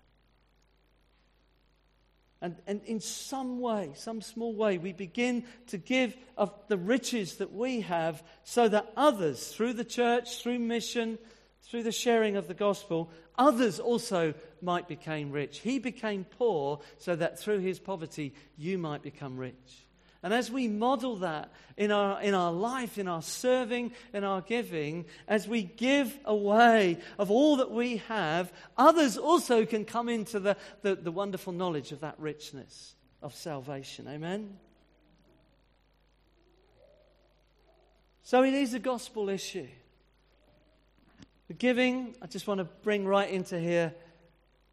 And, 2.42 2.56
and 2.66 2.80
in 2.84 3.00
some 3.00 3.61
way, 3.61 3.92
some 3.94 4.22
small 4.22 4.54
way, 4.54 4.78
we 4.78 4.92
begin 4.92 5.44
to 5.66 5.76
give 5.76 6.16
of 6.38 6.52
the 6.68 6.78
riches 6.78 7.36
that 7.36 7.52
we 7.52 7.82
have 7.82 8.22
so 8.44 8.66
that 8.68 8.92
others, 8.96 9.48
through 9.48 9.74
the 9.74 9.84
church, 9.84 10.42
through 10.42 10.58
mission, 10.58 11.18
through 11.62 11.82
the 11.82 11.92
sharing 11.92 12.36
of 12.36 12.48
the 12.48 12.54
gospel, 12.54 13.11
others 13.36 13.78
also 13.78 14.32
might 14.62 14.88
become 14.88 15.30
rich. 15.30 15.58
He 15.58 15.78
became 15.78 16.24
poor 16.24 16.80
so 16.96 17.14
that 17.14 17.38
through 17.38 17.58
his 17.58 17.78
poverty 17.78 18.34
you 18.56 18.78
might 18.78 19.02
become 19.02 19.36
rich. 19.36 19.86
And 20.22 20.34
as 20.34 20.50
we 20.50 20.68
model 20.68 21.16
that 21.16 21.50
in 21.78 21.90
our, 21.90 22.20
in 22.20 22.34
our 22.34 22.52
life, 22.52 22.98
in 22.98 23.08
our 23.08 23.22
serving, 23.22 23.92
in 24.12 24.22
our 24.22 24.42
giving, 24.42 25.06
as 25.26 25.48
we 25.48 25.62
give 25.62 26.16
away 26.26 26.98
of 27.18 27.30
all 27.30 27.56
that 27.56 27.70
we 27.70 27.98
have, 28.08 28.52
others 28.76 29.16
also 29.16 29.64
can 29.64 29.86
come 29.86 30.10
into 30.10 30.38
the, 30.38 30.56
the, 30.82 30.94
the 30.94 31.10
wonderful 31.10 31.54
knowledge 31.54 31.90
of 31.92 32.00
that 32.00 32.16
richness 32.18 32.94
of 33.22 33.34
salvation. 33.34 34.06
Amen? 34.08 34.58
So 38.22 38.44
it 38.44 38.52
is 38.52 38.74
a 38.74 38.78
gospel 38.78 39.30
issue. 39.30 39.68
The 41.48 41.54
giving, 41.54 42.14
I 42.20 42.26
just 42.26 42.46
want 42.46 42.58
to 42.58 42.64
bring 42.64 43.06
right 43.06 43.28
into 43.28 43.58
here, 43.58 43.94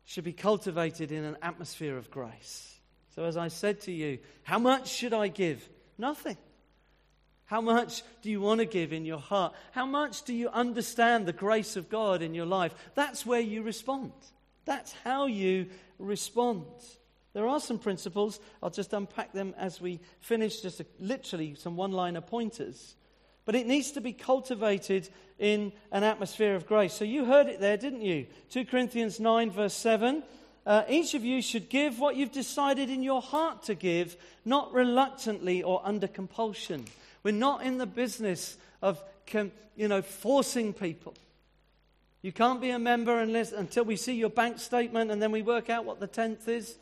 should 0.05 0.25
be 0.25 0.33
cultivated 0.33 1.11
in 1.11 1.23
an 1.23 1.37
atmosphere 1.41 1.97
of 1.97 2.11
grace. 2.11 2.76
So, 3.17 3.23
as 3.23 3.35
I 3.35 3.47
said 3.47 3.81
to 3.81 3.91
you, 3.91 4.19
how 4.43 4.59
much 4.59 4.89
should 4.89 5.11
I 5.11 5.27
give? 5.27 5.67
Nothing. 5.97 6.37
How 7.45 7.61
much 7.61 8.03
do 8.21 8.29
you 8.29 8.39
want 8.39 8.59
to 8.59 8.65
give 8.67 8.93
in 8.93 9.05
your 9.05 9.17
heart? 9.17 9.55
How 9.71 9.87
much 9.87 10.21
do 10.21 10.35
you 10.35 10.49
understand 10.49 11.25
the 11.25 11.33
grace 11.33 11.75
of 11.77 11.89
God 11.89 12.21
in 12.21 12.35
your 12.35 12.45
life? 12.45 12.75
That's 12.93 13.25
where 13.25 13.39
you 13.39 13.63
respond. 13.63 14.11
That's 14.65 14.91
how 15.03 15.25
you 15.25 15.65
respond. 15.97 16.67
There 17.33 17.47
are 17.47 17.59
some 17.59 17.79
principles. 17.79 18.39
I'll 18.61 18.69
just 18.69 18.93
unpack 18.93 19.33
them 19.33 19.55
as 19.57 19.81
we 19.81 19.99
finish, 20.19 20.61
just 20.61 20.79
a, 20.79 20.85
literally 20.99 21.55
some 21.55 21.75
one 21.75 21.93
liner 21.93 22.21
pointers. 22.21 22.95
But 23.45 23.55
it 23.55 23.65
needs 23.65 23.93
to 23.93 24.01
be 24.01 24.13
cultivated 24.13 25.09
in 25.39 25.73
an 25.91 26.03
atmosphere 26.03 26.53
of 26.53 26.67
grace. 26.67 26.93
So 26.93 27.03
you 27.03 27.25
heard 27.25 27.47
it 27.47 27.61
there, 27.61 27.77
didn't 27.77 28.03
you? 28.03 28.27
2 28.51 28.65
Corinthians 28.65 29.19
9, 29.19 29.49
verse 29.49 29.73
7 29.73 30.21
uh, 30.67 30.83
each 30.89 31.13
of 31.13 31.23
you 31.23 31.41
should 31.41 31.69
give 31.69 31.97
what 31.97 32.17
you've 32.17 32.33
decided 32.33 32.89
in 32.89 33.01
your 33.01 33.21
heart 33.21 33.63
to 33.63 33.73
give, 33.73 34.17
not 34.43 34.73
reluctantly 34.73 35.63
or 35.63 35.81
under 35.85 36.07
compulsion. 36.07 36.83
We're 37.23 37.31
not 37.31 37.63
in 37.63 37.77
the 37.77 37.85
business 37.85 38.57
of 38.81 39.01
you 39.33 39.87
know, 39.87 40.01
forcing 40.01 40.73
people. 40.73 41.13
You 42.21 42.33
can't 42.33 42.59
be 42.59 42.71
a 42.71 42.79
member 42.79 43.17
unless, 43.17 43.53
until 43.53 43.85
we 43.85 43.95
see 43.95 44.15
your 44.15 44.29
bank 44.29 44.59
statement 44.59 45.09
and 45.09 45.21
then 45.21 45.31
we 45.31 45.41
work 45.41 45.69
out 45.69 45.85
what 45.85 46.01
the 46.01 46.07
tenth 46.07 46.49
is. 46.49 46.75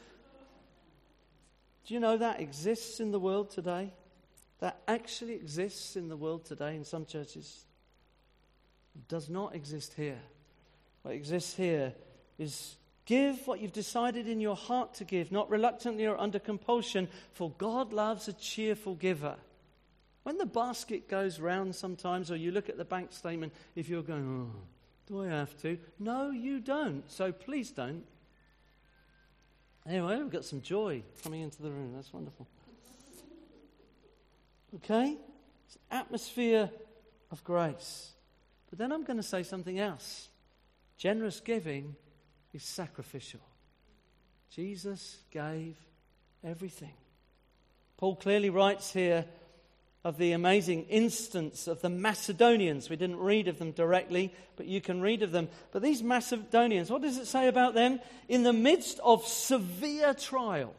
Do 1.86 1.94
you 1.94 2.00
know 2.00 2.18
that 2.18 2.40
exists 2.40 3.00
in 3.00 3.12
the 3.12 3.20
world 3.20 3.52
today? 3.52 3.94
That 4.62 4.82
actually 4.88 5.34
exists 5.34 5.96
in 5.96 6.10
the 6.10 6.18
world 6.18 6.46
today 6.46 6.76
in 6.76 6.86
some 6.86 7.06
churches. 7.06 7.66
It 8.96 9.08
does 9.08 9.30
not 9.30 9.54
exist 9.54 9.94
here. 9.96 10.18
What 11.04 11.14
exists 11.14 11.56
here 11.56 11.94
is 12.40 12.78
Give 13.06 13.46
what 13.46 13.60
you've 13.60 13.72
decided 13.72 14.28
in 14.28 14.40
your 14.40 14.56
heart 14.56 14.96
to 14.96 15.04
give, 15.04 15.32
not 15.32 15.50
reluctantly 15.50 16.08
or 16.08 16.20
under 16.20 16.40
compulsion, 16.40 17.08
for 17.34 17.52
God 17.52 17.94
loves 17.94 18.28
a 18.28 18.34
cheerful 18.34 18.96
giver. 18.96 19.36
When 20.24 20.40
the 20.40 20.48
basket 20.48 21.08
goes 21.08 21.40
round 21.40 21.76
sometimes, 21.76 22.32
or 22.32 22.36
you 22.36 22.52
look 22.52 22.68
at 22.68 22.78
the 22.78 22.86
bank 22.86 23.14
statement, 23.14 23.54
if 23.76 23.88
you're 23.88 24.02
going, 24.02 24.50
oh, 24.52 24.60
do 25.08 25.22
I 25.22 25.28
have 25.28 25.56
to? 25.62 25.78
No, 26.00 26.32
you 26.32 26.60
don't. 26.60 27.04
So 27.12 27.32
please 27.32 27.70
don't. 27.70 28.04
Anyway, 29.88 30.18
we've 30.18 30.32
got 30.32 30.44
some 30.44 30.62
joy 30.62 31.04
coming 31.24 31.42
into 31.42 31.62
the 31.62 31.70
room. 31.70 31.92
That's 31.94 32.12
wonderful. 32.12 32.48
Okay? 34.78 35.16
It's 35.68 35.76
an 35.76 36.00
atmosphere 36.00 36.72
of 37.30 37.44
grace. 37.44 38.14
But 38.72 38.80
then 38.80 38.92
I'm 38.92 39.04
going 39.04 39.18
to 39.18 39.24
say 39.24 39.44
something 39.44 39.80
else. 39.80 40.30
Generous 40.98 41.40
giving 41.40 41.96
is 42.56 42.64
sacrificial. 42.64 43.42
Jesus 44.50 45.18
gave 45.30 45.76
everything. 46.42 46.94
Paul 47.98 48.16
clearly 48.16 48.50
writes 48.50 48.94
here 48.94 49.26
of 50.06 50.18
the 50.18 50.32
amazing 50.32 50.84
instance 50.84 51.68
of 51.68 51.82
the 51.82 51.90
Macedonians. 51.90 52.90
We 52.90 52.96
didn't 52.96 53.20
read 53.20 53.50
of 53.50 53.60
them 53.60 53.72
directly, 53.72 54.34
but 54.56 54.68
you 54.68 54.80
can 54.80 55.02
read 55.02 55.22
of 55.22 55.32
them. 55.32 55.50
But 55.72 55.82
these 55.82 56.02
Macedonians, 56.02 56.90
what 56.90 57.02
does 57.02 57.18
it 57.18 57.26
say 57.26 57.48
about 57.48 57.74
them? 57.74 58.00
In 58.30 58.44
the 58.44 58.54
midst 58.54 59.00
of 59.04 59.28
severe 59.28 60.14
trial. 60.14 60.74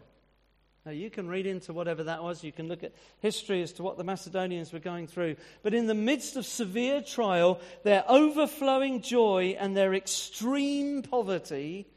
Now, 0.86 0.92
you 0.92 1.10
can 1.10 1.26
read 1.26 1.46
into 1.46 1.72
whatever 1.72 2.04
that 2.04 2.22
was. 2.22 2.44
You 2.44 2.52
can 2.52 2.68
look 2.68 2.84
at 2.84 2.92
history 3.18 3.60
as 3.60 3.72
to 3.72 3.82
what 3.82 3.98
the 3.98 4.04
Macedonians 4.04 4.72
were 4.72 4.78
going 4.78 5.08
through. 5.08 5.34
But 5.64 5.74
in 5.74 5.88
the 5.88 5.94
midst 5.94 6.36
of 6.36 6.46
severe 6.46 7.02
trial, 7.02 7.60
their 7.82 8.04
overflowing 8.08 9.02
joy 9.02 9.56
and 9.58 9.76
their 9.76 9.94
extreme 9.94 11.02
poverty 11.02 11.88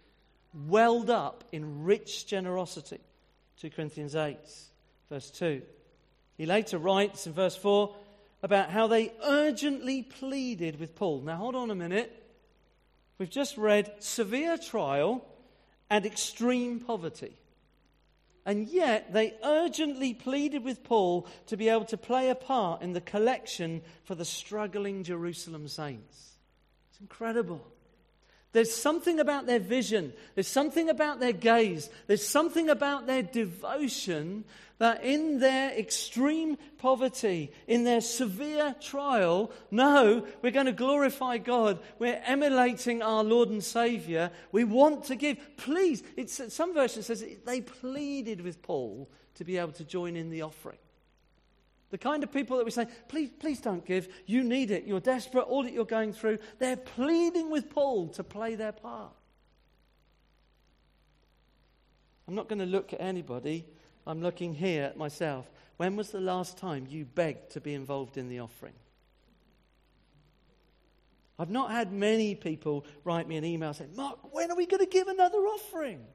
welled 0.67 1.11
up 1.11 1.43
in 1.51 1.83
rich 1.83 2.25
generosity. 2.25 2.99
2 3.61 3.69
Corinthians 3.69 4.15
8, 4.15 4.39
verse 5.11 5.29
2. 5.29 5.61
He 6.37 6.47
later 6.47 6.79
writes 6.79 7.27
in 7.27 7.33
verse 7.33 7.55
4 7.55 7.95
about 8.41 8.71
how 8.71 8.87
they 8.87 9.13
urgently 9.23 10.01
pleaded 10.01 10.79
with 10.79 10.95
Paul. 10.95 11.21
Now, 11.21 11.35
hold 11.35 11.55
on 11.55 11.69
a 11.69 11.75
minute. 11.75 12.11
We've 13.19 13.29
just 13.29 13.55
read 13.55 13.91
severe 13.99 14.57
trial 14.57 15.23
and 15.91 16.07
extreme 16.07 16.79
poverty. 16.79 17.33
And 18.49 18.67
yet, 18.67 19.13
they 19.13 19.35
urgently 19.43 20.15
pleaded 20.15 20.63
with 20.63 20.83
Paul 20.83 21.27
to 21.45 21.55
be 21.55 21.69
able 21.69 21.85
to 21.85 21.97
play 21.97 22.31
a 22.31 22.35
part 22.35 22.81
in 22.81 22.93
the 22.93 22.99
collection 22.99 23.83
for 24.05 24.15
the 24.15 24.25
struggling 24.25 25.03
Jerusalem 25.03 25.67
saints. 25.67 26.33
It's 26.89 26.99
incredible. 26.99 27.61
There's 28.51 28.73
something 28.73 29.19
about 29.19 29.45
their 29.45 29.59
vision, 29.59 30.13
there's 30.33 30.47
something 30.47 30.89
about 30.89 31.19
their 31.19 31.33
gaze, 31.33 31.89
there's 32.07 32.27
something 32.27 32.69
about 32.69 33.05
their 33.05 33.21
devotion 33.21 34.43
that 34.79 35.03
in 35.03 35.39
their 35.39 35.71
extreme 35.77 36.57
poverty, 36.77 37.51
in 37.67 37.83
their 37.83 38.01
severe 38.01 38.73
trial, 38.81 39.51
no, 39.69 40.25
we're 40.41 40.51
going 40.51 40.65
to 40.65 40.71
glorify 40.71 41.37
God. 41.37 41.79
We're 41.99 42.21
emulating 42.25 43.01
our 43.01 43.23
Lord 43.23 43.49
and 43.49 43.63
Savior. 43.63 44.31
We 44.53 44.63
want 44.63 45.03
to 45.05 45.15
give. 45.15 45.37
Please, 45.57 46.01
it's, 46.15 46.53
some 46.53 46.73
version 46.73 47.03
says 47.03 47.23
they 47.45 47.61
pleaded 47.61 48.41
with 48.41 48.61
Paul 48.61 49.09
to 49.35 49.43
be 49.43 49.57
able 49.57 49.73
to 49.73 49.83
join 49.83 50.15
in 50.15 50.29
the 50.29 50.41
offering. 50.43 50.79
The 51.91 51.97
kind 51.97 52.23
of 52.23 52.31
people 52.31 52.57
that 52.57 52.65
we 52.65 52.71
say, 52.71 52.87
please, 53.07 53.31
please 53.39 53.59
don't 53.59 53.85
give. 53.85 54.07
You 54.25 54.43
need 54.43 54.69
it. 54.71 54.85
You're 54.85 54.99
desperate. 54.99 55.41
All 55.41 55.63
that 55.63 55.73
you're 55.73 55.85
going 55.85 56.13
through. 56.13 56.37
They're 56.59 56.77
pleading 56.77 57.49
with 57.49 57.69
Paul 57.69 58.09
to 58.09 58.23
play 58.23 58.55
their 58.55 58.71
part. 58.71 59.11
I'm 62.27 62.35
not 62.35 62.47
going 62.47 62.59
to 62.59 62.65
look 62.65 62.93
at 62.93 63.01
anybody. 63.01 63.65
I'm 64.05 64.21
looking 64.21 64.53
here 64.53 64.83
at 64.83 64.97
myself. 64.97 65.49
When 65.77 65.95
was 65.95 66.11
the 66.11 66.19
last 66.19 66.57
time 66.57 66.85
you 66.87 67.05
begged 67.05 67.51
to 67.51 67.61
be 67.61 67.73
involved 67.73 68.17
in 68.17 68.29
the 68.29 68.39
offering? 68.39 68.73
I've 71.39 71.49
not 71.49 71.71
had 71.71 71.93
many 71.93 72.35
people 72.35 72.85
write 73.05 73.27
me 73.27 73.37
an 73.37 73.45
email 73.45 73.73
saying, 73.73 73.95
Mark, 73.95 74.33
when 74.33 74.51
are 74.51 74.55
we 74.55 74.65
going 74.65 74.83
to 74.83 74.91
give 74.91 75.07
another 75.07 75.37
offering? 75.37 76.05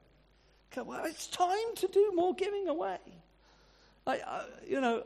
Well, 0.77 1.05
it's 1.05 1.27
time 1.27 1.73
to 1.77 1.87
do 1.87 2.11
more 2.13 2.33
giving 2.35 2.67
away. 2.67 2.99
I, 4.05 4.13
I, 4.17 4.45
you 4.67 4.81
know, 4.81 5.03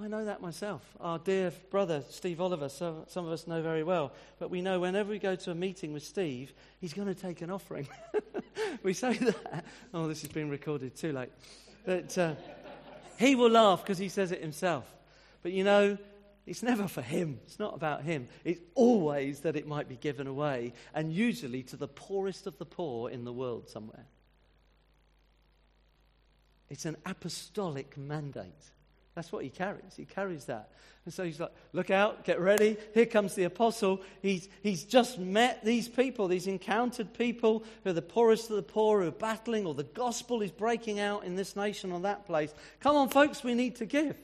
I 0.00 0.06
know 0.06 0.24
that 0.26 0.40
myself. 0.40 0.82
Our 1.00 1.18
dear 1.18 1.52
brother, 1.70 2.04
Steve 2.08 2.40
Oliver, 2.40 2.68
so 2.68 3.04
some 3.08 3.26
of 3.26 3.32
us 3.32 3.48
know 3.48 3.62
very 3.62 3.82
well. 3.82 4.12
But 4.38 4.48
we 4.48 4.62
know 4.62 4.78
whenever 4.78 5.10
we 5.10 5.18
go 5.18 5.34
to 5.34 5.50
a 5.50 5.54
meeting 5.54 5.92
with 5.92 6.04
Steve, 6.04 6.52
he's 6.80 6.92
going 6.92 7.08
to 7.08 7.20
take 7.20 7.42
an 7.42 7.50
offering. 7.50 7.88
we 8.84 8.92
say 8.92 9.14
that. 9.14 9.64
Oh, 9.92 10.06
this 10.06 10.22
is 10.22 10.28
being 10.28 10.50
recorded, 10.50 10.94
too 10.94 11.12
late. 11.12 11.30
But 11.84 12.16
uh, 12.16 12.34
he 13.18 13.34
will 13.34 13.50
laugh 13.50 13.82
because 13.82 13.98
he 13.98 14.08
says 14.08 14.30
it 14.30 14.40
himself. 14.40 14.84
But 15.42 15.50
you 15.52 15.64
know, 15.64 15.98
it's 16.46 16.62
never 16.62 16.86
for 16.86 17.02
him. 17.02 17.40
It's 17.44 17.58
not 17.58 17.74
about 17.74 18.02
him. 18.02 18.28
It's 18.44 18.60
always 18.74 19.40
that 19.40 19.56
it 19.56 19.66
might 19.66 19.88
be 19.88 19.96
given 19.96 20.28
away, 20.28 20.74
and 20.94 21.12
usually 21.12 21.64
to 21.64 21.76
the 21.76 21.88
poorest 21.88 22.46
of 22.46 22.56
the 22.58 22.66
poor 22.66 23.10
in 23.10 23.24
the 23.24 23.32
world 23.32 23.68
somewhere. 23.68 24.06
It's 26.70 26.84
an 26.84 26.96
apostolic 27.04 27.96
mandate. 27.96 28.70
That's 29.18 29.32
what 29.32 29.42
he 29.42 29.50
carries. 29.50 29.96
He 29.96 30.04
carries 30.04 30.44
that. 30.44 30.70
And 31.04 31.12
so 31.12 31.24
he's 31.24 31.40
like, 31.40 31.50
look 31.72 31.90
out, 31.90 32.24
get 32.24 32.38
ready. 32.38 32.76
Here 32.94 33.04
comes 33.04 33.34
the 33.34 33.42
apostle. 33.42 34.00
He's, 34.22 34.48
he's 34.62 34.84
just 34.84 35.18
met 35.18 35.64
these 35.64 35.88
people, 35.88 36.28
these 36.28 36.46
encountered 36.46 37.12
people 37.12 37.64
who 37.82 37.90
are 37.90 37.94
the 37.94 38.00
poorest 38.00 38.48
of 38.48 38.54
the 38.54 38.62
poor, 38.62 39.00
who 39.00 39.08
are 39.08 39.10
battling, 39.10 39.66
or 39.66 39.74
the 39.74 39.82
gospel 39.82 40.40
is 40.40 40.52
breaking 40.52 41.00
out 41.00 41.24
in 41.24 41.34
this 41.34 41.56
nation 41.56 41.90
or 41.90 41.98
that 42.02 42.26
place. 42.26 42.54
Come 42.78 42.94
on, 42.94 43.08
folks, 43.08 43.42
we 43.42 43.54
need 43.54 43.74
to 43.76 43.86
give. 43.86 44.16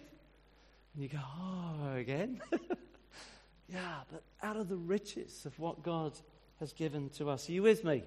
And 0.95 1.03
you 1.03 1.09
go, 1.09 1.19
oh, 1.19 1.97
again? 1.97 2.41
yeah, 3.69 3.97
but 4.13 4.23
out 4.45 4.57
of 4.57 4.69
the 4.69 4.77
riches 4.77 5.45
of 5.45 5.59
what 5.59 5.83
God 5.83 6.13
has 6.61 6.73
given 6.73 7.09
to 7.17 7.31
us. 7.31 7.49
Are 7.49 7.53
you 7.53 7.63
with 7.63 7.83
me? 7.83 8.05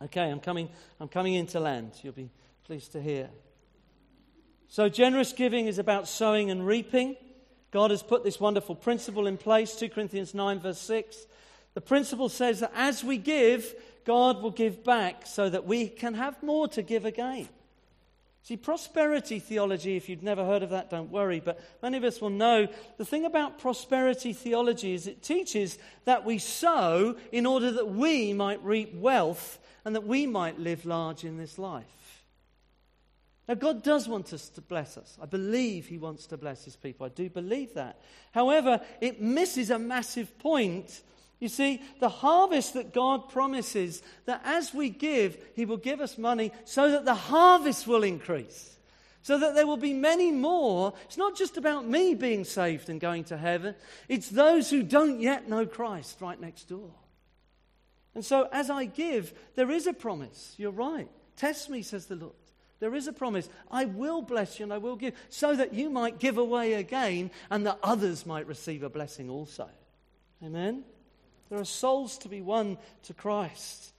Okay, 0.00 0.30
I'm 0.30 0.38
coming, 0.38 0.68
I'm 1.00 1.08
coming 1.08 1.34
into 1.34 1.58
land. 1.58 1.90
You'll 2.04 2.12
be 2.12 2.30
pleased 2.64 2.92
to 2.92 3.02
hear. 3.02 3.30
So, 4.68 4.88
generous 4.88 5.32
giving 5.32 5.66
is 5.66 5.78
about 5.78 6.08
sowing 6.08 6.50
and 6.50 6.66
reaping. 6.66 7.16
God 7.70 7.90
has 7.90 8.02
put 8.02 8.24
this 8.24 8.40
wonderful 8.40 8.74
principle 8.74 9.26
in 9.26 9.36
place 9.36 9.74
2 9.76 9.88
Corinthians 9.88 10.34
9, 10.34 10.60
verse 10.60 10.80
6. 10.80 11.26
The 11.74 11.80
principle 11.80 12.28
says 12.28 12.60
that 12.60 12.72
as 12.74 13.02
we 13.02 13.18
give, 13.18 13.74
God 14.04 14.42
will 14.42 14.50
give 14.50 14.84
back 14.84 15.26
so 15.26 15.48
that 15.48 15.66
we 15.66 15.88
can 15.88 16.14
have 16.14 16.42
more 16.42 16.68
to 16.68 16.82
give 16.82 17.04
again. 17.04 17.48
See, 18.44 18.58
prosperity 18.58 19.38
theology, 19.38 19.96
if 19.96 20.10
you've 20.10 20.22
never 20.22 20.44
heard 20.44 20.62
of 20.62 20.68
that, 20.70 20.90
don't 20.90 21.10
worry, 21.10 21.40
but 21.40 21.58
many 21.82 21.96
of 21.96 22.04
us 22.04 22.20
will 22.20 22.28
know 22.28 22.68
the 22.98 23.04
thing 23.04 23.24
about 23.24 23.58
prosperity 23.58 24.34
theology 24.34 24.92
is 24.92 25.06
it 25.06 25.22
teaches 25.22 25.78
that 26.04 26.26
we 26.26 26.36
sow 26.36 27.16
in 27.32 27.46
order 27.46 27.70
that 27.72 27.88
we 27.88 28.34
might 28.34 28.62
reap 28.62 28.94
wealth 28.94 29.58
and 29.86 29.94
that 29.94 30.06
we 30.06 30.26
might 30.26 30.58
live 30.60 30.84
large 30.84 31.24
in 31.24 31.38
this 31.38 31.58
life. 31.58 31.86
Now, 33.46 33.54
God 33.54 33.82
does 33.82 34.08
want 34.08 34.32
us 34.32 34.48
to 34.50 34.62
bless 34.62 34.96
us. 34.96 35.18
I 35.20 35.26
believe 35.26 35.86
He 35.86 35.98
wants 35.98 36.26
to 36.28 36.36
bless 36.36 36.64
His 36.64 36.76
people. 36.76 37.04
I 37.04 37.10
do 37.10 37.28
believe 37.28 37.74
that. 37.74 38.00
However, 38.32 38.80
it 39.00 39.20
misses 39.20 39.70
a 39.70 39.78
massive 39.78 40.38
point. 40.38 41.02
You 41.40 41.48
see, 41.48 41.82
the 42.00 42.08
harvest 42.08 42.72
that 42.72 42.94
God 42.94 43.28
promises, 43.28 44.02
that 44.24 44.40
as 44.44 44.72
we 44.72 44.88
give, 44.88 45.36
He 45.54 45.66
will 45.66 45.76
give 45.76 46.00
us 46.00 46.16
money 46.16 46.52
so 46.64 46.90
that 46.90 47.04
the 47.04 47.14
harvest 47.14 47.86
will 47.86 48.02
increase. 48.02 48.70
So 49.20 49.38
that 49.38 49.54
there 49.54 49.66
will 49.66 49.78
be 49.78 49.94
many 49.94 50.32
more. 50.32 50.94
It's 51.04 51.18
not 51.18 51.36
just 51.36 51.58
about 51.58 51.86
me 51.86 52.14
being 52.14 52.44
saved 52.44 52.88
and 52.88 53.00
going 53.00 53.24
to 53.24 53.36
heaven, 53.36 53.74
it's 54.08 54.28
those 54.30 54.70
who 54.70 54.82
don't 54.82 55.20
yet 55.20 55.48
know 55.48 55.66
Christ 55.66 56.20
right 56.20 56.40
next 56.40 56.68
door. 56.68 56.90
And 58.14 58.24
so, 58.24 58.48
as 58.52 58.70
I 58.70 58.84
give, 58.84 59.34
there 59.54 59.70
is 59.70 59.86
a 59.86 59.92
promise. 59.92 60.54
You're 60.56 60.70
right. 60.70 61.08
Test 61.36 61.68
me, 61.68 61.82
says 61.82 62.06
the 62.06 62.16
Lord. 62.16 62.32
There 62.84 62.94
is 62.94 63.06
a 63.06 63.14
promise. 63.14 63.48
I 63.70 63.86
will 63.86 64.20
bless 64.20 64.58
you 64.60 64.64
and 64.64 64.72
I 64.72 64.76
will 64.76 64.96
give, 64.96 65.14
so 65.30 65.56
that 65.56 65.72
you 65.72 65.88
might 65.88 66.18
give 66.18 66.36
away 66.36 66.74
again 66.74 67.30
and 67.48 67.66
that 67.66 67.78
others 67.82 68.26
might 68.26 68.46
receive 68.46 68.82
a 68.82 68.90
blessing 68.90 69.30
also. 69.30 69.70
Amen? 70.44 70.84
There 71.48 71.58
are 71.58 71.64
souls 71.64 72.18
to 72.18 72.28
be 72.28 72.42
won 72.42 72.76
to 73.04 73.14
Christ. 73.14 73.94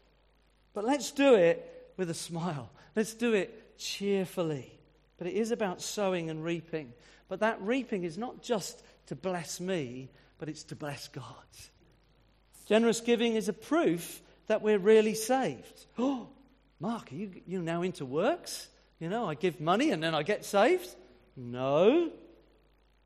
But 0.76 0.86
let's 0.86 1.10
do 1.10 1.34
it 1.34 1.94
with 1.98 2.12
a 2.12 2.14
smile. 2.14 2.70
Let's 2.96 3.16
do 3.16 3.34
it 3.34 3.76
cheerfully. 3.80 4.72
But 5.18 5.26
it 5.26 5.34
is 5.34 5.50
about 5.50 5.82
sowing 5.82 6.30
and 6.30 6.44
reaping. 6.44 6.94
But 7.28 7.40
that 7.40 7.60
reaping 7.64 8.04
is 8.04 8.20
not 8.20 8.44
just 8.44 8.84
to 9.08 9.16
bless 9.16 9.60
me, 9.60 10.12
but 10.38 10.48
it's 10.48 10.66
to 10.66 10.76
bless 10.76 11.08
God. 11.08 11.24
Generous 12.68 13.02
giving 13.02 13.34
is 13.34 13.50
a 13.50 13.54
proof 13.54 14.22
that 14.46 14.62
we're 14.62 14.78
really 14.78 15.16
saved. 15.16 15.88
Oh, 15.98 16.28
Mark, 16.80 17.12
are 17.12 17.16
you, 17.16 17.32
you 17.48 17.64
now 17.64 17.82
into 17.82 18.06
works? 18.06 18.68
You 19.00 19.10
know, 19.10 19.30
I 19.30 19.36
give 19.36 19.60
money 19.60 19.92
and 19.92 20.02
then 20.02 20.16
I 20.16 20.24
get 20.24 20.46
saved? 20.46 20.88
No. 21.36 22.12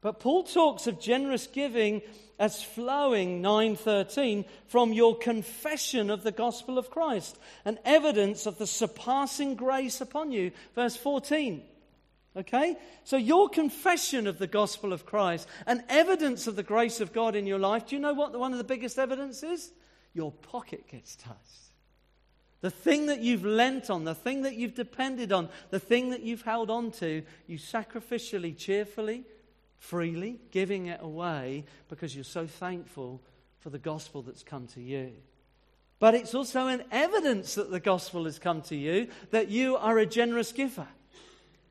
But 0.02 0.20
Paul 0.20 0.44
talks 0.44 0.88
of 0.88 1.00
generous 1.00 1.48
giving 1.48 2.02
as 2.38 2.64
flowing 2.64 3.42
9:13 3.42 4.46
from 4.68 4.94
your 4.94 5.18
confession 5.18 6.10
of 6.10 6.24
the 6.24 6.32
gospel 6.32 6.78
of 6.78 6.90
Christ, 6.90 7.38
an 7.66 7.80
evidence 7.84 8.46
of 8.46 8.58
the 8.58 8.68
surpassing 8.68 9.56
grace 9.56 10.00
upon 10.00 10.32
you. 10.32 10.52
Verse 10.74 10.96
14. 10.96 11.64
Okay? 12.38 12.78
So 13.04 13.18
your 13.18 13.50
confession 13.50 14.28
of 14.28 14.40
the 14.40 14.48
gospel 14.48 14.94
of 14.94 15.06
Christ, 15.06 15.48
an 15.66 15.84
evidence 15.90 16.48
of 16.48 16.56
the 16.56 16.64
grace 16.64 17.02
of 17.02 17.12
God 17.12 17.36
in 17.36 17.46
your 17.46 17.60
life. 17.60 17.88
Do 17.88 17.96
you 17.96 18.02
know 18.02 18.14
what 18.14 18.38
one 18.38 18.54
of 18.54 18.58
the 18.58 18.64
biggest 18.64 18.98
evidence 18.98 19.44
is? 19.44 19.72
Your 20.14 20.32
pocket 20.32 20.88
gets 20.88 21.16
touched. 21.16 21.69
The 22.62 22.70
thing 22.70 23.06
that 23.06 23.20
you've 23.20 23.46
lent 23.46 23.90
on, 23.90 24.04
the 24.04 24.16
thing 24.16 24.42
that 24.42 24.56
you've 24.56 24.76
depended 24.76 25.32
on, 25.32 25.50
the 25.70 25.80
thing 25.80 26.10
that 26.10 26.24
you've 26.24 26.42
held 26.42 26.70
on 26.70 26.92
to, 26.94 27.24
you 27.48 27.58
sacrificially, 27.58 28.58
cheerfully, 28.58 29.24
freely 29.78 30.40
giving 30.52 30.88
it 30.88 31.00
away 31.02 31.64
because 31.88 32.14
you're 32.14 32.26
so 32.26 32.46
thankful 32.46 33.22
for 33.60 33.70
the 33.70 33.80
gospel 33.80 34.22
that's 34.22 34.44
come 34.44 34.68
to 34.68 34.82
you. 34.82 35.14
But 36.00 36.16
it's 36.16 36.34
also 36.34 36.68
an 36.68 36.84
evidence 36.92 37.56
that 37.56 37.72
the 37.72 37.80
gospel 37.80 38.26
has 38.26 38.40
come 38.40 38.62
to 38.64 38.76
you 38.76 39.08
that 39.32 39.50
you 39.50 39.78
are 39.78 39.98
a 39.98 40.06
generous 40.06 40.52
giver. 40.52 40.88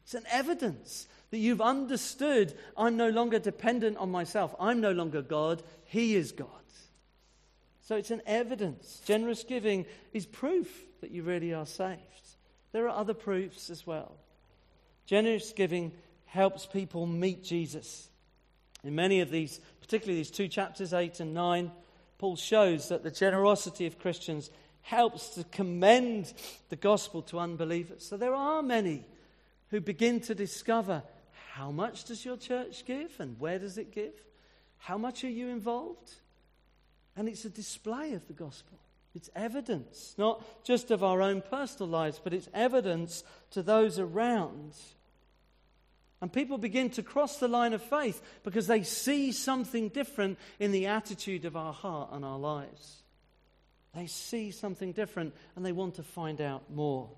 It's 0.04 0.14
an 0.14 0.26
evidence 0.30 1.06
that 1.30 1.38
you've 1.38 1.60
understood 1.60 2.54
I'm 2.76 2.96
no 2.96 3.10
longer 3.10 3.38
dependent 3.38 3.98
on 3.98 4.10
myself. 4.10 4.54
I'm 4.58 4.80
no 4.80 4.92
longer 4.92 5.22
God, 5.22 5.62
He 5.84 6.14
is 6.14 6.32
God. 6.32 6.48
So 7.88 7.96
it's 7.96 8.10
an 8.10 8.20
evidence. 8.26 9.00
Generous 9.06 9.44
giving 9.44 9.86
is 10.12 10.26
proof 10.26 10.68
that 11.00 11.10
you 11.10 11.22
really 11.22 11.54
are 11.54 11.64
saved. 11.64 12.02
There 12.72 12.84
are 12.84 12.94
other 12.94 13.14
proofs 13.14 13.70
as 13.70 13.86
well. 13.86 14.14
Generous 15.06 15.52
giving 15.52 15.92
helps 16.26 16.66
people 16.66 17.06
meet 17.06 17.42
Jesus. 17.42 18.10
In 18.84 18.94
many 18.94 19.22
of 19.22 19.30
these, 19.30 19.58
particularly 19.80 20.20
these 20.20 20.30
two 20.30 20.48
chapters, 20.48 20.92
8 20.92 21.20
and 21.20 21.32
9, 21.32 21.72
Paul 22.18 22.36
shows 22.36 22.90
that 22.90 23.04
the 23.04 23.10
generosity 23.10 23.86
of 23.86 23.98
Christians 23.98 24.50
helps 24.82 25.30
to 25.30 25.44
commend 25.44 26.34
the 26.68 26.76
gospel 26.76 27.22
to 27.22 27.38
unbelievers. 27.38 28.04
So 28.04 28.18
there 28.18 28.34
are 28.34 28.62
many 28.62 29.06
who 29.70 29.80
begin 29.80 30.20
to 30.20 30.34
discover 30.34 31.02
how 31.54 31.70
much 31.70 32.04
does 32.04 32.22
your 32.22 32.36
church 32.36 32.84
give 32.84 33.18
and 33.18 33.40
where 33.40 33.58
does 33.58 33.78
it 33.78 33.92
give? 33.92 34.12
How 34.76 34.98
much 34.98 35.24
are 35.24 35.30
you 35.30 35.48
involved? 35.48 36.12
And 37.18 37.28
it's 37.28 37.44
a 37.44 37.50
display 37.50 38.12
of 38.12 38.28
the 38.28 38.32
gospel. 38.32 38.78
It's 39.12 39.28
evidence, 39.34 40.14
not 40.16 40.64
just 40.64 40.92
of 40.92 41.02
our 41.02 41.20
own 41.20 41.42
personal 41.42 41.90
lives, 41.90 42.20
but 42.22 42.32
it's 42.32 42.48
evidence 42.54 43.24
to 43.50 43.60
those 43.60 43.98
around. 43.98 44.74
And 46.20 46.32
people 46.32 46.58
begin 46.58 46.90
to 46.90 47.02
cross 47.02 47.38
the 47.38 47.48
line 47.48 47.72
of 47.72 47.82
faith 47.82 48.22
because 48.44 48.68
they 48.68 48.84
see 48.84 49.32
something 49.32 49.88
different 49.88 50.38
in 50.60 50.70
the 50.70 50.86
attitude 50.86 51.44
of 51.44 51.56
our 51.56 51.72
heart 51.72 52.10
and 52.12 52.24
our 52.24 52.38
lives. 52.38 53.02
They 53.96 54.06
see 54.06 54.52
something 54.52 54.92
different 54.92 55.34
and 55.56 55.66
they 55.66 55.72
want 55.72 55.96
to 55.96 56.04
find 56.04 56.40
out 56.40 56.70
more. 56.72 57.08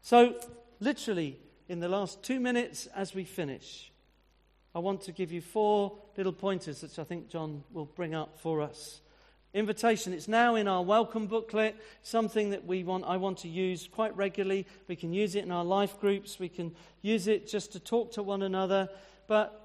So, 0.00 0.40
literally, 0.80 1.36
in 1.68 1.80
the 1.80 1.88
last 1.90 2.22
two 2.22 2.40
minutes 2.40 2.86
as 2.94 3.14
we 3.14 3.24
finish, 3.24 3.92
I 4.74 4.78
want 4.78 5.02
to 5.02 5.12
give 5.12 5.30
you 5.30 5.42
four 5.42 5.98
little 6.16 6.32
pointers 6.32 6.82
which 6.82 6.98
I 6.98 7.04
think 7.04 7.28
John 7.28 7.64
will 7.70 7.84
bring 7.84 8.14
up 8.14 8.38
for 8.38 8.62
us 8.62 9.02
invitation. 9.56 10.12
It's 10.12 10.28
now 10.28 10.54
in 10.54 10.68
our 10.68 10.82
welcome 10.82 11.26
booklet, 11.26 11.74
something 12.02 12.50
that 12.50 12.66
we 12.66 12.84
want, 12.84 13.04
I 13.06 13.16
want 13.16 13.38
to 13.38 13.48
use 13.48 13.88
quite 13.90 14.14
regularly. 14.16 14.66
We 14.86 14.96
can 14.96 15.12
use 15.12 15.34
it 15.34 15.44
in 15.44 15.50
our 15.50 15.64
life 15.64 15.98
groups, 15.98 16.38
we 16.38 16.50
can 16.50 16.76
use 17.00 17.26
it 17.26 17.48
just 17.48 17.72
to 17.72 17.80
talk 17.80 18.12
to 18.12 18.22
one 18.22 18.42
another. 18.42 18.88
But 19.26 19.60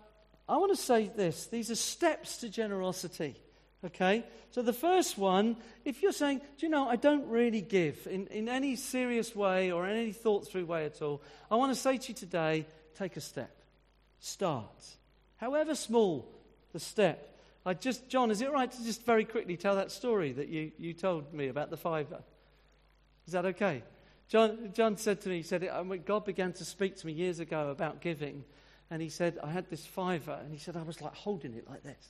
I 0.48 0.58
want 0.58 0.72
to 0.72 0.82
say 0.82 1.12
this 1.16 1.48
these 1.48 1.70
are 1.70 1.76
steps 1.76 2.38
to 2.38 2.50
generosity. 2.50 3.36
Okay? 3.86 4.24
So 4.52 4.62
the 4.62 4.74
first 4.74 5.18
one, 5.18 5.58
if 5.86 6.02
you're 6.02 6.12
saying, 6.12 6.40
do 6.58 6.66
you 6.66 6.72
know, 6.72 6.88
I 6.88 6.96
don't 6.96 7.28
really 7.28 7.62
give 7.62 8.08
in, 8.10 8.28
in 8.28 8.48
any 8.48 8.76
serious 8.76 9.36
way 9.36 9.72
or 9.72 9.86
any 9.86 10.14
thought 10.14 10.48
through 10.48 10.66
way 10.66 10.86
at 10.86 11.02
all, 11.02 11.22
I 11.50 11.56
want 11.56 11.74
to 11.74 11.80
say 11.80 11.98
to 11.98 12.08
you 12.10 12.14
today, 12.14 12.66
take 12.96 13.18
a 13.18 13.22
step. 13.22 13.56
Start. 14.20 14.86
However 15.38 15.76
small 15.76 16.32
the 16.72 16.80
step. 16.80 17.31
I 17.66 17.74
just, 17.76 18.10
John, 18.10 18.32
is 18.32 18.42
it 18.42 18.52
right 18.52 18.72
to 18.72 18.84
just 18.84 19.06
very 19.06 19.24
quickly 19.24 19.56
tell 19.56 19.76
that 19.76 19.92
story 19.92 20.32
that 20.34 20.48
you, 20.48 20.72
you 20.78 20.94
told 20.94 21.34
me 21.34 21.48
about 21.48 21.70
the 21.70 21.78
fiver? 21.78 22.16
Uh, 22.16 22.22
is 23.28 23.34
that 23.34 23.46
okay? 23.46 23.84
John, 24.28 24.72
John 24.74 24.98
said 24.98 25.22
to 25.22 25.30
me, 25.30 25.38
he 25.38 25.44
said, 25.44 25.64
uh, 25.64 25.84
God 25.84 26.26
began 26.26 26.54
to 26.54 26.66
speak 26.66 26.96
to 26.98 27.08
me 27.08 27.14
years 27.14 27.40
ago 27.40 27.70
about 27.70 28.02
giving. 28.02 28.44
And 28.90 29.02
he 29.02 29.10
said, 29.10 29.38
I 29.44 29.52
had 29.52 29.70
this 29.70 29.86
fiver. 29.86 30.40
And 30.44 30.52
he 30.52 30.58
said, 30.58 30.76
I 30.76 30.82
was 30.82 31.02
like 31.02 31.14
holding 31.14 31.54
it 31.54 31.70
like 31.70 31.84
this. 31.84 32.08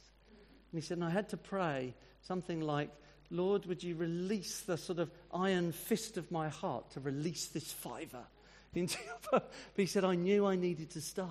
And 0.72 0.82
he 0.82 0.86
said, 0.86 0.98
and 0.98 1.06
I 1.06 1.10
had 1.10 1.30
to 1.30 1.38
pray 1.38 1.96
something 2.22 2.62
like, 2.62 2.90
Lord, 3.30 3.66
would 3.66 3.84
you 3.84 3.96
release 3.96 4.62
the 4.62 4.78
sort 4.78 5.00
of 5.00 5.12
iron 5.34 5.72
fist 5.72 6.18
of 6.18 6.32
my 6.32 6.48
heart 6.50 6.92
to 6.92 7.00
release 7.00 7.48
this 7.48 7.72
fiver 7.72 8.24
into 8.74 8.98
your. 9.06 9.16
But 9.32 9.52
he 9.76 9.86
said, 9.86 10.06
I 10.06 10.16
knew 10.16 10.46
I 10.46 10.56
needed 10.56 10.92
to 10.92 11.02
start. 11.02 11.30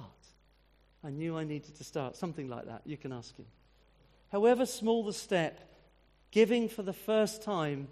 I 1.03 1.11
knew 1.11 1.39
I 1.39 1.45
needed 1.45 1.77
to 1.77 1.85
start. 1.85 2.17
Something 2.17 2.49
like 2.49 2.67
that. 2.67 2.83
You 2.85 2.99
can 2.99 3.13
ask 3.13 3.35
him. 3.37 3.47
However 4.31 4.67
small 4.67 5.05
the 5.05 5.13
step, 5.13 5.61
giving 6.31 6.69
for 6.69 6.83
the 6.83 6.93
first 6.93 7.43
time, 7.43 7.89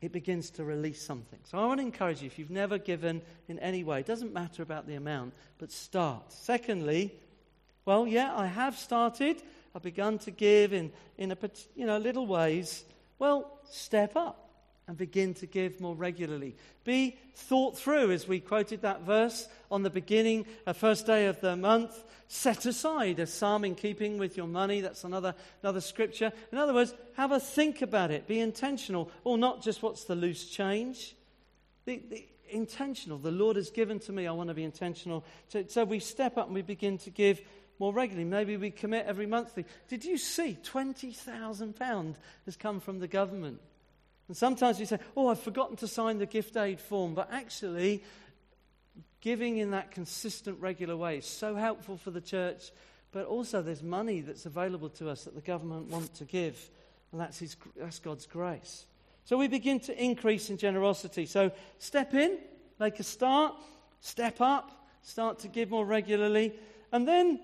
it 0.00 0.12
begins 0.12 0.50
to 0.50 0.64
release 0.64 1.00
something. 1.02 1.38
So 1.44 1.58
I 1.58 1.66
want 1.66 1.80
to 1.80 1.86
encourage 1.86 2.20
you 2.20 2.26
if 2.26 2.38
you've 2.38 2.50
never 2.50 2.78
given 2.78 3.22
in 3.48 3.58
any 3.60 3.82
way, 3.84 4.00
it 4.00 4.06
doesn't 4.06 4.32
matter 4.32 4.62
about 4.62 4.86
the 4.86 4.94
amount, 4.94 5.34
but 5.58 5.72
start. 5.72 6.32
Secondly, 6.32 7.14
well, 7.84 8.06
yeah, 8.06 8.34
I 8.36 8.46
have 8.46 8.76
started. 8.76 9.42
I've 9.74 9.82
begun 9.82 10.18
to 10.20 10.30
give 10.30 10.72
in, 10.72 10.92
in 11.18 11.32
a, 11.32 11.38
you 11.74 11.86
know, 11.86 11.98
little 11.98 12.26
ways. 12.26 12.84
Well, 13.18 13.58
step 13.70 14.16
up 14.16 14.45
and 14.88 14.96
begin 14.96 15.34
to 15.34 15.46
give 15.46 15.80
more 15.80 15.96
regularly. 15.96 16.54
Be 16.84 17.18
thought 17.34 17.76
through, 17.76 18.12
as 18.12 18.28
we 18.28 18.38
quoted 18.38 18.82
that 18.82 19.02
verse 19.02 19.48
on 19.70 19.82
the 19.82 19.90
beginning, 19.90 20.46
a 20.66 20.74
first 20.74 21.06
day 21.06 21.26
of 21.26 21.40
the 21.40 21.56
month. 21.56 22.04
Set 22.28 22.66
aside 22.66 23.18
a 23.18 23.26
psalm 23.26 23.64
in 23.64 23.74
keeping 23.74 24.18
with 24.18 24.36
your 24.36 24.46
money. 24.46 24.80
That's 24.80 25.04
another, 25.04 25.34
another 25.62 25.80
scripture. 25.80 26.32
In 26.52 26.58
other 26.58 26.74
words, 26.74 26.94
have 27.16 27.32
a 27.32 27.40
think 27.40 27.82
about 27.82 28.10
it. 28.10 28.26
Be 28.26 28.40
intentional. 28.40 29.10
Or 29.24 29.38
not 29.38 29.62
just 29.62 29.82
what's 29.82 30.04
the 30.04 30.14
loose 30.14 30.48
change. 30.48 31.14
The, 31.84 32.02
the 32.08 32.26
intentional. 32.50 33.18
The 33.18 33.30
Lord 33.30 33.56
has 33.56 33.70
given 33.70 33.98
to 34.00 34.12
me. 34.12 34.26
I 34.26 34.32
want 34.32 34.48
to 34.48 34.54
be 34.54 34.64
intentional. 34.64 35.24
So, 35.48 35.64
so 35.68 35.84
we 35.84 36.00
step 36.00 36.36
up 36.36 36.46
and 36.46 36.54
we 36.54 36.62
begin 36.62 36.98
to 36.98 37.10
give 37.10 37.40
more 37.78 37.92
regularly. 37.92 38.28
Maybe 38.28 38.56
we 38.56 38.70
commit 38.70 39.06
every 39.06 39.26
monthly. 39.26 39.64
Did 39.88 40.04
you 40.04 40.16
see 40.18 40.58
£20,000 40.64 42.14
has 42.44 42.56
come 42.56 42.80
from 42.80 42.98
the 42.98 43.08
government? 43.08 43.60
And 44.28 44.36
sometimes 44.36 44.78
we 44.78 44.86
say, 44.86 44.98
oh, 45.16 45.28
I've 45.28 45.40
forgotten 45.40 45.76
to 45.76 45.88
sign 45.88 46.18
the 46.18 46.26
gift 46.26 46.56
aid 46.56 46.80
form. 46.80 47.14
But 47.14 47.32
actually, 47.32 48.02
giving 49.20 49.58
in 49.58 49.70
that 49.70 49.90
consistent, 49.90 50.60
regular 50.60 50.96
way 50.96 51.18
is 51.18 51.26
so 51.26 51.54
helpful 51.54 51.96
for 51.96 52.10
the 52.10 52.20
church. 52.20 52.72
But 53.12 53.26
also, 53.26 53.62
there's 53.62 53.82
money 53.82 54.20
that's 54.20 54.46
available 54.46 54.88
to 54.90 55.08
us 55.08 55.24
that 55.24 55.34
the 55.34 55.40
government 55.40 55.90
want 55.90 56.14
to 56.14 56.24
give. 56.24 56.70
And 57.12 57.20
that's, 57.20 57.38
his, 57.38 57.56
that's 57.76 57.98
God's 57.98 58.26
grace. 58.26 58.86
So 59.24 59.36
we 59.36 59.48
begin 59.48 59.80
to 59.80 60.04
increase 60.04 60.50
in 60.50 60.56
generosity. 60.56 61.26
So 61.26 61.50
step 61.78 62.14
in, 62.14 62.38
make 62.78 63.00
a 63.00 63.02
start, 63.02 63.54
step 64.00 64.40
up, 64.40 64.86
start 65.02 65.40
to 65.40 65.48
give 65.48 65.70
more 65.70 65.84
regularly. 65.84 66.52
And 66.92 67.06
then 67.06 67.40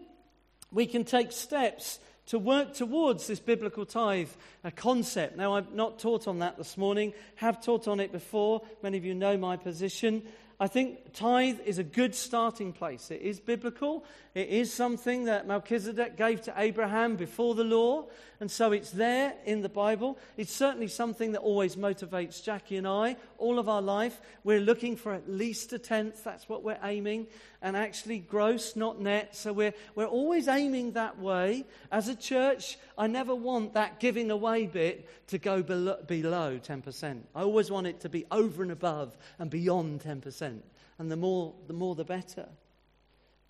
we 0.70 0.86
can 0.86 1.04
take 1.04 1.32
steps 1.32 1.98
to 2.26 2.38
work 2.38 2.74
towards 2.74 3.26
this 3.26 3.40
biblical 3.40 3.84
tithe 3.84 4.30
a 4.64 4.70
concept. 4.70 5.36
Now, 5.36 5.54
I've 5.56 5.72
not 5.72 5.98
taught 5.98 6.28
on 6.28 6.38
that 6.38 6.56
this 6.56 6.76
morning, 6.76 7.12
have 7.36 7.62
taught 7.62 7.88
on 7.88 8.00
it 8.00 8.12
before. 8.12 8.62
Many 8.82 8.98
of 8.98 9.04
you 9.04 9.14
know 9.14 9.36
my 9.36 9.56
position. 9.56 10.22
I 10.62 10.68
think 10.68 11.12
tithe 11.12 11.58
is 11.64 11.78
a 11.78 11.82
good 11.82 12.14
starting 12.14 12.72
place. 12.72 13.10
It 13.10 13.20
is 13.20 13.40
biblical. 13.40 14.04
It 14.32 14.48
is 14.48 14.72
something 14.72 15.24
that 15.24 15.48
Melchizedek 15.48 16.16
gave 16.16 16.40
to 16.42 16.54
Abraham 16.56 17.16
before 17.16 17.56
the 17.56 17.64
law. 17.64 18.06
And 18.38 18.48
so 18.48 18.70
it's 18.70 18.92
there 18.92 19.34
in 19.44 19.62
the 19.62 19.68
Bible. 19.68 20.20
It's 20.36 20.54
certainly 20.54 20.86
something 20.86 21.32
that 21.32 21.40
always 21.40 21.74
motivates 21.74 22.44
Jackie 22.44 22.76
and 22.76 22.86
I 22.86 23.16
all 23.38 23.58
of 23.58 23.68
our 23.68 23.82
life. 23.82 24.20
We're 24.44 24.60
looking 24.60 24.94
for 24.94 25.12
at 25.12 25.28
least 25.28 25.72
a 25.72 25.80
tenth. 25.80 26.22
That's 26.22 26.48
what 26.48 26.62
we're 26.62 26.78
aiming. 26.84 27.26
And 27.62 27.76
actually, 27.76 28.18
gross, 28.18 28.74
not 28.74 29.00
net. 29.00 29.36
So 29.36 29.52
we're, 29.52 29.74
we're 29.94 30.06
always 30.06 30.48
aiming 30.48 30.92
that 30.92 31.18
way. 31.20 31.64
As 31.92 32.08
a 32.08 32.16
church, 32.16 32.76
I 32.98 33.06
never 33.06 33.34
want 33.34 33.74
that 33.74 34.00
giving 34.00 34.32
away 34.32 34.66
bit 34.66 35.08
to 35.28 35.38
go 35.38 35.62
below, 35.62 35.98
below 36.06 36.58
10%. 36.58 37.20
I 37.34 37.42
always 37.42 37.70
want 37.70 37.86
it 37.86 38.00
to 38.00 38.08
be 38.08 38.26
over 38.32 38.62
and 38.62 38.72
above 38.72 39.16
and 39.38 39.48
beyond 39.48 40.00
10%. 40.00 40.60
And 40.98 41.10
the 41.10 41.16
more, 41.16 41.54
the 41.68 41.72
more, 41.72 41.94
the 41.94 42.04
better. 42.04 42.48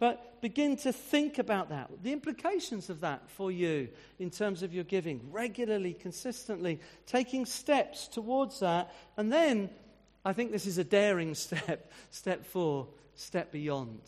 But 0.02 0.40
begin 0.40 0.76
to 0.78 0.92
think 0.92 1.38
about 1.38 1.68
that, 1.68 1.88
the 2.02 2.12
implications 2.12 2.90
of 2.90 3.00
that 3.02 3.30
for 3.30 3.52
you 3.52 3.88
in 4.18 4.30
terms 4.30 4.64
of 4.64 4.74
your 4.74 4.82
giving, 4.82 5.20
regularly, 5.30 5.94
consistently, 5.94 6.80
taking 7.06 7.46
steps 7.46 8.08
towards 8.08 8.58
that. 8.60 8.92
And 9.16 9.32
then 9.32 9.70
I 10.24 10.32
think 10.32 10.50
this 10.50 10.66
is 10.66 10.78
a 10.78 10.82
daring 10.82 11.34
step. 11.36 11.92
Step 12.10 12.44
four, 12.44 12.88
step 13.14 13.52
beyond. 13.52 14.00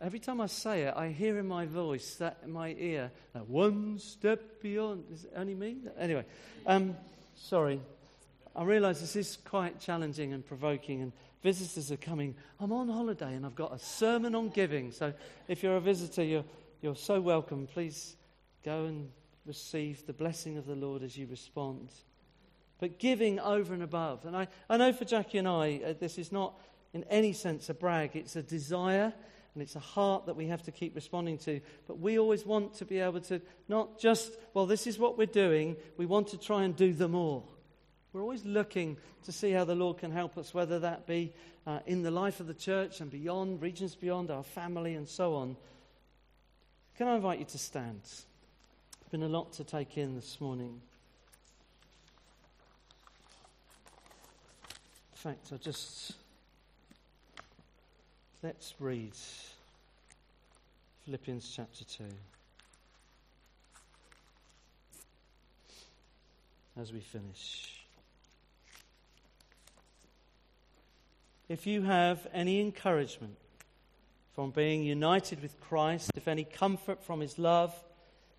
Every 0.00 0.18
time 0.18 0.40
I 0.40 0.46
say 0.46 0.82
it, 0.82 0.94
I 0.94 1.08
hear 1.08 1.38
in 1.38 1.48
my 1.48 1.66
voice, 1.66 2.16
that 2.16 2.38
in 2.44 2.52
my 2.52 2.74
ear, 2.78 3.10
that 3.32 3.48
one 3.48 3.98
step 3.98 4.60
beyond. 4.60 5.04
Is 5.12 5.24
it 5.24 5.32
only 5.34 5.54
me? 5.54 5.78
Anyway, 5.98 6.24
um, 6.66 6.96
sorry. 7.34 7.80
I 8.54 8.64
realize 8.64 9.00
this 9.00 9.16
is 9.16 9.38
quite 9.44 9.80
challenging 9.80 10.32
and 10.32 10.44
provoking, 10.44 11.02
and 11.02 11.12
visitors 11.42 11.92
are 11.92 11.96
coming. 11.96 12.34
I'm 12.58 12.72
on 12.72 12.88
holiday 12.88 13.34
and 13.34 13.46
I've 13.46 13.54
got 13.54 13.72
a 13.72 13.78
sermon 13.78 14.34
on 14.34 14.48
giving. 14.48 14.90
So 14.90 15.12
if 15.46 15.62
you're 15.62 15.76
a 15.76 15.80
visitor, 15.80 16.24
you're, 16.24 16.44
you're 16.82 16.96
so 16.96 17.20
welcome. 17.20 17.66
Please 17.66 18.16
go 18.64 18.86
and 18.86 19.10
receive 19.44 20.04
the 20.06 20.12
blessing 20.12 20.58
of 20.58 20.66
the 20.66 20.74
Lord 20.74 21.04
as 21.04 21.16
you 21.16 21.26
respond. 21.28 21.90
But 22.80 22.98
giving 22.98 23.38
over 23.38 23.72
and 23.72 23.82
above. 23.82 24.24
And 24.24 24.36
I, 24.36 24.48
I 24.68 24.76
know 24.76 24.92
for 24.92 25.04
Jackie 25.04 25.38
and 25.38 25.46
I, 25.46 25.80
uh, 25.86 25.94
this 25.98 26.18
is 26.18 26.32
not 26.32 26.58
in 26.96 27.04
any 27.10 27.34
sense 27.34 27.68
a 27.68 27.74
brag, 27.74 28.12
it's 28.14 28.36
a 28.36 28.42
desire 28.42 29.12
and 29.52 29.62
it's 29.62 29.76
a 29.76 29.80
heart 29.80 30.24
that 30.24 30.34
we 30.34 30.46
have 30.46 30.62
to 30.62 30.72
keep 30.72 30.94
responding 30.94 31.36
to. 31.36 31.60
But 31.86 31.98
we 31.98 32.18
always 32.18 32.46
want 32.46 32.72
to 32.76 32.86
be 32.86 33.00
able 33.00 33.20
to 33.22 33.42
not 33.68 33.98
just, 33.98 34.32
well, 34.54 34.64
this 34.64 34.86
is 34.86 34.98
what 34.98 35.18
we're 35.18 35.26
doing, 35.26 35.76
we 35.98 36.06
want 36.06 36.28
to 36.28 36.38
try 36.38 36.64
and 36.64 36.74
do 36.74 36.94
them 36.94 37.14
all. 37.14 37.52
We're 38.14 38.22
always 38.22 38.46
looking 38.46 38.96
to 39.24 39.32
see 39.32 39.50
how 39.50 39.64
the 39.64 39.74
Lord 39.74 39.98
can 39.98 40.10
help 40.10 40.38
us, 40.38 40.54
whether 40.54 40.78
that 40.78 41.06
be 41.06 41.34
uh, 41.66 41.80
in 41.84 42.02
the 42.02 42.10
life 42.10 42.40
of 42.40 42.46
the 42.46 42.54
church 42.54 43.02
and 43.02 43.10
beyond, 43.10 43.60
regions 43.60 43.94
beyond, 43.94 44.30
our 44.30 44.42
family, 44.42 44.94
and 44.94 45.06
so 45.06 45.34
on. 45.34 45.54
Can 46.96 47.08
I 47.08 47.16
invite 47.16 47.40
you 47.40 47.44
to 47.44 47.58
stand? 47.58 48.00
It's 48.04 49.10
been 49.10 49.22
a 49.22 49.28
lot 49.28 49.52
to 49.54 49.64
take 49.64 49.98
in 49.98 50.14
this 50.14 50.40
morning. 50.40 50.80
In 55.12 55.18
fact, 55.18 55.52
I 55.52 55.56
just 55.58 56.14
Let's 58.42 58.74
read 58.78 59.12
Philippians 61.06 61.50
chapter 61.56 61.84
2. 61.84 62.04
As 66.78 66.92
we 66.92 67.00
finish. 67.00 67.80
If 71.48 71.66
you 71.66 71.80
have 71.82 72.26
any 72.34 72.60
encouragement 72.60 73.38
from 74.34 74.50
being 74.50 74.84
united 74.84 75.40
with 75.40 75.58
Christ, 75.62 76.10
if 76.14 76.28
any 76.28 76.44
comfort 76.44 77.02
from 77.02 77.20
his 77.20 77.38
love, 77.38 77.74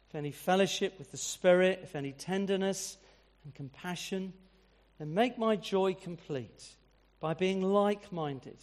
if 0.10 0.16
any 0.16 0.32
fellowship 0.32 1.00
with 1.00 1.10
the 1.10 1.18
Spirit, 1.18 1.80
if 1.82 1.96
any 1.96 2.12
tenderness 2.12 2.98
and 3.44 3.56
compassion, 3.56 4.34
then 5.00 5.16
make 5.16 5.40
my 5.40 5.56
joy 5.56 5.96
complete 5.96 6.76
by 7.20 7.34
being 7.34 7.64
like 7.64 8.12
minded 8.12 8.58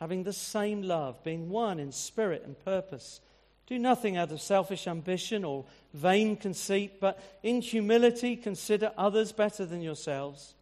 having 0.00 0.22
the 0.22 0.32
same 0.32 0.82
love, 0.82 1.22
being 1.22 1.50
one 1.50 1.78
in 1.78 1.92
spirit 1.92 2.42
and 2.44 2.58
purpose. 2.64 3.20
Do 3.66 3.78
nothing 3.78 4.16
out 4.16 4.32
of 4.32 4.40
selfish 4.40 4.88
ambition 4.88 5.44
or 5.44 5.66
vain 5.92 6.36
conceit, 6.36 7.00
but 7.00 7.22
in 7.42 7.60
humility 7.60 8.34
consider 8.34 8.92
others 8.96 9.30
better 9.30 9.64
than 9.66 9.82
yourselves. 9.82 10.54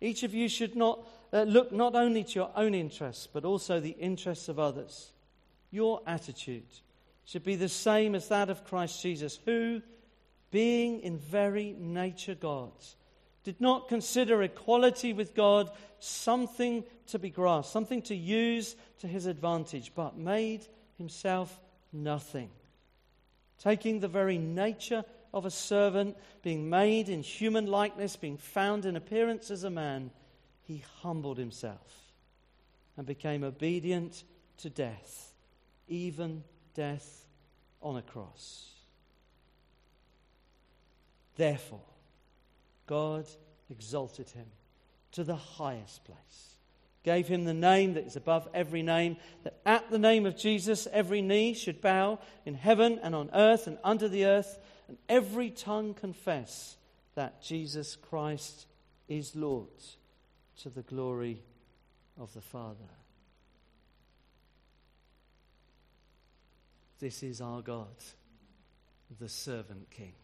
Each 0.00 0.22
of 0.22 0.32
you 0.32 0.48
should 0.48 0.76
not 0.76 1.06
uh, 1.32 1.42
look 1.42 1.72
not 1.72 1.94
only 1.94 2.22
to 2.24 2.32
your 2.32 2.50
own 2.54 2.74
interests, 2.74 3.26
but 3.30 3.44
also 3.44 3.80
the 3.80 3.96
interests 3.98 4.48
of 4.48 4.58
others. 4.58 5.12
Your 5.70 6.00
attitude 6.06 6.62
should 7.24 7.44
be 7.44 7.56
the 7.56 7.68
same 7.68 8.14
as 8.14 8.28
that 8.28 8.48
of 8.48 8.64
Christ 8.64 9.02
Jesus, 9.02 9.40
who, 9.44 9.82
being 10.50 11.00
in 11.00 11.18
very 11.18 11.74
nature 11.78 12.36
God, 12.36 12.72
did 13.42 13.60
not 13.60 13.88
consider 13.88 14.42
equality 14.42 15.12
with 15.12 15.34
God 15.34 15.70
something 15.98 16.84
to 17.08 17.18
be 17.18 17.30
grasped, 17.30 17.72
something 17.72 18.02
to 18.02 18.14
use 18.14 18.76
to 19.00 19.06
his 19.06 19.26
advantage, 19.26 19.92
but 19.94 20.16
made 20.16 20.66
himself 20.98 21.60
nothing. 21.92 22.50
Taking 23.58 24.00
the 24.00 24.08
very 24.08 24.38
nature 24.38 25.04
of 25.32 25.44
a 25.44 25.50
servant, 25.50 26.16
being 26.42 26.68
made 26.68 27.08
in 27.08 27.22
human 27.22 27.66
likeness, 27.66 28.16
being 28.16 28.36
found 28.36 28.84
in 28.84 28.96
appearance 28.96 29.50
as 29.50 29.64
a 29.64 29.70
man, 29.70 30.10
he 30.62 30.84
humbled 31.00 31.38
himself 31.38 32.12
and 32.96 33.06
became 33.06 33.44
obedient 33.44 34.24
to 34.58 34.70
death, 34.70 35.32
even 35.88 36.42
death 36.74 37.26
on 37.82 37.96
a 37.96 38.02
cross. 38.02 38.70
Therefore, 41.36 41.80
God 42.86 43.26
exalted 43.68 44.30
him 44.30 44.46
to 45.12 45.24
the 45.24 45.36
highest 45.36 46.04
place 46.04 46.55
gave 47.06 47.28
him 47.28 47.44
the 47.44 47.54
name 47.54 47.94
that 47.94 48.04
is 48.04 48.16
above 48.16 48.48
every 48.52 48.82
name, 48.82 49.16
that 49.44 49.60
at 49.64 49.88
the 49.90 49.98
name 49.98 50.26
of 50.26 50.36
Jesus 50.36 50.88
every 50.92 51.22
knee 51.22 51.54
should 51.54 51.80
bow 51.80 52.18
in 52.44 52.54
heaven 52.54 52.98
and 53.00 53.14
on 53.14 53.30
earth 53.32 53.68
and 53.68 53.78
under 53.84 54.08
the 54.08 54.26
earth, 54.26 54.58
and 54.88 54.98
every 55.08 55.48
tongue 55.48 55.94
confess 55.94 56.76
that 57.14 57.40
Jesus 57.40 57.94
Christ 57.94 58.66
is 59.08 59.36
Lord 59.36 59.68
to 60.62 60.68
the 60.68 60.82
glory 60.82 61.40
of 62.18 62.34
the 62.34 62.40
Father. 62.40 62.90
This 66.98 67.22
is 67.22 67.40
our 67.40 67.62
God, 67.62 67.86
the 69.20 69.28
servant 69.28 69.90
king. 69.90 70.14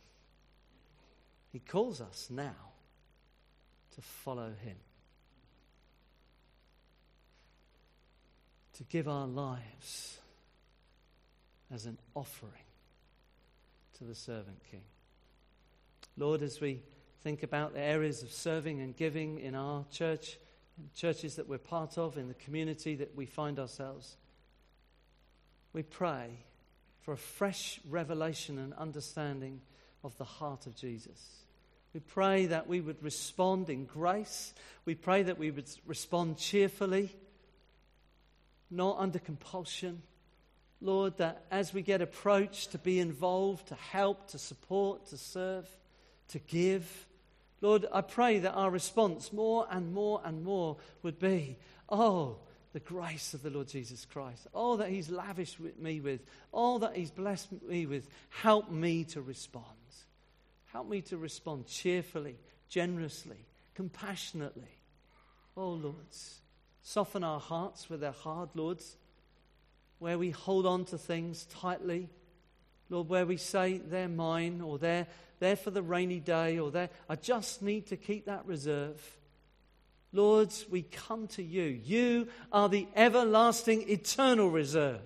He 1.53 1.61
calls 1.61 2.01
us 2.01 2.27
now 2.29 2.57
to 3.95 4.03
follow 4.03 4.51
him, 4.65 4.77
to 8.75 8.85
give 8.85 9.09
our 9.09 9.27
lives 9.27 10.19
as 11.73 11.87
an 11.87 11.99
offering 12.15 12.53
to 13.99 14.05
the 14.05 14.15
servant 14.15 14.59
king. 14.71 14.83
Lord, 16.17 16.43
as 16.43 16.61
we 16.61 16.83
think 17.23 17.43
about 17.43 17.73
the 17.73 17.81
areas 17.81 18.23
of 18.23 18.31
serving 18.31 18.81
and 18.81 18.97
giving 18.97 19.39
in 19.39 19.55
our 19.55 19.85
church, 19.91 20.39
in 20.79 20.89
churches 20.95 21.37
that 21.37 21.49
we're 21.49 21.59
part 21.59 21.97
of, 21.99 22.19
in 22.19 22.29
the 22.29 22.35
community 22.35 22.97
that 22.97 23.17
we 23.17 23.27
find 23.27 23.59
ourselves, 23.59 24.17
we 25.73 25.83
pray 25.83 26.31
for 27.01 27.13
a 27.13 27.19
fresh 27.19 27.81
revelation 27.89 28.59
and 28.59 28.75
understanding 28.75 29.61
of 30.05 30.17
the 30.19 30.25
heart 30.25 30.67
of 30.67 30.77
Jesus. 30.77 31.43
We 31.95 32.01
pray 32.01 32.47
that 32.47 32.67
we 32.67 32.81
would 32.81 33.03
respond 33.03 33.69
in 33.69 33.85
grace. 33.85 34.55
We 34.85 34.95
pray 34.95 35.25
that 35.25 35.39
we 35.39 35.51
would 35.51 35.69
respond 35.87 36.39
cheerfully, 36.39 37.15
not 38.73 38.99
under 38.99 39.19
compulsion. 39.19 40.03
Lord, 40.81 41.19
that 41.19 41.45
as 41.51 41.73
we 41.73 41.83
get 41.83 42.03
approached 42.03 42.73
to 42.73 42.79
be 42.79 42.99
involved, 42.99 43.69
to 43.69 43.75
help, 43.77 44.29
to 44.29 44.39
support, 44.39 45.07
to 45.07 45.17
serve, 45.17 45.69
to 46.29 46.39
give, 46.41 47.07
Lord, 47.61 47.87
I 47.93 48.01
pray 48.01 48.41
that 48.41 48.53
our 48.53 48.71
response 48.71 49.33
more 49.33 49.67
and 49.71 49.95
more 49.95 50.21
and 50.25 50.43
more 50.43 50.79
would 51.03 51.21
be, 51.21 51.57
oh, 51.89 52.39
the 52.73 52.81
grace 52.81 53.35
of 53.35 53.43
the 53.43 53.51
Lord 53.51 53.69
Jesus 53.69 54.05
Christ. 54.05 54.47
Oh, 54.55 54.77
that 54.79 54.89
He's 54.89 55.11
lavished 55.11 55.59
me 55.79 56.01
with, 56.01 56.21
Oh, 56.53 56.79
that 56.79 56.97
He's 56.97 57.11
blessed 57.11 57.63
me 57.63 57.87
with, 57.87 58.09
help 58.31 58.71
me 58.71 59.05
to 59.05 59.21
respond. 59.21 59.67
Help 60.73 60.89
me 60.89 61.03
to 61.03 61.19
respond 61.19 61.67
cheerfully, 61.67 62.37
generously, 62.69 63.45
compassionately. 63.75 64.75
Oh, 65.55 65.73
Lords, 65.73 66.41
soften 66.83 67.25
our 67.25 67.41
hearts 67.41 67.89
where 67.89 67.99
they're 67.99 68.13
hard, 68.13 68.51
Lords, 68.55 68.97
where 69.99 70.19
we 70.19 70.31
hold 70.31 70.67
on 70.67 70.85
to 70.87 70.99
things 70.99 71.47
tightly. 71.47 72.09
Lord, 72.91 73.09
where 73.09 73.25
we 73.25 73.37
say 73.37 73.79
they're 73.79 74.09
mine 74.09 74.61
or 74.61 74.79
they're, 74.79 75.07
they're 75.39 75.57
for 75.57 75.71
the 75.71 75.83
rainy 75.83 76.21
day 76.21 76.59
or 76.59 76.71
they're, 76.71 76.91
I 77.09 77.17
just 77.17 77.63
need 77.63 77.87
to 77.87 77.97
keep 77.97 78.27
that 78.27 78.45
reserve. 78.45 79.01
Lord, 80.13 80.53
we 80.71 80.83
come 80.83 81.27
to 81.29 81.43
you. 81.43 81.63
You 81.63 82.29
are 82.53 82.69
the 82.69 82.87
everlasting, 82.95 83.89
eternal 83.89 84.51
reserve. 84.51 85.01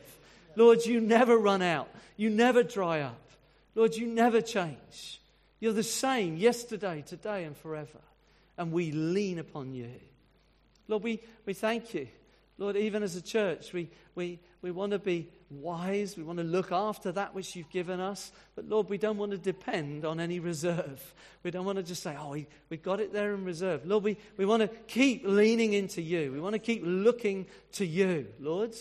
Lord, 0.56 0.84
you 0.84 1.00
never 1.00 1.36
run 1.36 1.62
out. 1.62 1.88
You 2.16 2.30
never 2.30 2.62
dry 2.62 3.02
up. 3.02 3.20
Lord, 3.74 3.94
you 3.94 4.06
never 4.06 4.40
change. 4.40 5.20
You're 5.60 5.74
the 5.74 5.82
same 5.82 6.36
yesterday, 6.36 7.04
today, 7.06 7.44
and 7.44 7.56
forever. 7.56 8.00
And 8.58 8.72
we 8.72 8.90
lean 8.90 9.38
upon 9.38 9.74
you. 9.74 9.92
Lord, 10.88 11.02
we, 11.02 11.20
we 11.44 11.54
thank 11.54 11.94
you. 11.94 12.08
Lord, 12.58 12.76
even 12.76 13.02
as 13.02 13.16
a 13.16 13.22
church, 13.22 13.72
we, 13.74 13.90
we, 14.14 14.38
we 14.62 14.70
want 14.70 14.92
to 14.92 14.98
be 14.98 15.28
wise. 15.50 16.16
We 16.16 16.22
want 16.22 16.38
to 16.38 16.44
look 16.44 16.72
after 16.72 17.12
that 17.12 17.34
which 17.34 17.54
you've 17.54 17.68
given 17.70 18.00
us. 18.00 18.32
But 18.54 18.66
Lord, 18.66 18.88
we 18.88 18.96
don't 18.96 19.18
want 19.18 19.32
to 19.32 19.38
depend 19.38 20.06
on 20.06 20.20
any 20.20 20.40
reserve. 20.40 21.14
We 21.42 21.50
don't 21.50 21.66
want 21.66 21.76
to 21.76 21.82
just 21.82 22.02
say, 22.02 22.16
oh, 22.18 22.30
we, 22.30 22.46
we 22.70 22.78
got 22.78 23.00
it 23.00 23.12
there 23.12 23.34
in 23.34 23.44
reserve. 23.44 23.84
Lord, 23.84 24.04
we, 24.04 24.16
we 24.38 24.46
want 24.46 24.62
to 24.62 24.68
keep 24.68 25.22
leaning 25.26 25.74
into 25.74 26.00
you. 26.00 26.32
We 26.32 26.40
want 26.40 26.54
to 26.54 26.58
keep 26.58 26.82
looking 26.84 27.46
to 27.72 27.84
you. 27.84 28.28
Lord, 28.40 28.74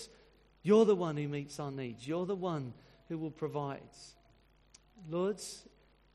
you're 0.64 0.86
the 0.86 0.96
one 0.96 1.18
who 1.18 1.28
meets 1.28 1.60
our 1.60 1.72
needs. 1.72 2.08
You're 2.08 2.26
the 2.26 2.36
one 2.36 2.74
who 3.10 3.18
will 3.18 3.32
provide. 3.32 3.82
Lord, 5.10 5.42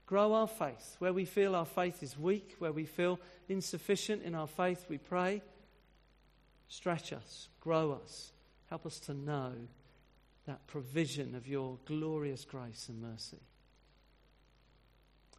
grow 0.07 0.33
our 0.33 0.49
faith. 0.49 0.97
Where 0.99 1.13
we 1.13 1.27
feel 1.27 1.55
our 1.55 1.67
faith 1.67 2.03
is 2.03 2.19
weak, 2.19 2.57
where 2.59 2.73
we 2.73 2.87
feel 2.87 3.21
insufficient 3.51 4.23
in 4.23 4.35
our 4.35 4.49
faith, 4.49 4.87
we 4.89 4.97
pray. 4.97 5.43
Stretch 6.71 7.13
us, 7.13 7.49
grow 7.61 7.99
us, 8.03 8.31
help 8.69 8.87
us 8.87 9.01
to 9.01 9.13
know 9.13 9.53
that 10.47 10.65
provision 10.69 11.35
of 11.35 11.49
your 11.49 11.79
glorious 11.85 12.45
grace 12.45 12.89
and 12.89 13.03
mercy. 13.03 13.41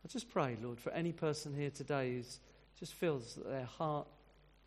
I 0.03 0.07
just 0.09 0.29
pray, 0.29 0.57
Lord, 0.61 0.77
for 0.77 0.91
any 0.91 1.13
person 1.13 1.55
here 1.55 1.69
today 1.69 2.15
who 2.15 2.23
just 2.77 2.93
feels 2.93 3.35
that 3.35 3.49
their 3.49 3.65
heart 3.65 4.07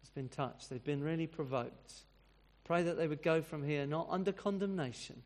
has 0.00 0.08
been 0.08 0.30
touched, 0.30 0.70
they've 0.70 0.82
been 0.82 1.02
really 1.02 1.26
provoked. 1.26 1.92
Pray 2.64 2.82
that 2.82 2.96
they 2.96 3.08
would 3.08 3.22
go 3.22 3.42
from 3.42 3.62
here 3.62 3.86
not 3.86 4.08
under 4.10 4.32
condemnation, 4.32 5.22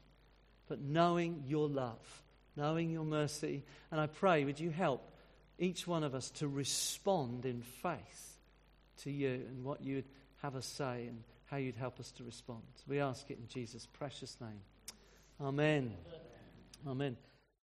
but 0.68 0.80
knowing 0.80 1.44
your 1.46 1.68
love, 1.68 2.22
knowing 2.56 2.90
your 2.90 3.04
mercy. 3.04 3.62
And 3.92 4.00
I 4.00 4.08
pray, 4.08 4.44
would 4.44 4.58
you 4.58 4.70
help 4.70 5.08
each 5.56 5.86
one 5.86 6.02
of 6.02 6.16
us 6.16 6.30
to 6.32 6.48
respond 6.48 7.46
in 7.46 7.62
faith 7.62 8.38
to 9.02 9.10
you 9.12 9.44
and 9.48 9.62
what 9.62 9.84
you'd 9.84 10.04
have 10.42 10.54
a 10.54 10.62
say 10.62 11.06
in 11.08 11.24
how 11.46 11.56
you'd 11.56 11.76
help 11.76 11.98
us 11.98 12.10
to 12.12 12.24
respond. 12.24 12.62
We 12.86 13.00
ask 13.00 13.30
it 13.30 13.38
in 13.38 13.48
Jesus' 13.48 13.86
precious 13.86 14.36
name. 14.40 14.60
Amen. 15.40 15.94
Amen. 16.86 17.16